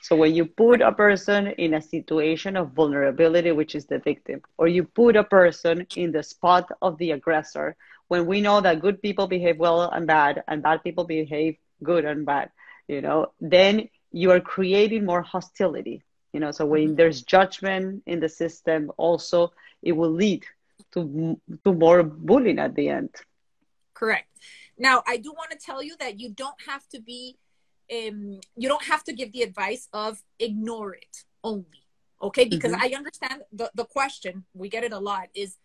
so 0.03 0.17
when 0.17 0.35
you 0.35 0.43
put 0.45 0.81
a 0.81 0.91
person 0.91 1.47
in 1.47 1.73
a 1.73 1.81
situation 1.81 2.57
of 2.57 2.73
vulnerability, 2.73 3.53
which 3.53 3.73
is 3.73 3.85
the 3.85 3.99
victim, 3.99 4.41
or 4.57 4.67
you 4.67 4.83
put 4.83 5.15
a 5.15 5.23
person 5.23 5.87
in 5.95 6.11
the 6.11 6.21
spot 6.21 6.69
of 6.81 6.97
the 6.97 7.11
aggressor, 7.11 7.77
when 8.09 8.25
we 8.25 8.41
know 8.41 8.59
that 8.59 8.81
good 8.81 9.01
people 9.01 9.27
behave 9.27 9.57
well 9.57 9.81
and 9.89 10.05
bad, 10.05 10.43
and 10.45 10.61
bad 10.61 10.83
people 10.83 11.05
behave 11.05 11.55
good 11.81 12.03
and 12.03 12.25
bad, 12.25 12.51
you 12.89 12.99
know, 12.99 13.31
then 13.39 13.87
you 14.11 14.31
are 14.31 14.41
creating 14.41 15.05
more 15.05 15.21
hostility. 15.21 16.03
You 16.33 16.41
know, 16.41 16.51
so 16.51 16.65
when 16.65 16.81
mm-hmm. 16.81 16.95
there's 16.95 17.21
judgment 17.21 18.03
in 18.05 18.19
the 18.19 18.27
system, 18.27 18.91
also 18.97 19.53
it 19.81 19.93
will 19.93 20.11
lead 20.11 20.43
to 20.91 21.39
to 21.63 21.73
more 21.73 22.03
bullying 22.03 22.59
at 22.59 22.75
the 22.75 22.89
end. 22.89 23.11
Correct. 23.93 24.27
Now, 24.77 25.01
I 25.07 25.15
do 25.15 25.31
want 25.31 25.51
to 25.51 25.57
tell 25.57 25.81
you 25.81 25.95
that 26.01 26.19
you 26.19 26.29
don't 26.29 26.59
have 26.67 26.85
to 26.89 26.99
be 26.99 27.37
um, 27.91 28.39
you 28.55 28.67
don't 28.67 28.83
have 28.83 29.03
to 29.05 29.13
give 29.13 29.31
the 29.31 29.41
advice 29.41 29.87
of 29.93 30.21
ignore 30.39 30.93
it 30.93 31.23
only 31.43 31.65
okay? 32.21 32.45
Because 32.45 32.71
mm-hmm. 32.71 32.93
i 32.93 32.95
understand 32.95 33.41
the, 33.51 33.71
the 33.75 33.85
question 33.85 34.45
we 34.53 34.69
get 34.69 34.83
it 34.83 34.93
a 34.93 34.99
lot 34.99 35.27
is 35.33 35.57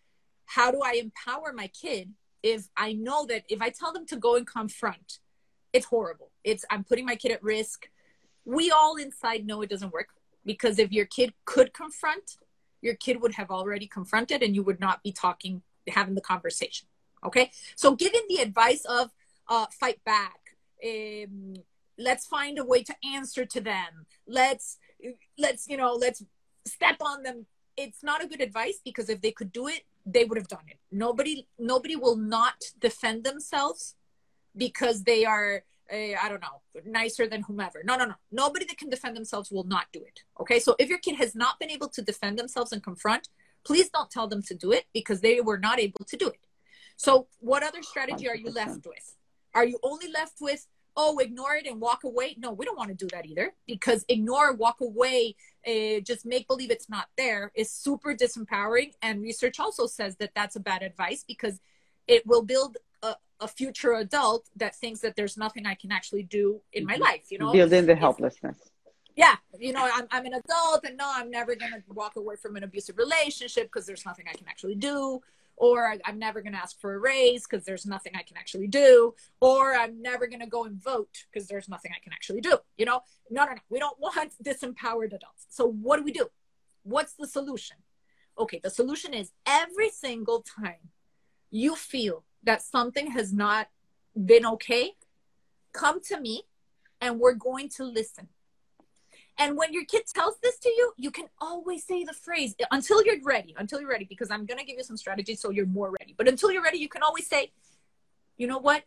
how 0.45 0.71
do 0.71 0.81
i 0.83 0.93
empower 0.93 1.53
my 1.53 1.67
kid 1.67 2.11
if 2.43 2.67
i 2.75 2.93
know 2.93 3.25
that 3.25 3.43
if 3.49 3.61
i 3.61 3.69
tell 3.69 3.93
them 3.93 4.05
to 4.07 4.15
go 4.15 4.35
and 4.35 4.47
confront 4.47 5.19
it's 5.71 5.85
horrible. 5.85 6.31
It's 6.43 6.65
i'm 6.69 6.83
putting 6.83 7.05
my 7.05 7.15
kid 7.15 7.31
at 7.31 7.43
risk. 7.43 7.89
We 8.45 8.71
all 8.71 8.95
inside 8.95 9.45
know 9.45 9.61
it 9.61 9.69
doesn't 9.69 9.93
work 9.93 10.07
because 10.45 10.79
if 10.79 10.91
your 10.91 11.05
kid 11.05 11.33
could 11.45 11.73
confront 11.73 12.37
your 12.81 12.95
kid 12.95 13.21
would 13.21 13.35
have 13.35 13.51
already 13.51 13.85
confronted 13.85 14.41
and 14.41 14.55
you 14.55 14.63
would 14.63 14.79
not 14.79 15.03
be 15.03 15.11
talking 15.11 15.61
having 15.87 16.15
the 16.15 16.21
conversation 16.21 16.87
okay? 17.25 17.51
So 17.75 17.95
giving 17.95 18.21
the 18.29 18.37
advice 18.37 18.85
of 18.85 19.11
uh, 19.47 19.65
fight 19.71 20.03
back 20.05 20.39
um, 20.83 21.55
let's 21.99 22.25
find 22.25 22.57
a 22.57 22.65
way 22.65 22.81
to 22.83 22.95
answer 23.15 23.45
to 23.45 23.61
them. 23.61 24.05
Let's 24.27 24.77
let's 25.37 25.67
you 25.67 25.77
know 25.77 25.93
let's 25.93 26.23
step 26.65 26.97
on 27.01 27.23
them. 27.23 27.45
It's 27.77 28.03
not 28.03 28.23
a 28.23 28.27
good 28.27 28.41
advice 28.41 28.79
because 28.83 29.09
if 29.09 29.21
they 29.21 29.31
could 29.31 29.51
do 29.51 29.67
it 29.67 29.83
they 30.05 30.23
would 30.25 30.37
have 30.37 30.47
done 30.47 30.67
it. 30.67 30.79
Nobody 30.91 31.47
nobody 31.59 31.95
will 31.95 32.15
not 32.15 32.55
defend 32.79 33.23
themselves 33.23 33.95
because 34.55 35.03
they 35.03 35.25
are 35.25 35.63
uh, 35.91 36.15
i 36.23 36.29
don't 36.29 36.41
know 36.41 36.61
nicer 36.85 37.27
than 37.27 37.41
whomever. 37.41 37.81
No 37.83 37.95
no 37.97 38.05
no. 38.05 38.15
Nobody 38.31 38.65
that 38.65 38.77
can 38.77 38.89
defend 38.89 39.15
themselves 39.15 39.51
will 39.51 39.65
not 39.65 39.87
do 39.91 39.99
it. 39.99 40.21
Okay? 40.39 40.59
So 40.59 40.75
if 40.79 40.89
your 40.89 40.99
kid 40.99 41.15
has 41.17 41.35
not 41.35 41.59
been 41.59 41.69
able 41.69 41.89
to 41.89 42.01
defend 42.01 42.39
themselves 42.39 42.71
and 42.71 42.81
confront 42.83 43.27
please 43.65 43.89
don't 43.89 44.09
tell 44.09 44.27
them 44.27 44.41
to 44.41 44.55
do 44.55 44.71
it 44.71 44.85
because 44.93 45.19
they 45.19 45.41
were 45.41 45.57
not 45.57 45.79
able 45.79 46.05
to 46.05 46.15
do 46.15 46.27
it. 46.27 46.39
So 46.95 47.27
what 47.39 47.61
other 47.61 47.81
strategy 47.81 48.27
are 48.29 48.35
you 48.35 48.51
left 48.51 48.85
with? 48.85 49.15
Are 49.53 49.65
you 49.65 49.79
only 49.83 50.09
left 50.11 50.37
with 50.39 50.65
oh, 51.01 51.17
ignore 51.19 51.55
it 51.55 51.65
and 51.65 51.79
walk 51.79 52.03
away. 52.03 52.35
No, 52.37 52.51
we 52.51 52.65
don't 52.65 52.77
want 52.77 52.89
to 52.89 52.95
do 52.95 53.07
that 53.13 53.25
either 53.25 53.53
because 53.65 54.03
ignore, 54.09 54.53
walk 54.53 54.81
away, 54.81 55.35
uh, 55.65 56.01
just 56.01 56.25
make 56.25 56.45
believe 56.47 56.71
it's 56.71 56.89
not 56.89 57.07
there 57.17 57.53
is 57.55 57.71
super 57.71 58.13
disempowering. 58.13 58.91
And 59.01 59.21
research 59.21 59.59
also 59.61 59.87
says 59.87 60.17
that 60.17 60.31
that's 60.35 60.57
a 60.57 60.59
bad 60.59 60.81
advice 60.83 61.23
because 61.25 61.61
it 62.07 62.27
will 62.27 62.43
build 62.43 62.77
a, 63.01 63.15
a 63.39 63.47
future 63.47 63.93
adult 63.93 64.49
that 64.57 64.75
thinks 64.75 64.99
that 64.99 65.15
there's 65.15 65.37
nothing 65.37 65.65
I 65.65 65.75
can 65.75 65.91
actually 65.91 66.23
do 66.23 66.59
in 66.73 66.85
my 66.85 66.95
mm-hmm. 66.95 67.03
life, 67.03 67.31
you 67.31 67.37
know? 67.37 67.53
Building 67.53 67.85
the 67.85 67.95
helplessness. 67.95 68.57
yeah, 69.15 69.35
you 69.57 69.71
know, 69.71 69.89
I'm, 69.93 70.07
I'm 70.11 70.25
an 70.25 70.33
adult 70.33 70.83
and 70.85 70.97
no, 70.97 71.09
I'm 71.09 71.31
never 71.31 71.55
going 71.55 71.71
to 71.71 71.81
walk 71.93 72.17
away 72.17 72.35
from 72.35 72.57
an 72.57 72.63
abusive 72.63 72.97
relationship 72.97 73.63
because 73.71 73.85
there's 73.85 74.05
nothing 74.05 74.25
I 74.29 74.33
can 74.33 74.49
actually 74.49 74.75
do 74.75 75.21
or 75.59 75.93
I'm 76.05 76.17
never 76.17 76.41
going 76.41 76.53
to 76.53 76.59
ask 76.59 76.79
for 76.79 76.95
a 76.95 76.99
raise 76.99 77.45
because 77.45 77.65
there's 77.65 77.85
nothing 77.85 78.13
I 78.15 78.23
can 78.23 78.37
actually 78.37 78.67
do, 78.67 79.13
or 79.41 79.75
I'm 79.75 80.01
never 80.01 80.25
going 80.25 80.39
to 80.39 80.47
go 80.47 80.63
and 80.63 80.81
vote 80.81 81.25
because 81.31 81.47
there's 81.47 81.67
nothing 81.67 81.91
I 81.93 81.99
can 82.01 82.13
actually 82.13 82.39
do. 82.41 82.57
You 82.77 82.85
know, 82.85 83.01
no, 83.29 83.43
no, 83.43 83.51
no. 83.51 83.61
We 83.69 83.77
don't 83.77 83.99
want 83.99 84.33
disempowered 84.43 85.13
adults. 85.13 85.45
So 85.49 85.67
what 85.67 85.97
do 85.97 86.03
we 86.03 86.13
do? 86.13 86.27
What's 86.83 87.13
the 87.13 87.27
solution? 87.27 87.77
Okay, 88.37 88.61
the 88.63 88.69
solution 88.69 89.13
is 89.13 89.31
every 89.45 89.89
single 89.89 90.41
time 90.41 90.89
you 91.51 91.75
feel 91.75 92.23
that 92.43 92.61
something 92.61 93.11
has 93.11 93.33
not 93.33 93.67
been 94.15 94.45
okay, 94.45 94.93
come 95.73 96.01
to 96.03 96.19
me 96.19 96.43
and 97.01 97.19
we're 97.19 97.33
going 97.33 97.67
to 97.69 97.83
listen. 97.83 98.29
And 99.39 99.57
when 99.57 99.73
your 99.73 99.85
kid 99.85 100.03
tells 100.13 100.35
this 100.43 100.59
to 100.59 100.69
you, 100.69 100.91
you 100.97 101.11
can 101.11 101.25
always 101.39 101.85
say 101.85 102.03
the 102.03 102.13
phrase 102.13 102.55
until 102.71 103.01
you're 103.03 103.23
ready, 103.23 103.55
until 103.57 103.79
you're 103.79 103.89
ready, 103.89 104.05
because 104.05 104.29
I'm 104.29 104.45
going 104.45 104.59
to 104.59 104.65
give 104.65 104.77
you 104.77 104.83
some 104.83 104.97
strategies 104.97 105.39
so 105.39 105.49
you're 105.49 105.65
more 105.65 105.91
ready. 105.97 106.13
But 106.15 106.27
until 106.27 106.51
you're 106.51 106.61
ready, 106.61 106.77
you 106.77 106.89
can 106.89 107.03
always 107.03 107.25
say, 107.25 107.51
you 108.37 108.47
know 108.47 108.57
what? 108.57 108.83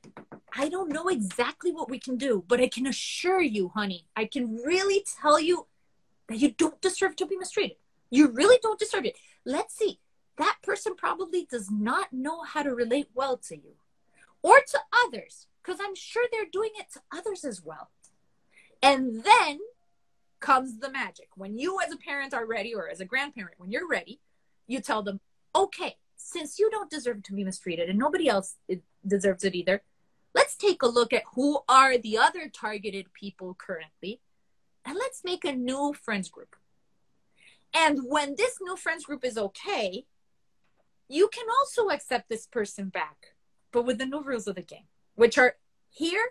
I 0.54 0.68
don't 0.68 0.92
know 0.92 1.08
exactly 1.08 1.72
what 1.72 1.88
we 1.88 1.98
can 1.98 2.16
do, 2.16 2.44
but 2.46 2.60
I 2.60 2.68
can 2.68 2.86
assure 2.86 3.40
you, 3.40 3.70
honey, 3.70 4.04
I 4.14 4.26
can 4.26 4.56
really 4.56 5.04
tell 5.20 5.40
you 5.40 5.66
that 6.28 6.36
you 6.36 6.50
don't 6.52 6.80
deserve 6.82 7.16
to 7.16 7.26
be 7.26 7.36
mistreated. 7.36 7.78
You 8.10 8.28
really 8.28 8.58
don't 8.62 8.78
deserve 8.78 9.06
it. 9.06 9.16
Let's 9.46 9.74
see. 9.74 10.00
That 10.36 10.56
person 10.62 10.94
probably 10.94 11.46
does 11.50 11.70
not 11.70 12.12
know 12.12 12.42
how 12.42 12.62
to 12.62 12.74
relate 12.74 13.08
well 13.14 13.38
to 13.48 13.56
you 13.56 13.74
or 14.42 14.60
to 14.60 14.78
others, 15.06 15.46
because 15.62 15.80
I'm 15.82 15.94
sure 15.94 16.26
they're 16.30 16.44
doing 16.50 16.72
it 16.78 16.86
to 16.92 17.00
others 17.10 17.44
as 17.44 17.62
well. 17.62 17.90
And 18.82 19.22
then 19.22 19.60
comes 20.42 20.78
the 20.78 20.90
magic. 20.90 21.28
When 21.36 21.56
you, 21.56 21.78
as 21.80 21.90
a 21.90 21.96
parent, 21.96 22.34
are 22.34 22.44
ready, 22.44 22.74
or 22.74 22.90
as 22.90 23.00
a 23.00 23.06
grandparent, 23.06 23.54
when 23.58 23.70
you're 23.70 23.88
ready, 23.88 24.20
you 24.66 24.80
tell 24.80 25.02
them, 25.02 25.20
okay, 25.54 25.96
since 26.16 26.58
you 26.58 26.70
don't 26.70 26.90
deserve 26.90 27.22
to 27.22 27.32
be 27.32 27.44
mistreated 27.44 27.88
and 27.88 27.98
nobody 27.98 28.28
else 28.28 28.56
deserves 29.06 29.44
it 29.44 29.54
either, 29.54 29.82
let's 30.34 30.56
take 30.56 30.82
a 30.82 30.88
look 30.88 31.12
at 31.12 31.22
who 31.34 31.60
are 31.68 31.96
the 31.96 32.18
other 32.18 32.48
targeted 32.48 33.12
people 33.14 33.56
currently 33.58 34.20
and 34.84 34.96
let's 34.96 35.22
make 35.24 35.44
a 35.44 35.52
new 35.52 35.94
friends 35.94 36.28
group. 36.28 36.56
And 37.74 38.00
when 38.06 38.34
this 38.36 38.58
new 38.60 38.76
friends 38.76 39.04
group 39.04 39.24
is 39.24 39.38
okay, 39.38 40.04
you 41.08 41.28
can 41.28 41.46
also 41.60 41.88
accept 41.88 42.28
this 42.28 42.46
person 42.46 42.88
back, 42.88 43.34
but 43.72 43.84
with 43.84 43.98
the 43.98 44.06
new 44.06 44.22
rules 44.22 44.46
of 44.46 44.56
the 44.56 44.62
game, 44.62 44.86
which 45.14 45.38
are 45.38 45.56
here, 45.90 46.30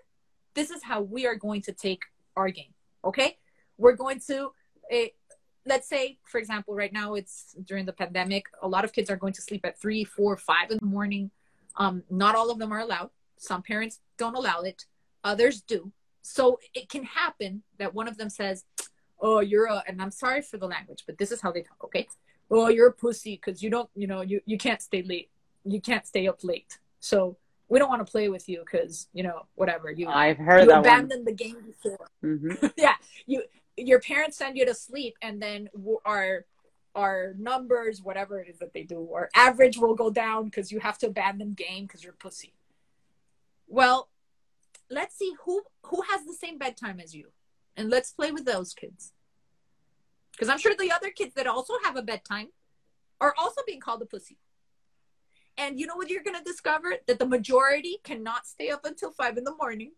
this 0.53 0.69
is 0.69 0.83
how 0.83 1.01
we 1.01 1.25
are 1.25 1.35
going 1.35 1.61
to 1.63 1.71
take 1.71 2.03
our 2.35 2.49
game. 2.49 2.73
Okay 3.03 3.37
we're 3.81 3.95
going 3.95 4.19
to 4.27 4.51
uh, 4.93 5.09
let's 5.65 5.89
say 5.89 6.17
for 6.23 6.37
example 6.37 6.73
right 6.75 6.93
now 6.93 7.15
it's 7.15 7.55
during 7.65 7.85
the 7.85 7.93
pandemic 7.93 8.45
a 8.61 8.67
lot 8.67 8.85
of 8.85 8.93
kids 8.93 9.09
are 9.09 9.15
going 9.15 9.33
to 9.33 9.41
sleep 9.41 9.65
at 9.65 9.79
three 9.79 10.03
four 10.03 10.37
five 10.37 10.71
in 10.71 10.77
the 10.79 10.85
morning. 10.85 11.31
Um, 11.77 12.03
not 12.09 12.35
all 12.35 12.51
of 12.51 12.59
them 12.59 12.71
are 12.71 12.79
allowed. 12.79 13.09
Some 13.37 13.61
parents 13.61 13.99
don't 14.17 14.35
allow 14.35 14.61
it. 14.61 14.85
Others 15.23 15.61
do. 15.61 15.91
So 16.21 16.59
it 16.73 16.89
can 16.89 17.03
happen 17.03 17.63
that 17.79 17.93
one 17.93 18.07
of 18.07 18.17
them 18.17 18.29
says 18.29 18.63
oh 19.19 19.39
you're 19.39 19.65
a 19.65 19.83
and 19.87 20.01
i'm 20.01 20.09
sorry 20.09 20.41
for 20.41 20.57
the 20.57 20.67
language 20.67 21.03
but 21.05 21.15
this 21.19 21.31
is 21.31 21.41
how 21.41 21.51
they 21.51 21.61
talk 21.61 21.83
okay? 21.83 22.07
Oh 22.49 22.69
you're 22.69 22.87
a 22.87 22.93
pussy 22.93 23.35
because 23.35 23.63
you 23.63 23.69
don't 23.69 23.89
you 23.95 24.07
know 24.07 24.21
you, 24.21 24.41
you 24.45 24.57
can't 24.57 24.81
stay 24.81 25.01
late. 25.01 25.29
You 25.63 25.81
can't 25.81 26.05
stay 26.05 26.27
up 26.27 26.43
late. 26.43 26.79
So 26.99 27.37
we 27.69 27.79
don't 27.79 27.89
want 27.89 28.05
to 28.05 28.11
play 28.11 28.27
with 28.27 28.49
you 28.49 28.59
because 28.59 29.07
you 29.13 29.23
know 29.23 29.45
whatever 29.55 29.89
you 29.89 30.07
I've 30.09 30.37
heard 30.37 30.65
you 30.65 30.73
abandoned 30.73 31.25
the 31.25 31.31
game 31.31 31.57
before. 31.65 32.07
one. 32.19 32.37
hmm 32.37 32.67
yeah, 32.77 32.95
you 33.25 33.43
your 33.87 33.99
parents 33.99 34.37
send 34.37 34.57
you 34.57 34.65
to 34.65 34.73
sleep, 34.73 35.15
and 35.21 35.41
then 35.41 35.69
our 36.05 36.45
our 36.93 37.33
numbers, 37.37 38.01
whatever 38.01 38.41
it 38.41 38.49
is 38.49 38.59
that 38.59 38.73
they 38.73 38.83
do, 38.83 39.09
our 39.13 39.29
average 39.33 39.77
will 39.77 39.95
go 39.95 40.09
down 40.09 40.45
because 40.45 40.71
you 40.71 40.79
have 40.79 40.97
to 40.97 41.07
abandon 41.07 41.53
game 41.53 41.85
because 41.85 42.03
you're 42.03 42.13
pussy. 42.13 42.53
Well, 43.67 44.09
let's 44.89 45.17
see 45.17 45.33
who 45.45 45.63
who 45.83 46.01
has 46.09 46.25
the 46.25 46.33
same 46.33 46.57
bedtime 46.57 46.99
as 46.99 47.15
you, 47.15 47.31
and 47.75 47.89
let's 47.89 48.11
play 48.11 48.31
with 48.31 48.45
those 48.45 48.73
kids. 48.73 49.13
Because 50.31 50.49
I'm 50.49 50.59
sure 50.59 50.73
the 50.75 50.91
other 50.91 51.11
kids 51.11 51.33
that 51.35 51.47
also 51.47 51.73
have 51.83 51.95
a 51.95 52.01
bedtime 52.01 52.49
are 53.19 53.33
also 53.37 53.61
being 53.65 53.79
called 53.79 54.01
a 54.01 54.05
pussy. 54.05 54.37
And 55.57 55.79
you 55.79 55.85
know 55.85 55.95
what 55.95 56.09
you're 56.09 56.23
going 56.23 56.37
to 56.37 56.43
discover? 56.43 56.95
That 57.07 57.19
the 57.19 57.25
majority 57.25 57.99
cannot 58.03 58.47
stay 58.47 58.69
up 58.69 58.85
until 58.85 59.11
five 59.11 59.37
in 59.37 59.43
the 59.43 59.55
morning. 59.55 59.91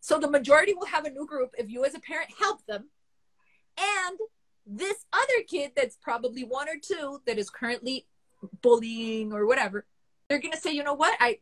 So 0.00 0.18
the 0.18 0.30
majority 0.30 0.74
will 0.74 0.86
have 0.86 1.04
a 1.04 1.10
new 1.10 1.26
group 1.26 1.50
if 1.58 1.70
you, 1.70 1.84
as 1.84 1.94
a 1.94 2.00
parent, 2.00 2.30
help 2.38 2.64
them. 2.66 2.90
And 3.78 4.18
this 4.66 5.04
other 5.12 5.44
kid 5.46 5.72
that's 5.76 5.96
probably 5.96 6.44
one 6.44 6.68
or 6.68 6.76
two 6.80 7.20
that 7.26 7.38
is 7.38 7.50
currently 7.50 8.06
bullying 8.62 9.32
or 9.32 9.46
whatever, 9.46 9.86
they're 10.28 10.40
to 10.40 10.56
say, 10.56 10.72
you 10.72 10.84
know 10.84 10.94
what? 10.94 11.16
I, 11.20 11.38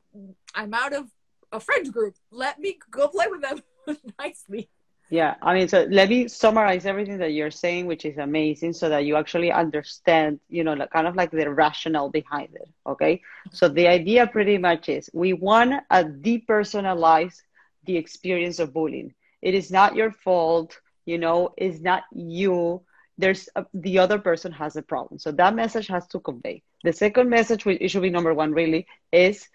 I'm 0.54 0.72
out 0.74 0.92
of 0.92 1.10
a 1.52 1.60
friend 1.60 1.92
group. 1.92 2.14
Let 2.30 2.58
me 2.58 2.78
go 2.90 3.08
play 3.08 3.26
with 3.28 3.42
them 3.42 3.62
nicely. 4.18 4.68
Yeah, 5.08 5.36
I 5.40 5.54
mean, 5.54 5.68
so 5.68 5.86
let 5.88 6.08
me 6.08 6.26
summarize 6.26 6.84
everything 6.84 7.18
that 7.18 7.32
you're 7.32 7.52
saying, 7.52 7.86
which 7.86 8.04
is 8.04 8.18
amazing, 8.18 8.72
so 8.72 8.88
that 8.88 9.04
you 9.04 9.14
actually 9.14 9.52
understand, 9.52 10.40
you 10.48 10.64
know, 10.64 10.76
kind 10.92 11.06
of 11.06 11.14
like 11.14 11.30
the 11.30 11.48
rationale 11.48 12.10
behind 12.10 12.48
it. 12.56 12.68
Okay. 12.86 13.22
So 13.52 13.68
the 13.68 13.86
idea 13.86 14.26
pretty 14.26 14.58
much 14.58 14.88
is 14.88 15.08
we 15.12 15.32
want 15.32 15.70
to 15.70 16.04
depersonalize 16.04 17.40
the 17.84 17.96
experience 17.96 18.58
of 18.58 18.72
bullying. 18.72 19.14
It 19.42 19.54
is 19.54 19.70
not 19.70 19.94
your 19.94 20.10
fault, 20.10 20.80
you 21.06 21.18
know, 21.18 21.54
it's 21.56 21.80
not 21.80 22.04
you. 22.12 22.82
There's 23.18 23.48
a, 23.56 23.66
the 23.74 23.98
other 23.98 24.18
person 24.18 24.52
has 24.52 24.76
a 24.76 24.82
problem. 24.82 25.18
So 25.18 25.32
that 25.32 25.54
message 25.54 25.88
has 25.88 26.06
to 26.08 26.20
convey. 26.20 26.62
The 26.84 26.92
second 26.92 27.30
message, 27.30 27.64
which 27.64 27.80
it 27.80 27.88
should 27.88 28.02
be 28.02 28.10
number 28.10 28.34
one, 28.34 28.52
really, 28.52 28.86
is 29.12 29.48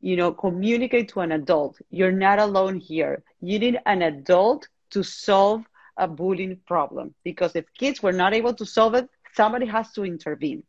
you 0.00 0.16
know, 0.16 0.32
communicate 0.32 1.08
to 1.10 1.20
an 1.20 1.32
adult. 1.32 1.78
You're 1.90 2.12
not 2.12 2.38
alone 2.38 2.78
here. 2.78 3.22
You 3.40 3.58
need 3.58 3.80
an 3.86 4.02
adult 4.02 4.68
to 4.90 5.02
solve 5.02 5.64
a 5.96 6.08
bullying 6.08 6.56
problem 6.66 7.14
because 7.24 7.54
if 7.56 7.66
kids 7.74 8.02
were 8.02 8.12
not 8.12 8.34
able 8.34 8.54
to 8.54 8.66
solve 8.66 8.94
it, 8.94 9.08
somebody 9.34 9.66
has 9.66 9.92
to 9.92 10.04
intervene. 10.04 10.62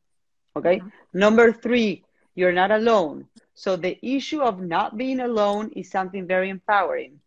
Okay. 0.55 0.79
Mhm. 0.79 0.91
Number 1.13 1.51
three, 1.53 2.03
you're 2.35 2.51
not 2.51 2.71
alone. 2.71 3.27
So 3.53 3.75
the 3.75 3.97
issue 4.01 4.41
of 4.41 4.61
not 4.61 4.97
being 4.97 5.19
alone 5.19 5.71
is 5.75 5.89
something 5.91 6.27
very 6.27 6.49
empowering 6.49 7.21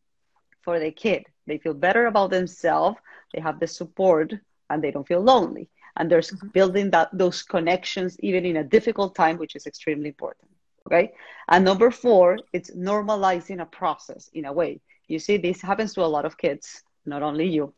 for 0.63 0.79
the 0.79 0.91
kid. 0.91 1.25
They 1.47 1.59
feel 1.59 1.75
better 1.75 2.07
about 2.07 2.31
themselves, 2.31 2.99
they 3.33 3.41
have 3.41 3.61
the 3.61 3.67
support, 3.67 4.33
and 4.71 4.83
they 4.83 4.91
don't 4.91 5.07
feel 5.07 5.21
lonely. 5.21 5.69
And 5.97 6.11
there's 6.11 6.31
Mhm. 6.31 6.53
building 6.53 6.91
that 6.91 7.09
those 7.13 7.43
connections 7.43 8.19
even 8.21 8.45
in 8.45 8.57
a 8.57 8.65
difficult 8.65 9.15
time, 9.15 9.37
which 9.39 9.55
is 9.55 9.67
extremely 9.67 10.09
important. 10.09 10.51
Okay. 10.87 11.15
And 11.49 11.65
number 11.65 11.91
four, 11.91 12.39
it's 12.53 12.71
normalizing 12.71 13.61
a 13.61 13.67
process 13.67 14.29
in 14.33 14.45
a 14.45 14.53
way. 14.53 14.81
You 15.09 15.19
see, 15.19 15.37
this 15.37 15.61
happens 15.63 15.95
to 15.95 16.03
a 16.03 16.11
lot 16.17 16.25
of 16.25 16.37
kids, 16.37 16.83
not 17.07 17.23
only 17.23 17.47
you. 17.47 17.75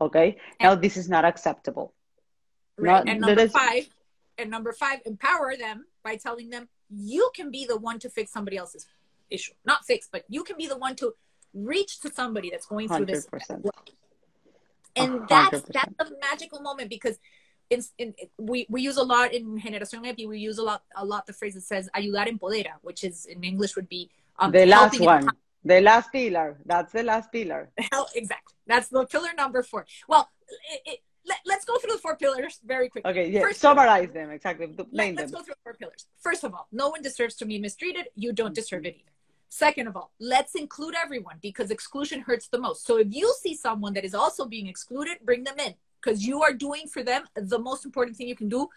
Okay. 0.00 0.38
Now, 0.60 0.74
this 0.74 0.96
is 0.96 1.08
not 1.08 1.24
acceptable. 1.24 1.92
Right. 2.78 3.04
Not- 3.04 3.08
and 3.08 3.20
number 3.20 3.48
five, 3.48 3.88
and 4.38 4.50
number 4.50 4.72
five, 4.72 5.00
empower 5.04 5.56
them 5.56 5.86
by 6.02 6.16
telling 6.16 6.48
them 6.50 6.68
you 6.88 7.30
can 7.34 7.50
be 7.50 7.66
the 7.66 7.76
one 7.76 7.98
to 7.98 8.08
fix 8.08 8.32
somebody 8.32 8.56
else's 8.56 8.86
issue. 9.28 9.52
Not 9.64 9.84
fix, 9.84 10.08
but 10.10 10.24
you 10.28 10.42
can 10.44 10.56
be 10.56 10.66
the 10.66 10.78
one 10.78 10.96
to 10.96 11.14
reach 11.54 12.00
to 12.00 12.12
somebody 12.12 12.50
that's 12.50 12.66
going 12.66 12.88
through 12.88 13.06
this. 13.06 13.26
100%. 13.26 13.40
as 13.40 13.48
well. 13.62 13.72
And 14.96 15.28
that's 15.28 15.50
hundred 15.50 15.72
that's 15.72 16.10
a 16.10 16.14
magical 16.20 16.60
moment 16.60 16.90
because 16.90 17.18
in, 17.70 17.82
in, 17.98 18.14
we, 18.38 18.66
we 18.68 18.82
use 18.82 18.96
a 18.96 19.02
lot 19.02 19.32
in 19.32 19.60
Generación 19.60 20.04
Epi, 20.04 20.26
we 20.26 20.38
use 20.38 20.58
a 20.58 20.62
lot 20.62 20.82
a 20.96 21.04
lot 21.04 21.26
the 21.26 21.32
phrase 21.32 21.54
that 21.54 21.62
says 21.62 21.88
ayudar 21.94 22.26
empodera, 22.26 22.74
which 22.82 23.04
is 23.04 23.26
in 23.26 23.44
English 23.44 23.76
would 23.76 23.88
be 23.88 24.10
um, 24.38 24.50
The 24.50 24.66
last 24.66 25.00
one, 25.00 25.28
the 25.64 25.80
last 25.80 26.10
pillar. 26.10 26.58
That's 26.66 26.92
the 26.92 27.04
last 27.04 27.30
pillar. 27.30 27.70
Hell, 27.92 28.08
exactly. 28.14 28.54
That's 28.66 28.88
the 28.88 29.06
pillar 29.06 29.30
number 29.36 29.62
four. 29.62 29.86
Well, 30.08 30.28
it, 30.48 30.80
it, 30.86 30.98
let, 31.26 31.38
let's 31.46 31.64
go 31.64 31.78
through 31.78 31.92
the 31.92 31.98
four 31.98 32.16
pillars 32.16 32.58
very 32.64 32.88
quickly. 32.88 33.10
Okay, 33.10 33.30
yeah. 33.30 33.42
First- 33.42 33.60
Summarize 33.60 34.10
them 34.10 34.30
exactly. 34.30 34.74
Let, 34.90 35.18
us 35.18 35.30
them. 35.30 35.30
go 35.30 35.44
through 35.44 35.54
the 35.54 35.62
four 35.62 35.74
pillars. 35.74 36.06
First 36.18 36.44
of 36.44 36.54
all, 36.54 36.66
no 36.72 36.88
one 36.88 37.02
deserves 37.02 37.36
to 37.36 37.44
be 37.44 37.58
mistreated. 37.58 38.06
You 38.16 38.32
don't 38.32 38.54
deserve 38.54 38.86
it 38.86 38.96
either. 38.96 39.12
Second 39.52 39.88
of 39.88 39.96
all, 39.96 40.12
let's 40.20 40.54
include 40.54 40.94
everyone 40.94 41.36
because 41.42 41.72
exclusion 41.72 42.20
hurts 42.20 42.46
the 42.46 42.58
most. 42.58 42.86
So 42.86 42.98
if 42.98 43.08
you 43.10 43.34
see 43.42 43.56
someone 43.56 43.92
that 43.94 44.04
is 44.04 44.14
also 44.14 44.46
being 44.46 44.68
excluded, 44.68 45.18
bring 45.24 45.42
them 45.42 45.58
in 45.58 45.74
because 46.00 46.24
you 46.24 46.40
are 46.42 46.52
doing 46.52 46.86
for 46.86 47.02
them 47.02 47.24
the 47.34 47.58
most 47.58 47.84
important 47.84 48.16
thing 48.16 48.28
you 48.28 48.36
can 48.36 48.48
do, 48.48 48.68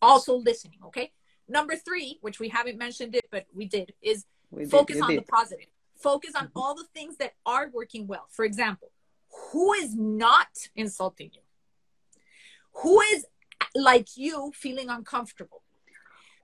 also 0.00 0.36
listening. 0.36 0.78
Okay. 0.86 1.12
Number 1.48 1.76
three, 1.76 2.18
which 2.22 2.40
we 2.40 2.48
haven't 2.48 2.78
mentioned 2.78 3.14
it, 3.14 3.26
but 3.30 3.46
we 3.54 3.66
did, 3.66 3.92
is 4.00 4.24
We 4.50 4.64
focus 4.64 4.96
you 4.96 5.04
on 5.04 5.16
the 5.16 5.22
positive. 5.22 5.66
Focus 5.96 6.32
on 6.34 6.50
all 6.56 6.74
the 6.74 6.86
things 6.94 7.18
that 7.18 7.34
are 7.44 7.68
working 7.70 8.06
well. 8.06 8.26
For 8.30 8.46
example, 8.46 8.90
who 9.50 9.74
is 9.74 9.94
not 9.94 10.48
insulting 10.74 11.30
you? 11.34 11.42
Who 12.82 13.02
is 13.02 13.26
like 13.74 14.16
you 14.16 14.50
feeling 14.54 14.88
uncomfortable? 14.88 15.62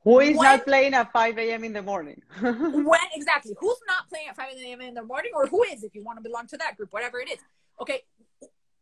Who 0.08 0.20
is 0.20 0.38
When- 0.38 0.48
not 0.48 0.64
playing 0.64 0.94
at 0.94 1.12
5 1.12 1.36
a.m. 1.36 1.64
in 1.64 1.74
the 1.74 1.82
morning? 1.82 2.22
when 2.40 3.00
exactly 3.12 3.54
who's 3.60 3.76
not 3.86 4.08
playing 4.08 4.28
at 4.28 4.36
5 4.36 4.54
a.m. 4.56 4.80
in 4.80 4.94
the 4.94 5.02
morning 5.02 5.32
or 5.34 5.46
who 5.46 5.62
is 5.64 5.84
if 5.84 5.94
you 5.94 6.02
want 6.02 6.16
to 6.16 6.22
belong 6.22 6.46
to 6.46 6.56
that 6.56 6.78
group 6.78 6.90
whatever 6.94 7.20
it 7.20 7.28
is 7.30 7.38
okay 7.78 8.04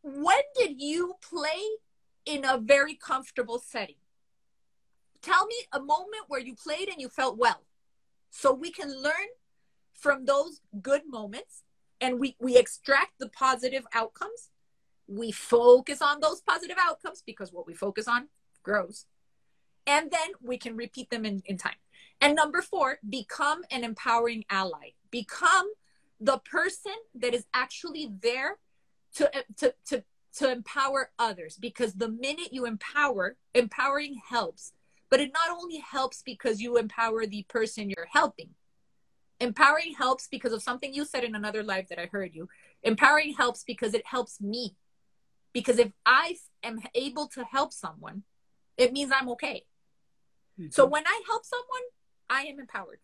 when 0.05 0.43
did 0.57 0.81
you 0.81 1.15
play 1.21 1.61
in 2.27 2.45
a 2.45 2.59
very 2.59 2.95
comfortable 2.95 3.59
setting 3.59 3.97
tell 5.21 5.47
me 5.47 5.57
a 5.73 5.81
moment 5.81 6.25
where 6.29 6.39
you 6.39 6.55
played 6.55 6.89
and 6.89 7.01
you 7.01 7.09
felt 7.09 7.37
well 7.37 7.63
so 8.31 8.53
we 8.53 8.71
can 8.71 8.89
learn 9.03 9.29
from 9.95 10.27
those 10.27 10.61
good 10.81 11.03
moments 11.09 11.65
and 12.01 12.21
we 12.21 12.37
we 12.39 12.57
extract 12.57 13.19
the 13.19 13.29
positive 13.29 13.85
outcomes 13.93 14.51
we 15.09 15.33
focus 15.33 16.01
on 16.01 16.21
those 16.21 16.41
positive 16.41 16.77
outcomes 16.81 17.21
because 17.27 17.53
what 17.53 17.67
we 17.67 17.75
focus 17.75 18.07
on 18.07 18.29
grows 18.63 19.07
and 19.87 20.11
then 20.11 20.29
we 20.43 20.59
can 20.59 20.77
repeat 20.77 21.11
them 21.11 21.25
in, 21.25 21.43
in 21.47 21.57
time 21.57 21.77
and 22.21 22.35
number 22.35 22.63
four, 22.63 22.99
become 23.09 23.63
an 23.71 23.85
empowering 23.85 24.45
ally. 24.51 24.91
Become 25.11 25.73
the 26.21 26.39
person 26.39 26.95
that 27.15 27.35
is 27.35 27.47
actually 27.53 28.11
there 28.23 28.59
to, 29.17 29.31
to, 29.59 29.75
to, 29.87 30.05
to 30.37 30.51
empower 30.51 31.11
others. 31.19 31.59
Because 31.61 31.95
the 31.95 32.09
minute 32.09 32.53
you 32.53 32.65
empower, 32.65 33.37
empowering 33.55 34.21
helps. 34.29 34.73
But 35.11 35.21
it 35.21 35.33
not 35.33 35.51
only 35.51 35.79
helps 35.79 36.23
because 36.23 36.61
you 36.61 36.77
empower 36.77 37.27
the 37.27 37.45
person 37.49 37.91
you're 37.91 38.09
helping. 38.11 38.51
Empowering 39.39 39.93
helps 39.93 40.27
because 40.29 40.53
of 40.53 40.63
something 40.63 40.95
you 40.95 41.05
said 41.05 41.23
in 41.23 41.35
another 41.35 41.63
live 41.63 41.89
that 41.89 42.01
I 42.01 42.07
heard 42.07 42.35
you. 42.35 42.49
Empowering 42.83 43.35
helps 43.35 43.63
because 43.63 43.93
it 43.93 44.07
helps 44.07 44.41
me. 44.41 44.75
Because 45.53 45.79
if 45.79 45.93
I 46.05 46.37
am 46.63 46.81
able 46.95 47.29
to 47.29 47.45
help 47.45 47.73
someone, 47.73 48.23
it 48.79 48.93
means 48.93 49.13
I'm 49.15 49.29
okay. 49.31 49.65
So 50.71 50.87
when 50.87 51.07
I 51.07 51.21
help 51.27 51.45
someone, 51.45 51.83
I 52.31 52.43
am 52.43 52.59
empowered. 52.59 53.01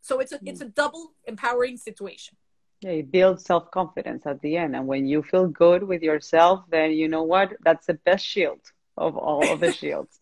So 0.00 0.18
it's 0.18 0.32
a 0.32 0.40
it's 0.44 0.60
a 0.60 0.68
double 0.68 1.12
empowering 1.26 1.76
situation. 1.76 2.36
Yeah, 2.80 2.90
it 2.90 3.12
builds 3.12 3.44
self 3.44 3.70
confidence 3.70 4.26
at 4.26 4.40
the 4.42 4.56
end. 4.56 4.74
And 4.74 4.86
when 4.86 5.06
you 5.06 5.22
feel 5.22 5.46
good 5.46 5.82
with 5.84 6.02
yourself, 6.02 6.64
then 6.68 6.90
you 6.92 7.08
know 7.08 7.22
what? 7.22 7.54
That's 7.64 7.86
the 7.86 7.94
best 7.94 8.26
shield 8.26 8.60
of 8.96 9.16
all 9.16 9.48
of 9.52 9.60
the 9.60 9.72
shields. 9.80 10.18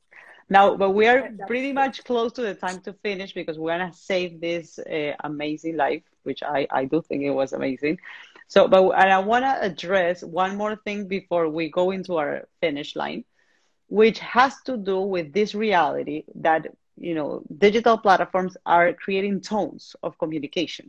Now, 0.50 0.76
but 0.76 0.90
we 0.90 1.06
are 1.06 1.30
pretty 1.46 1.72
much 1.72 2.02
close 2.04 2.32
to 2.32 2.42
the 2.42 2.54
time 2.54 2.80
to 2.80 2.92
finish 2.92 3.32
because 3.32 3.56
we're 3.56 3.78
going 3.78 3.90
to 3.90 3.96
save 3.96 4.40
this 4.40 4.80
uh, 4.80 5.12
amazing 5.22 5.76
life, 5.76 6.02
which 6.24 6.42
I, 6.42 6.66
I 6.70 6.86
do 6.86 7.00
think 7.02 7.22
it 7.22 7.30
was 7.30 7.52
amazing. 7.52 7.98
So, 8.48 8.66
but 8.66 8.82
and 8.90 9.12
I 9.12 9.20
want 9.20 9.44
to 9.44 9.62
address 9.62 10.24
one 10.24 10.56
more 10.56 10.74
thing 10.74 11.06
before 11.06 11.48
we 11.48 11.70
go 11.70 11.92
into 11.92 12.16
our 12.16 12.48
finish 12.60 12.96
line, 12.96 13.24
which 13.91 14.18
has 14.20 14.55
to 14.64 14.76
do 14.76 15.01
with 15.01 15.32
this 15.32 15.55
reality 15.55 16.24
that, 16.36 16.68
you 16.97 17.14
know, 17.14 17.43
digital 17.59 17.99
platforms 17.99 18.57
are 18.64 18.93
creating 18.95 19.41
tones 19.41 19.97
of 20.03 20.16
communication. 20.18 20.88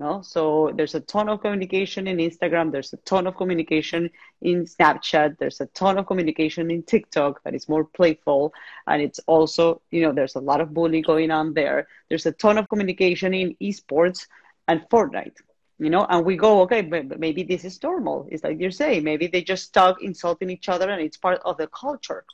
No, 0.00 0.22
so 0.22 0.72
there's 0.76 0.94
a 0.94 1.00
ton 1.00 1.28
of 1.28 1.40
communication 1.40 2.06
in 2.06 2.18
Instagram. 2.18 2.70
There's 2.70 2.92
a 2.92 2.98
ton 2.98 3.26
of 3.26 3.36
communication 3.36 4.10
in 4.40 4.64
Snapchat. 4.64 5.38
There's 5.38 5.60
a 5.60 5.66
ton 5.66 5.98
of 5.98 6.06
communication 6.06 6.70
in 6.70 6.84
TikTok 6.84 7.42
that 7.42 7.54
is 7.54 7.68
more 7.68 7.84
playful, 7.84 8.54
and 8.86 9.02
it's 9.02 9.18
also, 9.26 9.82
you 9.90 10.02
know, 10.02 10.12
there's 10.12 10.36
a 10.36 10.40
lot 10.40 10.60
of 10.60 10.72
bullying 10.72 11.02
going 11.02 11.32
on 11.32 11.52
there. 11.52 11.88
There's 12.08 12.26
a 12.26 12.32
ton 12.32 12.58
of 12.58 12.68
communication 12.68 13.34
in 13.34 13.56
esports 13.60 14.26
and 14.68 14.82
Fortnite. 14.88 15.36
You 15.80 15.90
know, 15.90 16.06
and 16.08 16.24
we 16.24 16.36
go, 16.36 16.62
okay, 16.62 16.82
but 16.82 17.20
maybe 17.20 17.42
this 17.42 17.64
is 17.64 17.82
normal. 17.82 18.26
It's 18.30 18.42
like 18.42 18.60
you're 18.60 18.70
saying, 18.70 19.04
maybe 19.04 19.26
they 19.26 19.42
just 19.42 19.64
start 19.64 20.00
insulting 20.00 20.50
each 20.50 20.68
other, 20.68 20.88
and 20.90 21.02
it's 21.02 21.16
part 21.16 21.40
of 21.44 21.56
the 21.56 21.66
culture. 21.68 22.24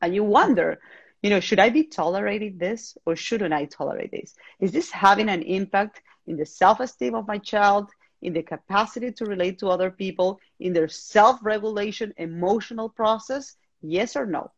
And 0.00 0.14
you 0.14 0.24
wonder, 0.24 0.80
you 1.22 1.30
know, 1.30 1.40
should 1.40 1.58
I 1.58 1.70
be 1.70 1.84
tolerating 1.84 2.58
this 2.58 2.96
or 3.06 3.16
shouldn't 3.16 3.54
I 3.54 3.64
tolerate 3.64 4.10
this? 4.10 4.34
Is 4.60 4.72
this 4.72 4.90
having 4.90 5.28
an 5.28 5.42
impact 5.42 6.02
in 6.26 6.36
the 6.36 6.46
self 6.46 6.80
esteem 6.80 7.14
of 7.14 7.26
my 7.26 7.38
child, 7.38 7.90
in 8.22 8.32
the 8.32 8.42
capacity 8.42 9.12
to 9.12 9.24
relate 9.24 9.58
to 9.60 9.68
other 9.68 9.90
people, 9.90 10.40
in 10.60 10.72
their 10.72 10.88
self 10.88 11.38
regulation, 11.42 12.12
emotional 12.16 12.88
process? 12.88 13.56
Yes 13.82 14.16
or 14.16 14.26
no? 14.26 14.52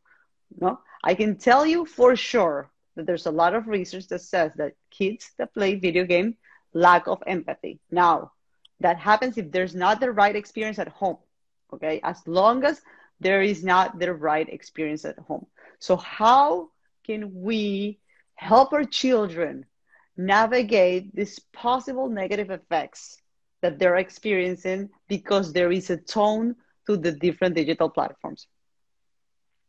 No, 0.60 0.80
I 1.04 1.14
can 1.14 1.36
tell 1.36 1.66
you 1.66 1.84
for 1.84 2.16
sure 2.16 2.70
that 2.96 3.06
there's 3.06 3.26
a 3.26 3.30
lot 3.30 3.54
of 3.54 3.68
research 3.68 4.08
that 4.08 4.22
says 4.22 4.52
that 4.56 4.74
kids 4.90 5.30
that 5.38 5.54
play 5.54 5.74
video 5.74 6.04
game 6.04 6.36
lack 6.72 7.06
of 7.06 7.22
empathy. 7.26 7.80
Now, 7.90 8.32
that 8.80 8.98
happens 8.98 9.38
if 9.38 9.50
there's 9.50 9.74
not 9.74 10.00
the 10.00 10.12
right 10.12 10.34
experience 10.34 10.78
at 10.78 10.88
home. 10.88 11.18
Okay, 11.72 12.00
as 12.02 12.26
long 12.26 12.64
as 12.64 12.80
there 13.20 13.42
is 13.42 13.64
not 13.64 13.98
the 13.98 14.12
right 14.12 14.48
experience 14.48 15.04
at 15.04 15.18
home. 15.18 15.46
So, 15.78 15.96
how 15.96 16.70
can 17.04 17.42
we 17.42 17.98
help 18.34 18.72
our 18.72 18.84
children 18.84 19.64
navigate 20.16 21.14
these 21.14 21.38
possible 21.52 22.08
negative 22.08 22.50
effects 22.50 23.18
that 23.62 23.78
they're 23.78 23.96
experiencing 23.96 24.90
because 25.08 25.52
there 25.52 25.72
is 25.72 25.90
a 25.90 25.96
tone 25.96 26.54
to 26.86 26.96
the 26.96 27.12
different 27.12 27.54
digital 27.54 27.88
platforms? 27.88 28.46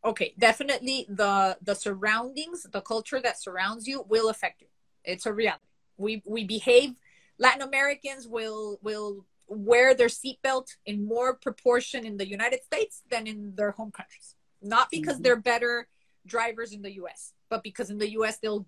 Okay, 0.04 0.34
definitely 0.38 1.06
the 1.08 1.58
the 1.60 1.74
surroundings, 1.74 2.66
the 2.72 2.80
culture 2.80 3.20
that 3.20 3.40
surrounds 3.40 3.86
you 3.86 4.04
will 4.08 4.28
affect 4.28 4.62
you. 4.62 4.68
It's 5.04 5.26
a 5.26 5.32
reality. 5.32 5.64
We 5.96 6.22
we 6.24 6.44
behave 6.44 6.94
Latin 7.38 7.62
Americans 7.62 8.26
will 8.26 8.78
will 8.82 9.26
wear 9.50 9.94
their 9.94 10.08
seatbelt 10.08 10.68
in 10.86 11.04
more 11.04 11.34
proportion 11.34 12.06
in 12.06 12.16
the 12.16 12.26
United 12.26 12.62
States 12.62 13.02
than 13.10 13.26
in 13.26 13.52
their 13.56 13.72
home 13.72 13.90
countries. 13.90 14.36
Not 14.62 14.88
because 14.90 15.14
mm-hmm. 15.14 15.24
they're 15.24 15.36
better 15.36 15.88
drivers 16.26 16.72
in 16.72 16.82
the 16.82 16.92
US, 17.02 17.34
but 17.48 17.62
because 17.62 17.90
in 17.90 17.98
the 17.98 18.10
US 18.12 18.38
they'll 18.38 18.66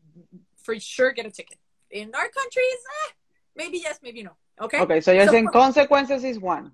for 0.63 0.79
sure 0.79 1.13
get 1.13 1.25
a 1.25 1.31
ticket. 1.31 1.59
In 1.91 2.15
our 2.15 2.29
countries, 2.29 2.79
eh, 3.07 3.13
maybe 3.55 3.79
yes, 3.79 4.01
maybe 4.03 4.23
no. 4.23 4.33
Okay. 4.61 4.81
Okay, 4.81 5.01
so 5.01 5.13
you're 5.13 5.27
so 5.27 5.33
saying 5.33 5.47
for, 5.47 5.53
consequences 5.53 6.25
is 6.25 6.39
one. 6.39 6.73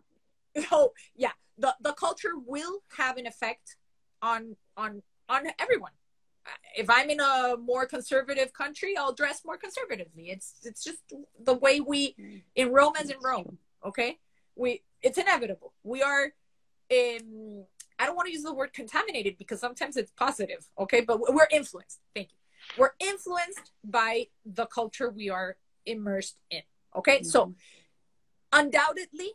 Oh 0.73 0.93
yeah, 1.15 1.33
the 1.59 1.75
the 1.81 1.93
culture 1.93 2.33
will 2.45 2.81
have 2.97 3.17
an 3.17 3.27
effect 3.27 3.77
on 4.23 4.57
on 4.77 5.03
on 5.29 5.43
everyone. 5.59 5.93
If 6.77 6.89
I'm 6.89 7.11
in 7.11 7.21
a 7.21 7.57
more 7.59 7.87
conservative 7.87 8.53
country, 8.55 8.97
I'll 8.97 9.13
dress 9.13 9.43
more 9.45 9.59
conservatively. 9.59 10.31
It's 10.31 10.55
it's 10.65 10.83
just 10.83 11.03
the 11.45 11.55
way 11.55 11.81
we 11.81 12.17
in 12.57 12.73
Rome 12.73 12.95
as 12.99 13.11
in 13.11 13.19
Rome. 13.23 13.59
Okay, 13.85 14.19
we 14.57 14.83
it's 15.03 15.19
inevitable. 15.19 15.73
We 15.83 16.03
are 16.03 16.33
in. 16.91 17.65
I 17.99 18.07
don't 18.07 18.15
want 18.15 18.27
to 18.27 18.33
use 18.33 18.45
the 18.45 18.55
word 18.55 18.73
contaminated 18.73 19.37
because 19.39 19.61
sometimes 19.61 19.97
it's 19.97 20.13
positive. 20.13 20.69
Okay, 20.79 21.01
but 21.01 21.21
we're 21.21 21.49
influenced. 21.51 22.01
Thank 22.15 22.29
you. 22.31 22.81
We're 22.81 22.93
influenced 23.01 23.73
by 23.85 24.29
the 24.45 24.67
culture 24.67 25.11
we 25.11 25.31
are 25.31 25.57
immersed 25.87 26.37
in. 26.51 26.63
Okay, 26.97 27.19
mm-hmm. 27.19 27.25
so 27.25 27.55
undoubtedly 28.53 29.33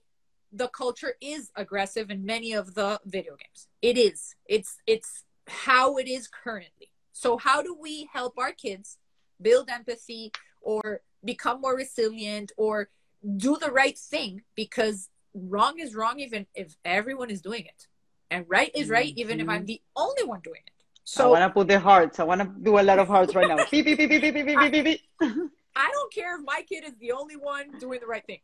the 0.53 0.67
culture 0.67 1.15
is 1.19 1.51
aggressive 1.55 2.11
in 2.11 2.25
many 2.25 2.53
of 2.53 2.75
the 2.75 2.99
video 3.05 3.35
games. 3.35 3.67
It 3.81 3.97
is. 3.97 4.35
It's 4.45 4.77
it's 4.85 5.23
how 5.47 5.97
it 5.97 6.07
is 6.07 6.27
currently. 6.27 6.91
So 7.11 7.37
how 7.37 7.61
do 7.61 7.75
we 7.79 8.07
help 8.13 8.37
our 8.37 8.51
kids 8.51 8.97
build 9.41 9.69
empathy 9.69 10.31
or 10.61 11.01
become 11.25 11.61
more 11.61 11.75
resilient 11.75 12.51
or 12.55 12.89
do 13.37 13.57
the 13.57 13.71
right 13.71 13.97
thing 13.97 14.43
because 14.55 15.09
wrong 15.33 15.79
is 15.79 15.95
wrong 15.95 16.19
even 16.19 16.45
if 16.53 16.75
everyone 16.85 17.29
is 17.29 17.41
doing 17.41 17.65
it. 17.65 17.87
And 18.29 18.45
right 18.47 18.71
is 18.73 18.89
right 18.89 19.09
mm-hmm. 19.09 19.19
even 19.19 19.39
if 19.39 19.49
i'm 19.49 19.59
mm-hmm. 19.59 19.65
the 19.65 19.81
only 19.95 20.23
one 20.23 20.41
doing 20.41 20.61
it. 20.65 20.73
So 21.03 21.27
i 21.27 21.39
want 21.39 21.49
to 21.49 21.53
put 21.53 21.67
the 21.67 21.79
hearts. 21.79 22.19
I 22.19 22.23
want 22.23 22.41
to 22.41 22.49
do 22.61 22.79
a 22.79 22.81
lot 22.81 22.99
of 22.99 23.07
hearts 23.07 23.35
right 23.35 23.47
now. 23.47 23.57
Beep, 23.71 23.85
beep, 23.85 23.97
beep, 23.97 24.09
beep, 24.09 24.21
beep, 24.21 24.45
beep, 24.45 24.71
beep, 24.71 24.83
beep. 24.83 25.01
I 25.75 25.89
don't 25.91 26.13
care 26.13 26.37
if 26.37 26.45
my 26.45 26.63
kid 26.67 26.83
is 26.83 26.93
the 26.99 27.11
only 27.11 27.35
one 27.35 27.77
doing 27.79 27.99
the 27.99 28.07
right 28.07 28.25
thing 28.25 28.39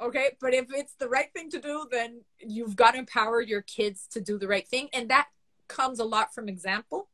okay? 0.00 0.30
But 0.40 0.54
if 0.54 0.66
it's 0.70 0.94
the 0.94 1.08
right 1.08 1.32
thing 1.32 1.50
to 1.50 1.60
do 1.60 1.86
then 1.90 2.22
you've 2.38 2.76
got 2.76 2.92
to 2.92 2.98
empower 2.98 3.40
your 3.40 3.62
kids 3.62 4.06
to 4.12 4.20
do 4.20 4.38
the 4.38 4.48
right 4.48 4.66
thing. 4.66 4.88
And 4.92 5.10
that 5.10 5.28
comes 5.68 5.98
a 5.98 6.04
lot 6.04 6.34
from 6.34 6.48
example. 6.48 7.08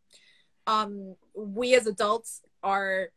Um, 0.67 1.17
we 1.35 1.75
as 1.75 1.87
adults 1.87 2.43
are—we 2.63 3.11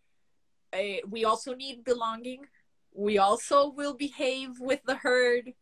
eh, 0.74 1.28
also 1.28 1.56
need 1.56 1.84
belonging 1.84 2.46
we 2.94 3.18
also 3.18 3.70
will 3.70 3.94
behave 3.94 4.60
with 4.60 4.82
the 4.86 4.96
herd. 4.96 5.54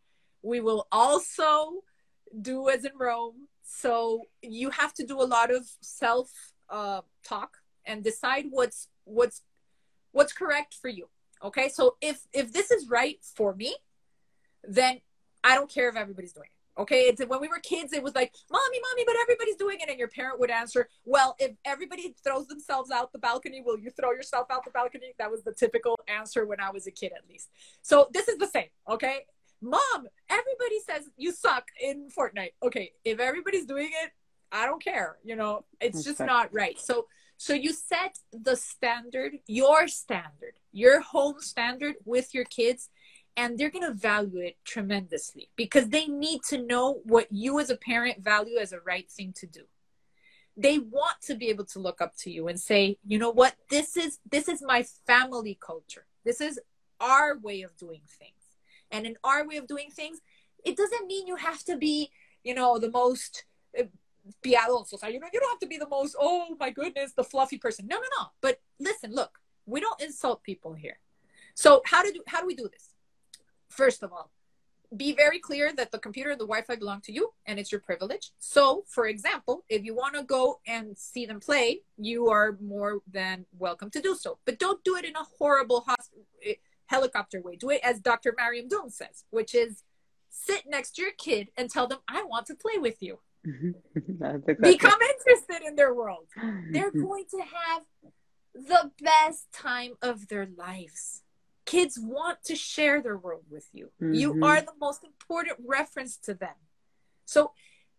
We 0.41 0.61
will 0.61 0.87
also 0.91 1.83
do 2.41 2.69
as 2.69 2.85
in 2.85 2.91
rome. 2.97 3.47
So 3.63 4.23
you 4.41 4.69
have 4.71 4.93
to 4.95 5.05
do 5.05 5.21
a 5.21 5.25
lot 5.25 5.53
of 5.53 5.65
self 5.81 6.31
uh, 6.69 7.01
talk 7.23 7.57
and 7.85 8.03
decide 8.03 8.45
what's 8.49 8.89
what's 9.03 9.43
what's 10.11 10.33
correct 10.33 10.73
for 10.73 10.89
you. 10.89 11.07
Okay? 11.43 11.69
So 11.69 11.97
if 12.01 12.21
if 12.33 12.53
this 12.53 12.71
is 12.71 12.89
right 12.89 13.19
for 13.35 13.53
me 13.53 13.75
then 14.67 14.99
I 15.43 15.55
don't 15.55 15.69
care 15.69 15.89
if 15.89 15.95
everybody's 15.95 16.33
doing 16.33 16.49
it. 16.49 16.56
Okay. 16.77 17.01
It's 17.01 17.21
when 17.25 17.41
we 17.41 17.47
were 17.47 17.59
kids, 17.59 17.93
it 17.93 18.03
was 18.03 18.15
like, 18.15 18.33
mommy, 18.51 18.79
mommy, 18.89 19.03
but 19.05 19.15
everybody's 19.21 19.55
doing 19.55 19.79
it. 19.81 19.89
And 19.89 19.97
your 19.97 20.07
parent 20.07 20.39
would 20.39 20.51
answer, 20.51 20.89
well, 21.05 21.35
if 21.39 21.51
everybody 21.65 22.15
throws 22.23 22.47
themselves 22.47 22.91
out 22.91 23.11
the 23.11 23.19
balcony, 23.19 23.61
will 23.61 23.79
you 23.79 23.89
throw 23.89 24.11
yourself 24.11 24.47
out 24.51 24.63
the 24.63 24.71
balcony? 24.71 25.13
That 25.17 25.31
was 25.31 25.43
the 25.43 25.53
typical 25.53 25.97
answer 26.07 26.45
when 26.45 26.59
I 26.59 26.69
was 26.71 26.87
a 26.87 26.91
kid, 26.91 27.11
at 27.15 27.27
least. 27.29 27.49
So 27.81 28.07
this 28.13 28.27
is 28.27 28.37
the 28.37 28.47
same. 28.47 28.69
Okay. 28.89 29.25
Mom, 29.61 30.07
everybody 30.29 30.79
says 30.85 31.09
you 31.17 31.31
suck 31.31 31.65
in 31.81 32.09
Fortnite. 32.15 32.53
Okay. 32.63 32.91
If 33.03 33.19
everybody's 33.19 33.65
doing 33.65 33.89
it, 34.03 34.11
I 34.51 34.65
don't 34.65 34.83
care. 34.83 35.17
You 35.23 35.35
know, 35.35 35.65
it's 35.81 36.03
just 36.03 36.19
not 36.19 36.53
right. 36.53 36.79
So, 36.79 37.07
so 37.37 37.53
you 37.53 37.73
set 37.73 38.17
the 38.31 38.55
standard, 38.55 39.33
your 39.47 39.87
standard, 39.87 40.53
your 40.71 41.01
home 41.01 41.39
standard 41.39 41.95
with 42.05 42.33
your 42.33 42.45
kids 42.45 42.89
and 43.37 43.57
they're 43.57 43.69
going 43.69 43.85
to 43.85 43.93
value 43.93 44.39
it 44.39 44.57
tremendously 44.65 45.49
because 45.55 45.89
they 45.89 46.07
need 46.07 46.41
to 46.49 46.57
know 46.57 47.01
what 47.03 47.27
you 47.31 47.59
as 47.59 47.69
a 47.69 47.77
parent 47.77 48.23
value 48.23 48.57
as 48.57 48.73
a 48.73 48.79
right 48.79 49.09
thing 49.09 49.31
to 49.37 49.45
do. 49.45 49.61
They 50.57 50.79
want 50.79 51.21
to 51.27 51.35
be 51.35 51.49
able 51.49 51.65
to 51.65 51.79
look 51.79 52.01
up 52.01 52.17
to 52.23 52.31
you 52.31 52.47
and 52.47 52.59
say 52.59 52.97
you 53.05 53.19
know 53.19 53.29
what? 53.29 53.55
This 53.69 53.95
is 53.95 54.17
this 54.29 54.49
is 54.49 54.63
my 54.63 54.83
family 55.05 55.57
culture. 55.61 56.07
This 56.25 56.41
is 56.41 56.59
our 56.99 57.37
way 57.37 57.61
of 57.61 57.77
doing 57.77 58.01
things. 58.07 58.33
And 58.89 59.05
in 59.05 59.17
our 59.23 59.47
way 59.47 59.57
of 59.57 59.67
doing 59.67 59.91
things 59.91 60.19
it 60.65 60.75
doesn't 60.75 61.05
mean 61.05 61.27
you 61.27 61.35
have 61.35 61.63
to 61.65 61.77
be 61.77 62.09
you 62.43 62.55
know 62.55 62.79
the 62.79 62.89
most 62.89 63.45
uh, 63.79 63.83
you 64.43 65.19
know 65.19 65.27
you 65.31 65.39
don't 65.39 65.49
have 65.49 65.59
to 65.59 65.67
be 65.67 65.77
the 65.77 65.87
most 65.87 66.15
oh 66.19 66.55
my 66.59 66.71
goodness 66.71 67.13
the 67.13 67.23
fluffy 67.23 67.59
person. 67.59 67.85
No 67.87 67.97
no 67.97 68.07
no. 68.19 68.25
But 68.41 68.59
listen 68.79 69.13
look 69.13 69.37
we 69.67 69.79
don't 69.79 70.01
insult 70.01 70.41
people 70.41 70.73
here. 70.73 70.97
So 71.53 71.83
how 71.85 72.01
do 72.01 72.11
how 72.25 72.41
do 72.41 72.47
we 72.47 72.55
do 72.55 72.67
this 72.67 72.96
First 73.69 74.03
of 74.03 74.11
all, 74.11 74.31
be 74.95 75.13
very 75.13 75.39
clear 75.39 75.73
that 75.73 75.91
the 75.91 75.99
computer 75.99 76.29
and 76.29 76.39
the 76.39 76.45
Wi-Fi 76.45 76.75
belong 76.77 77.01
to 77.01 77.11
you 77.11 77.33
and 77.45 77.59
it's 77.59 77.71
your 77.71 77.81
privilege. 77.81 78.31
So, 78.39 78.85
for 78.87 79.07
example, 79.07 79.65
if 79.69 79.83
you 79.83 79.93
want 79.93 80.15
to 80.15 80.23
go 80.23 80.59
and 80.65 80.97
see 80.97 81.25
them 81.25 81.39
play, 81.39 81.81
you 81.97 82.29
are 82.29 82.57
more 82.61 82.99
than 83.11 83.45
welcome 83.57 83.89
to 83.91 84.01
do 84.01 84.15
so. 84.15 84.37
But 84.45 84.59
don't 84.59 84.83
do 84.83 84.95
it 84.95 85.03
in 85.03 85.15
a 85.15 85.23
horrible 85.37 85.85
eh, 86.45 86.53
helicopter 86.85 87.41
way. 87.41 87.57
Do 87.57 87.69
it 87.69 87.81
as 87.83 87.99
Dr. 87.99 88.33
Mariam 88.37 88.69
Doom 88.69 88.89
says, 88.89 89.25
which 89.29 89.53
is 89.53 89.83
sit 90.29 90.63
next 90.67 90.91
to 90.95 91.01
your 91.01 91.11
kid 91.17 91.49
and 91.57 91.69
tell 91.69 91.87
them, 91.87 91.99
"I 92.07 92.23
want 92.23 92.45
to 92.47 92.55
play 92.55 92.77
with 92.77 93.01
you." 93.01 93.19
Become 93.43 94.99
interested 95.01 95.67
in 95.67 95.75
their 95.75 95.93
world. 95.93 96.27
They're 96.71 96.91
going 97.07 97.25
to 97.31 97.41
have 97.41 97.83
the 98.53 98.91
best 99.01 99.51
time 99.51 99.93
of 100.01 100.27
their 100.27 100.47
lives 100.57 101.23
kids 101.67 101.99
want 102.01 102.43
to 102.45 102.55
share 102.55 103.01
their 103.01 103.17
world 103.17 103.43
with 103.51 103.67
you. 103.73 103.91
Mm-hmm. 104.01 104.13
You 104.13 104.43
are 104.43 104.61
the 104.61 104.73
most 104.81 105.03
important 105.03 105.57
reference 105.67 106.17
to 106.23 106.33
them. 106.33 106.55
So 107.25 107.51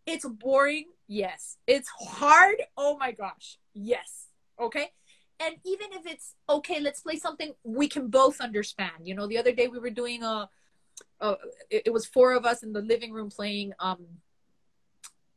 it's 0.06 0.26
boring. 0.26 0.86
Yes. 1.06 1.58
It's 1.66 1.88
hard. 2.00 2.56
Oh 2.76 2.96
my 2.98 3.12
gosh. 3.12 3.58
Yes. 3.74 4.26
Okay. 4.58 4.90
And 5.38 5.54
even 5.64 5.88
if 5.92 6.04
it's 6.06 6.34
okay, 6.48 6.80
let's 6.80 7.00
play 7.02 7.16
something 7.16 7.52
we 7.62 7.88
can 7.88 8.08
both 8.08 8.40
understand. 8.40 9.04
You 9.04 9.14
know, 9.14 9.28
the 9.28 9.38
other 9.38 9.52
day 9.52 9.68
we 9.68 9.78
were 9.78 9.90
doing 9.90 10.24
a, 10.24 10.48
a 11.20 11.36
it, 11.70 11.82
it 11.86 11.92
was 11.92 12.06
four 12.06 12.32
of 12.32 12.44
us 12.44 12.64
in 12.64 12.72
the 12.72 12.80
living 12.82 13.12
room 13.12 13.30
playing 13.30 13.74
um 13.78 14.04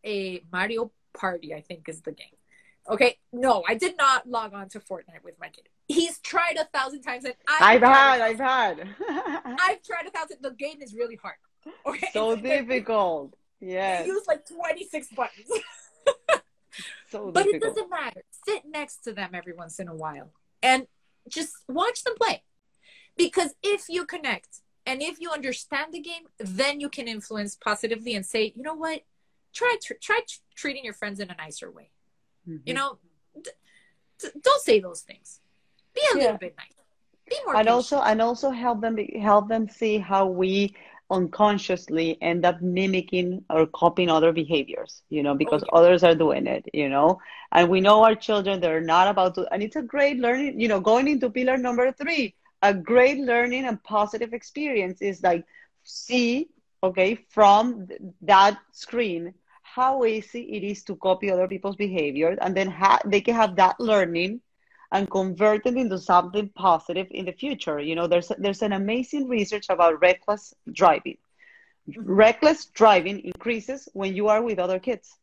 a 0.04 0.42
Mario 0.52 0.92
Party, 1.14 1.54
I 1.54 1.62
think 1.62 1.88
is 1.88 2.02
the 2.02 2.14
game. 2.14 2.38
Okay, 2.90 3.20
no, 3.32 3.64
I 3.68 3.76
did 3.76 3.96
not 3.96 4.28
log 4.28 4.54
on 4.54 4.70
to 4.70 4.80
Fortnite 4.80 5.24
with 5.24 5.40
my 5.40 5.50
kid. 5.50 5.70
He's 5.88 6.18
tried 6.32 6.58
a 6.58 6.66
thousand 6.66 7.02
times, 7.02 7.26
and 7.26 7.34
I've, 7.48 7.84
I've 7.84 7.96
had, 7.96 8.22
I've 8.22 8.40
had, 8.40 8.88
I've 9.60 9.84
tried 9.84 10.06
a 10.08 10.12
thousand. 10.12 10.38
The 10.42 10.52
game 10.52 10.82
is 10.82 10.94
really 10.94 11.16
hard. 11.16 11.36
Okay, 11.86 12.10
so 12.14 12.36
difficult. 12.54 13.36
Yeah, 13.60 14.06
use 14.06 14.26
like 14.28 14.46
twenty 14.46 14.86
six 14.86 15.08
buttons. 15.10 15.48
so, 17.10 17.32
but 17.32 17.44
difficult. 17.44 17.56
it 17.56 17.62
doesn't 17.62 17.90
matter. 17.90 18.24
Sit 18.48 18.64
next 18.66 19.04
to 19.06 19.14
them 19.14 19.32
every 19.34 19.54
once 19.54 19.80
in 19.80 19.88
a 19.88 19.96
while 19.96 20.32
and 20.64 20.88
just 21.30 21.54
watch 21.68 22.04
them 22.04 22.16
play, 22.22 22.44
because 23.18 23.54
if 23.62 23.86
you 23.90 24.06
connect 24.06 24.62
and 24.86 25.02
if 25.02 25.20
you 25.20 25.30
understand 25.30 25.94
the 25.94 26.00
game, 26.00 26.24
then 26.40 26.80
you 26.80 26.90
can 26.90 27.08
influence 27.08 27.56
positively 27.56 28.16
and 28.16 28.26
say, 28.26 28.52
you 28.56 28.64
know 28.64 28.74
what, 28.74 29.02
try 29.54 29.76
tr- 29.84 30.02
try 30.02 30.22
tr- 30.28 30.40
treating 30.56 30.84
your 30.84 30.96
friends 30.96 31.20
in 31.20 31.30
a 31.30 31.36
nicer 31.36 31.70
way 31.70 31.92
Mm-hmm. 32.48 32.58
You 32.66 32.74
know, 32.74 32.98
don't 34.20 34.62
say 34.62 34.80
those 34.80 35.02
things. 35.02 35.41
Be 35.96 36.02
a 36.14 36.18
Yeah. 36.18 36.24
little 36.24 36.38
bit 36.38 36.56
nice. 36.58 36.76
Be 37.30 37.36
more 37.46 37.56
and 37.56 37.68
patient. 37.68 37.76
also 37.76 38.02
and 38.02 38.22
also 38.22 38.50
help 38.52 38.82
them 38.82 38.96
be- 38.96 39.18
help 39.20 39.48
them 39.50 39.68
see 39.70 39.98
how 40.00 40.26
we 40.28 40.76
unconsciously 41.10 42.18
end 42.22 42.46
up 42.46 42.62
mimicking 42.62 43.44
or 43.50 43.66
copying 43.68 44.10
other 44.10 44.32
behaviors 44.32 45.04
you 45.10 45.22
know 45.24 45.36
because 45.36 45.62
oh, 45.64 45.68
yeah. 45.74 45.80
others 45.80 46.04
are 46.04 46.16
doing 46.16 46.48
it 46.48 46.66
you 46.74 46.88
know 46.90 47.20
and 47.52 47.70
we 47.70 47.82
know 47.82 48.04
our 48.04 48.16
children 48.16 48.60
they're 48.62 48.82
not 48.82 49.08
about 49.08 49.36
to 49.36 49.46
and 49.54 49.62
it's 49.62 49.76
a 49.76 49.82
great 49.82 50.18
learning 50.20 50.60
you 50.60 50.68
know 50.70 50.80
going 50.80 51.08
into 51.08 51.30
pillar 51.30 51.58
number 51.58 51.92
three 51.92 52.34
a 52.62 52.74
great 52.74 53.18
learning 53.20 53.66
and 53.66 53.84
positive 53.84 54.34
experience 54.34 55.02
is 55.02 55.22
like 55.22 55.44
see 55.84 56.48
okay 56.84 57.16
from 57.30 57.88
th- 57.88 58.00
that 58.22 58.58
screen 58.72 59.34
how 59.64 60.04
easy 60.06 60.42
it 60.58 60.64
is 60.64 60.84
to 60.84 60.96
copy 60.96 61.30
other 61.32 61.48
people's 61.48 61.76
behavior 61.76 62.38
and 62.42 62.56
then 62.56 62.70
ha- 62.70 63.00
they 63.06 63.22
can 63.22 63.36
have 63.36 63.56
that 63.56 63.80
learning 63.80 64.40
and 64.92 65.10
convert 65.10 65.66
it 65.66 65.76
into 65.76 65.98
something 65.98 66.50
positive 66.50 67.08
in 67.12 67.26
the 67.26 67.32
future. 67.32 67.80
You 67.80 67.96
know, 67.96 68.08
there's 68.08 68.32
there's 68.38 68.62
an 68.62 68.74
amazing 68.74 69.28
research 69.28 69.68
about 69.70 70.02
reckless 70.02 70.54
driving. 70.72 71.18
Reckless 71.96 72.66
driving 72.66 73.20
increases 73.22 73.88
when 73.94 74.16
you 74.16 74.28
are 74.28 74.42
with 74.42 74.60
other 74.60 74.80
kids. 74.80 75.16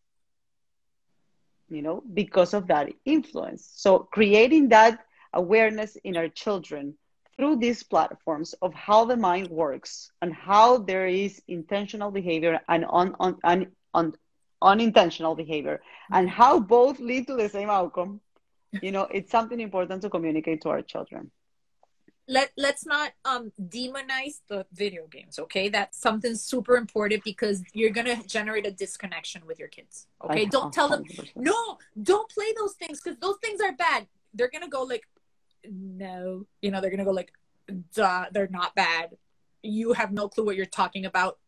You 1.68 1.82
know, 1.82 2.02
because 2.14 2.54
of 2.54 2.68
that 2.68 2.88
influence. 3.04 3.68
So 3.74 3.98
creating 3.98 4.70
that 4.70 5.04
awareness 5.34 5.96
in 5.96 6.16
our 6.16 6.28
children 6.28 6.94
through 7.36 7.56
these 7.56 7.82
platforms 7.82 8.54
of 8.62 8.74
how 8.74 9.04
the 9.04 9.16
mind 9.16 9.48
works 9.48 10.10
and 10.20 10.34
how 10.34 10.78
there 10.78 11.06
is 11.06 11.40
intentional 11.46 12.10
behavior 12.10 12.60
and 12.68 12.84
un, 12.90 13.14
un, 13.20 13.36
un, 13.44 13.66
un, 13.94 14.14
unintentional 14.60 15.36
behavior 15.36 15.80
and 16.10 16.28
how 16.28 16.58
both 16.58 16.98
lead 16.98 17.26
to 17.28 17.36
the 17.36 17.48
same 17.48 17.70
outcome 17.70 18.20
you 18.82 18.92
know 18.92 19.04
it's 19.10 19.30
something 19.30 19.60
important 19.60 20.02
to 20.02 20.10
communicate 20.10 20.60
to 20.62 20.68
our 20.68 20.82
children. 20.82 21.30
Let 22.30 22.52
let's 22.58 22.84
not 22.84 23.12
um 23.24 23.52
demonize 23.58 24.40
the 24.48 24.66
video 24.72 25.06
games 25.06 25.38
okay? 25.38 25.70
That's 25.70 25.98
something 25.98 26.34
super 26.34 26.76
important 26.76 27.24
because 27.24 27.62
you're 27.72 27.90
gonna 27.90 28.22
generate 28.26 28.66
a 28.66 28.70
disconnection 28.70 29.46
with 29.46 29.58
your 29.58 29.68
kids 29.68 30.06
okay? 30.24 30.44
Don't 30.44 30.72
tell 30.72 30.88
them 30.88 31.04
100%. 31.04 31.30
no 31.36 31.78
don't 32.02 32.28
play 32.30 32.52
those 32.58 32.74
things 32.74 33.00
because 33.00 33.18
those 33.18 33.36
things 33.42 33.60
are 33.62 33.72
bad. 33.72 34.06
They're 34.34 34.50
gonna 34.52 34.68
go 34.68 34.82
like 34.82 35.04
no 35.64 36.44
you 36.60 36.70
know 36.70 36.80
they're 36.80 36.90
gonna 36.90 37.04
go 37.04 37.12
like 37.12 37.32
duh 37.94 38.26
they're 38.30 38.48
not 38.48 38.74
bad. 38.74 39.16
You 39.62 39.94
have 39.94 40.12
no 40.12 40.28
clue 40.28 40.44
what 40.44 40.56
you're 40.56 40.66
talking 40.66 41.06
about 41.06 41.38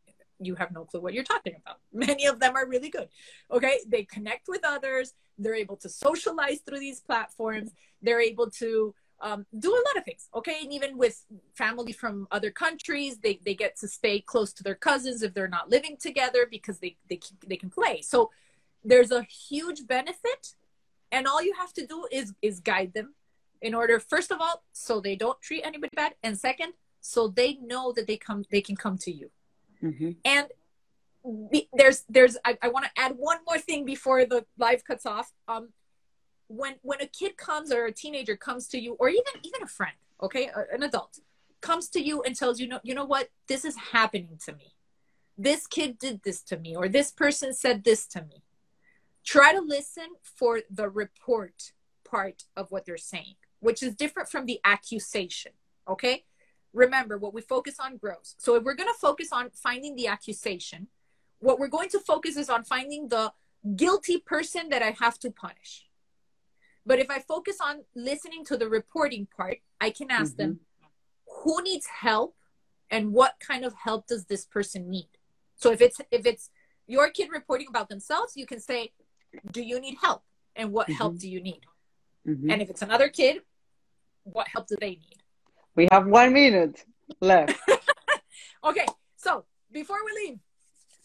you 0.40 0.54
have 0.56 0.72
no 0.72 0.84
clue 0.84 1.00
what 1.00 1.14
you're 1.14 1.24
talking 1.24 1.54
about. 1.60 1.78
Many 1.92 2.26
of 2.26 2.40
them 2.40 2.56
are 2.56 2.66
really 2.66 2.90
good. 2.90 3.08
Okay? 3.50 3.80
They 3.86 4.04
connect 4.04 4.48
with 4.48 4.60
others. 4.64 5.14
They're 5.38 5.54
able 5.54 5.76
to 5.78 5.88
socialize 5.88 6.60
through 6.60 6.80
these 6.80 7.00
platforms. 7.00 7.70
They're 8.02 8.20
able 8.20 8.50
to 8.52 8.94
um, 9.20 9.46
do 9.58 9.70
a 9.70 9.84
lot 9.86 9.96
of 9.96 10.04
things. 10.04 10.28
Okay? 10.34 10.60
And 10.62 10.72
even 10.72 10.96
with 10.96 11.24
family 11.54 11.92
from 11.92 12.26
other 12.30 12.50
countries 12.50 13.18
they, 13.18 13.40
they 13.44 13.54
get 13.54 13.76
to 13.78 13.88
stay 13.88 14.20
close 14.20 14.52
to 14.54 14.62
their 14.62 14.74
cousins 14.74 15.22
if 15.22 15.34
they're 15.34 15.48
not 15.48 15.68
living 15.68 15.96
together 16.00 16.46
because 16.50 16.78
they, 16.78 16.96
they, 17.08 17.20
they 17.46 17.56
can 17.56 17.70
play. 17.70 18.00
So 18.02 18.30
there's 18.84 19.10
a 19.10 19.22
huge 19.22 19.86
benefit 19.86 20.54
and 21.12 21.26
all 21.26 21.42
you 21.42 21.54
have 21.54 21.72
to 21.74 21.86
do 21.86 22.06
is 22.10 22.32
is 22.42 22.60
guide 22.60 22.92
them 22.94 23.14
in 23.60 23.74
order 23.74 24.00
first 24.00 24.30
of 24.30 24.40
all 24.40 24.62
so 24.72 25.00
they 25.00 25.16
don't 25.16 25.40
treat 25.40 25.62
anybody 25.62 25.90
bad 25.94 26.14
and 26.22 26.38
second 26.38 26.72
so 27.00 27.28
they 27.28 27.54
know 27.62 27.92
that 27.92 28.06
they 28.06 28.16
come 28.16 28.44
they 28.50 28.60
can 28.60 28.76
come 28.76 28.96
to 28.96 29.10
you 29.10 29.30
Mhm. 29.82 30.16
and 30.24 30.46
be, 31.50 31.68
there's 31.74 32.04
there's 32.08 32.36
i, 32.44 32.56
I 32.62 32.68
want 32.68 32.86
to 32.86 32.90
add 32.96 33.12
one 33.16 33.38
more 33.46 33.58
thing 33.58 33.84
before 33.84 34.24
the 34.24 34.46
live 34.58 34.84
cuts 34.84 35.04
off. 35.06 35.32
Um 35.48 35.70
when 36.48 36.74
when 36.82 37.00
a 37.00 37.06
kid 37.06 37.36
comes 37.36 37.70
or 37.72 37.84
a 37.86 37.92
teenager 37.92 38.36
comes 38.36 38.66
to 38.68 38.80
you 38.80 38.96
or 38.98 39.08
even 39.08 39.34
even 39.42 39.62
a 39.62 39.66
friend 39.66 39.96
okay 40.22 40.50
an 40.72 40.82
adult 40.82 41.18
comes 41.60 41.88
to 41.90 42.00
you 42.00 42.22
and 42.22 42.34
tells 42.36 42.58
you 42.58 42.66
no 42.66 42.80
you 42.82 42.94
know 42.94 43.04
what? 43.04 43.28
This 43.48 43.64
is 43.64 43.76
happening 43.92 44.38
to 44.46 44.54
me. 44.54 44.72
This 45.36 45.66
kid 45.66 45.98
did 45.98 46.22
this 46.22 46.42
to 46.44 46.58
me 46.58 46.74
or 46.74 46.88
this 46.88 47.10
person 47.12 47.52
said 47.54 47.84
this 47.84 48.06
to 48.08 48.22
me. 48.22 48.42
Try 49.24 49.52
to 49.52 49.60
listen 49.60 50.08
for 50.22 50.60
the 50.70 50.88
report 50.88 51.72
part 52.04 52.44
of 52.56 52.70
what 52.70 52.86
they're 52.86 52.96
saying 52.96 53.36
which 53.60 53.82
is 53.82 53.94
different 53.94 54.28
from 54.28 54.46
the 54.46 54.58
accusation 54.64 55.52
okay 55.86 56.24
remember 56.72 57.18
what 57.18 57.34
we 57.34 57.40
focus 57.40 57.76
on 57.80 57.96
grows. 57.96 58.34
So 58.38 58.54
if 58.54 58.62
we're 58.62 58.74
going 58.74 58.88
to 58.88 58.98
focus 59.00 59.28
on 59.32 59.50
finding 59.50 59.96
the 59.96 60.06
accusation 60.06 60.88
what 61.42 61.58
we're 61.58 61.68
going 61.68 61.88
to 61.88 61.98
focus 61.98 62.36
is 62.36 62.50
on 62.50 62.62
finding 62.64 63.08
the 63.08 63.32
guilty 63.74 64.18
person 64.18 64.68
that 64.68 64.82
i 64.82 64.90
have 65.00 65.18
to 65.18 65.30
punish. 65.30 65.86
But 66.84 66.98
if 66.98 67.10
i 67.10 67.18
focus 67.20 67.56
on 67.62 67.84
listening 67.94 68.44
to 68.46 68.56
the 68.56 68.68
reporting 68.68 69.26
part 69.36 69.58
i 69.80 69.90
can 69.90 70.10
ask 70.10 70.36
them 70.36 70.60
who 71.42 71.62
needs 71.62 71.86
help 71.86 72.36
and 72.90 73.12
what 73.12 73.34
kind 73.40 73.64
of 73.64 73.72
help 73.74 74.06
does 74.06 74.26
this 74.26 74.44
person 74.44 74.90
need? 74.90 75.08
So 75.56 75.70
if 75.72 75.80
it's 75.80 76.00
if 76.10 76.26
it's 76.26 76.50
your 76.86 77.08
kid 77.10 77.28
reporting 77.32 77.68
about 77.68 77.88
themselves 77.88 78.34
you 78.36 78.46
can 78.46 78.60
say 78.60 78.92
do 79.52 79.62
you 79.62 79.80
need 79.80 79.96
help? 80.02 80.22
And 80.56 80.72
what 80.72 80.90
help 80.90 81.14
Mhm. 81.14 81.20
do 81.20 81.28
you 81.30 81.40
need? 81.40 81.62
Mhm. 82.26 82.52
and 82.52 82.60
if 82.60 82.68
it's 82.68 82.82
another 82.82 83.08
kid 83.08 83.42
what 84.24 84.46
help 84.48 84.66
do 84.66 84.76
they 84.78 84.90
need 85.06 85.19
we 85.76 85.88
have 85.90 86.06
one 86.06 86.32
minute 86.32 86.84
left 87.20 87.56
Okay, 88.64 88.86
so 89.16 89.44
before 89.72 89.96
we 90.04 90.12
leave, 90.28 90.38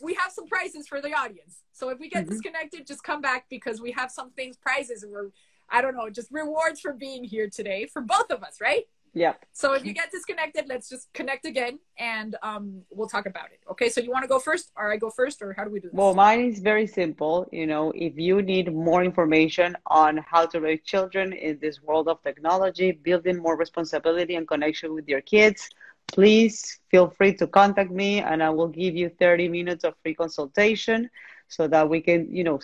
we 0.01 0.13
have 0.15 0.31
some 0.31 0.45
prizes 0.45 0.87
for 0.87 1.01
the 1.01 1.13
audience. 1.13 1.61
So 1.71 1.89
if 1.89 1.99
we 1.99 2.09
get 2.09 2.25
Mhm. 2.25 2.29
disconnected, 2.31 2.85
just 2.85 3.03
come 3.03 3.21
back 3.21 3.45
because 3.49 3.79
we 3.79 3.91
have 3.91 4.11
some 4.11 4.31
things, 4.31 4.57
prizes, 4.57 5.05
or 5.09 5.31
I 5.69 5.81
don't 5.81 5.95
know, 5.95 6.09
just 6.09 6.29
rewards 6.31 6.81
for 6.81 6.91
being 6.93 7.23
here 7.23 7.49
today 7.49 7.85
for 7.85 8.01
both 8.01 8.29
of 8.29 8.43
us, 8.43 8.59
right? 8.59 8.83
Yeah 9.15 9.33
So 9.53 9.73
if 9.73 9.85
you 9.87 9.93
get 9.93 10.11
disconnected, 10.11 10.65
let's 10.67 10.89
just 10.89 11.05
connect 11.19 11.45
again 11.45 11.79
and 11.97 12.35
um, 12.43 12.63
we'll 12.91 13.07
talk 13.07 13.25
about 13.25 13.49
it. 13.55 13.61
Okay, 13.71 13.89
so 13.89 14.01
you 14.01 14.11
want 14.11 14.23
to 14.23 14.27
go 14.27 14.39
first, 14.39 14.65
or 14.75 14.91
I 14.91 14.97
go 14.97 15.09
first, 15.09 15.41
or 15.41 15.53
how 15.57 15.63
do 15.63 15.71
we 15.75 15.79
do 15.79 15.87
this? 15.89 15.97
well 16.01 16.13
mine 16.13 16.41
is 16.51 16.59
very 16.59 16.87
simple 16.99 17.35
you 17.59 17.67
know 17.71 17.91
if 18.07 18.13
you 18.17 18.41
need 18.41 18.73
more 18.73 19.01
information 19.11 19.69
on 20.03 20.17
how 20.31 20.45
to 20.45 20.59
raise 20.59 20.81
children 20.93 21.33
in 21.33 21.57
this 21.59 21.81
world 21.81 22.07
of 22.09 22.21
technology 22.29 22.91
building 22.91 23.37
more 23.47 23.57
responsibility 23.65 24.35
and 24.35 24.45
connection 24.47 24.93
with 24.93 25.07
your 25.07 25.21
kids 25.21 25.69
please 26.07 26.79
feel 26.91 27.07
free 27.17 27.33
to 27.33 27.47
contact 27.47 27.91
me 27.91 28.19
and 28.19 28.43
i 28.43 28.49
will 28.49 28.67
give 28.67 28.95
you 28.95 29.09
30 29.19 29.47
minutes 29.47 29.83
of 29.83 29.93
free 30.03 30.13
consultation 30.13 31.09
so 31.47 31.67
that 31.67 31.87
we 31.89 31.99
can 32.01 32.19
you 32.39 32.43
know 32.43 32.59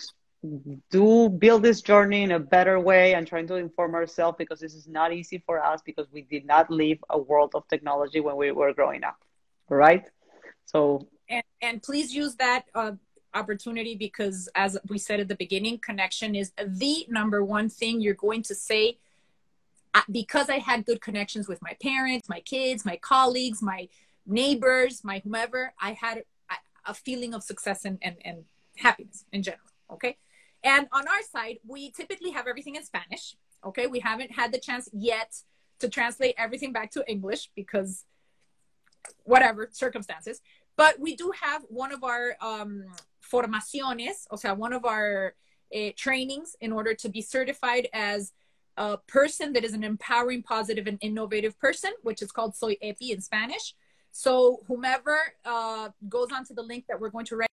do 0.90 1.28
build 1.28 1.62
this 1.62 1.82
journey 1.82 2.22
in 2.22 2.32
a 2.32 2.38
better 2.38 2.80
way 2.80 3.14
and 3.14 3.26
trying 3.26 3.46
to 3.46 3.54
inform 3.54 3.94
ourselves 3.94 4.36
because 4.38 4.58
this 4.58 4.74
is 4.74 4.88
not 4.88 5.12
easy 5.12 5.42
for 5.46 5.62
us 5.64 5.80
because 5.84 6.06
we 6.12 6.22
did 6.22 6.44
not 6.44 6.68
live 6.68 6.98
a 7.10 7.18
world 7.18 7.52
of 7.54 7.66
technology 7.68 8.20
when 8.20 8.36
we 8.36 8.50
were 8.50 8.72
growing 8.72 9.04
up 9.04 9.16
right? 9.72 10.08
So 10.66 11.06
and 11.28 11.42
and 11.60 11.82
please 11.82 12.14
use 12.14 12.34
that 12.36 12.64
uh, 12.74 12.92
opportunity 13.34 13.94
because 13.94 14.48
as 14.54 14.78
we 14.88 14.98
said 14.98 15.20
at 15.20 15.28
the 15.28 15.36
beginning 15.36 15.78
connection 15.78 16.34
is 16.34 16.52
the 16.64 17.06
number 17.08 17.44
one 17.44 17.68
thing 17.68 18.00
you're 18.00 18.14
going 18.14 18.42
to 18.42 18.54
say 18.54 18.98
because 20.10 20.48
i 20.50 20.58
had 20.58 20.84
good 20.84 21.00
connections 21.00 21.48
with 21.48 21.60
my 21.62 21.74
parents 21.82 22.28
my 22.28 22.40
kids 22.40 22.84
my 22.84 22.96
colleagues 22.96 23.62
my 23.62 23.88
neighbors 24.26 25.02
my 25.02 25.18
whomever 25.20 25.72
i 25.80 25.92
had 25.92 26.24
a, 26.50 26.90
a 26.90 26.94
feeling 26.94 27.32
of 27.34 27.42
success 27.42 27.84
and, 27.84 27.98
and, 28.02 28.16
and 28.24 28.44
happiness 28.76 29.24
in 29.32 29.42
general 29.42 29.64
okay 29.90 30.16
and 30.64 30.86
on 30.92 31.06
our 31.08 31.22
side 31.30 31.58
we 31.66 31.90
typically 31.90 32.30
have 32.30 32.46
everything 32.46 32.76
in 32.76 32.84
spanish 32.84 33.36
okay 33.64 33.86
we 33.86 34.00
haven't 34.00 34.32
had 34.32 34.52
the 34.52 34.58
chance 34.58 34.88
yet 34.92 35.34
to 35.78 35.88
translate 35.88 36.34
everything 36.38 36.72
back 36.72 36.90
to 36.90 37.04
english 37.08 37.50
because 37.54 38.04
whatever 39.24 39.68
circumstances 39.72 40.40
but 40.76 40.98
we 40.98 41.16
do 41.16 41.32
have 41.40 41.62
one 41.68 41.92
of 41.92 42.02
our 42.02 42.36
um, 42.40 42.84
formaciones, 43.30 44.26
o 44.30 44.36
sea, 44.36 44.52
one 44.52 44.72
of 44.72 44.84
our 44.84 45.34
uh, 45.74 45.90
trainings 45.96 46.56
in 46.60 46.72
order 46.72 46.94
to 46.94 47.08
be 47.08 47.22
certified 47.22 47.88
as 47.92 48.32
a 48.76 48.96
person 48.96 49.52
that 49.52 49.64
is 49.64 49.74
an 49.74 49.84
empowering, 49.84 50.42
positive, 50.42 50.86
and 50.86 50.98
innovative 51.00 51.58
person, 51.58 51.92
which 52.02 52.22
is 52.22 52.32
called 52.32 52.54
Soy 52.54 52.76
Epi 52.80 53.12
in 53.12 53.20
Spanish. 53.20 53.74
So 54.12 54.60
whomever 54.66 55.18
uh, 55.44 55.90
goes 56.08 56.28
onto 56.32 56.54
the 56.54 56.62
link 56.62 56.84
that 56.88 57.00
we're 57.00 57.10
going 57.10 57.26
to 57.26 57.36
write 57.36 57.50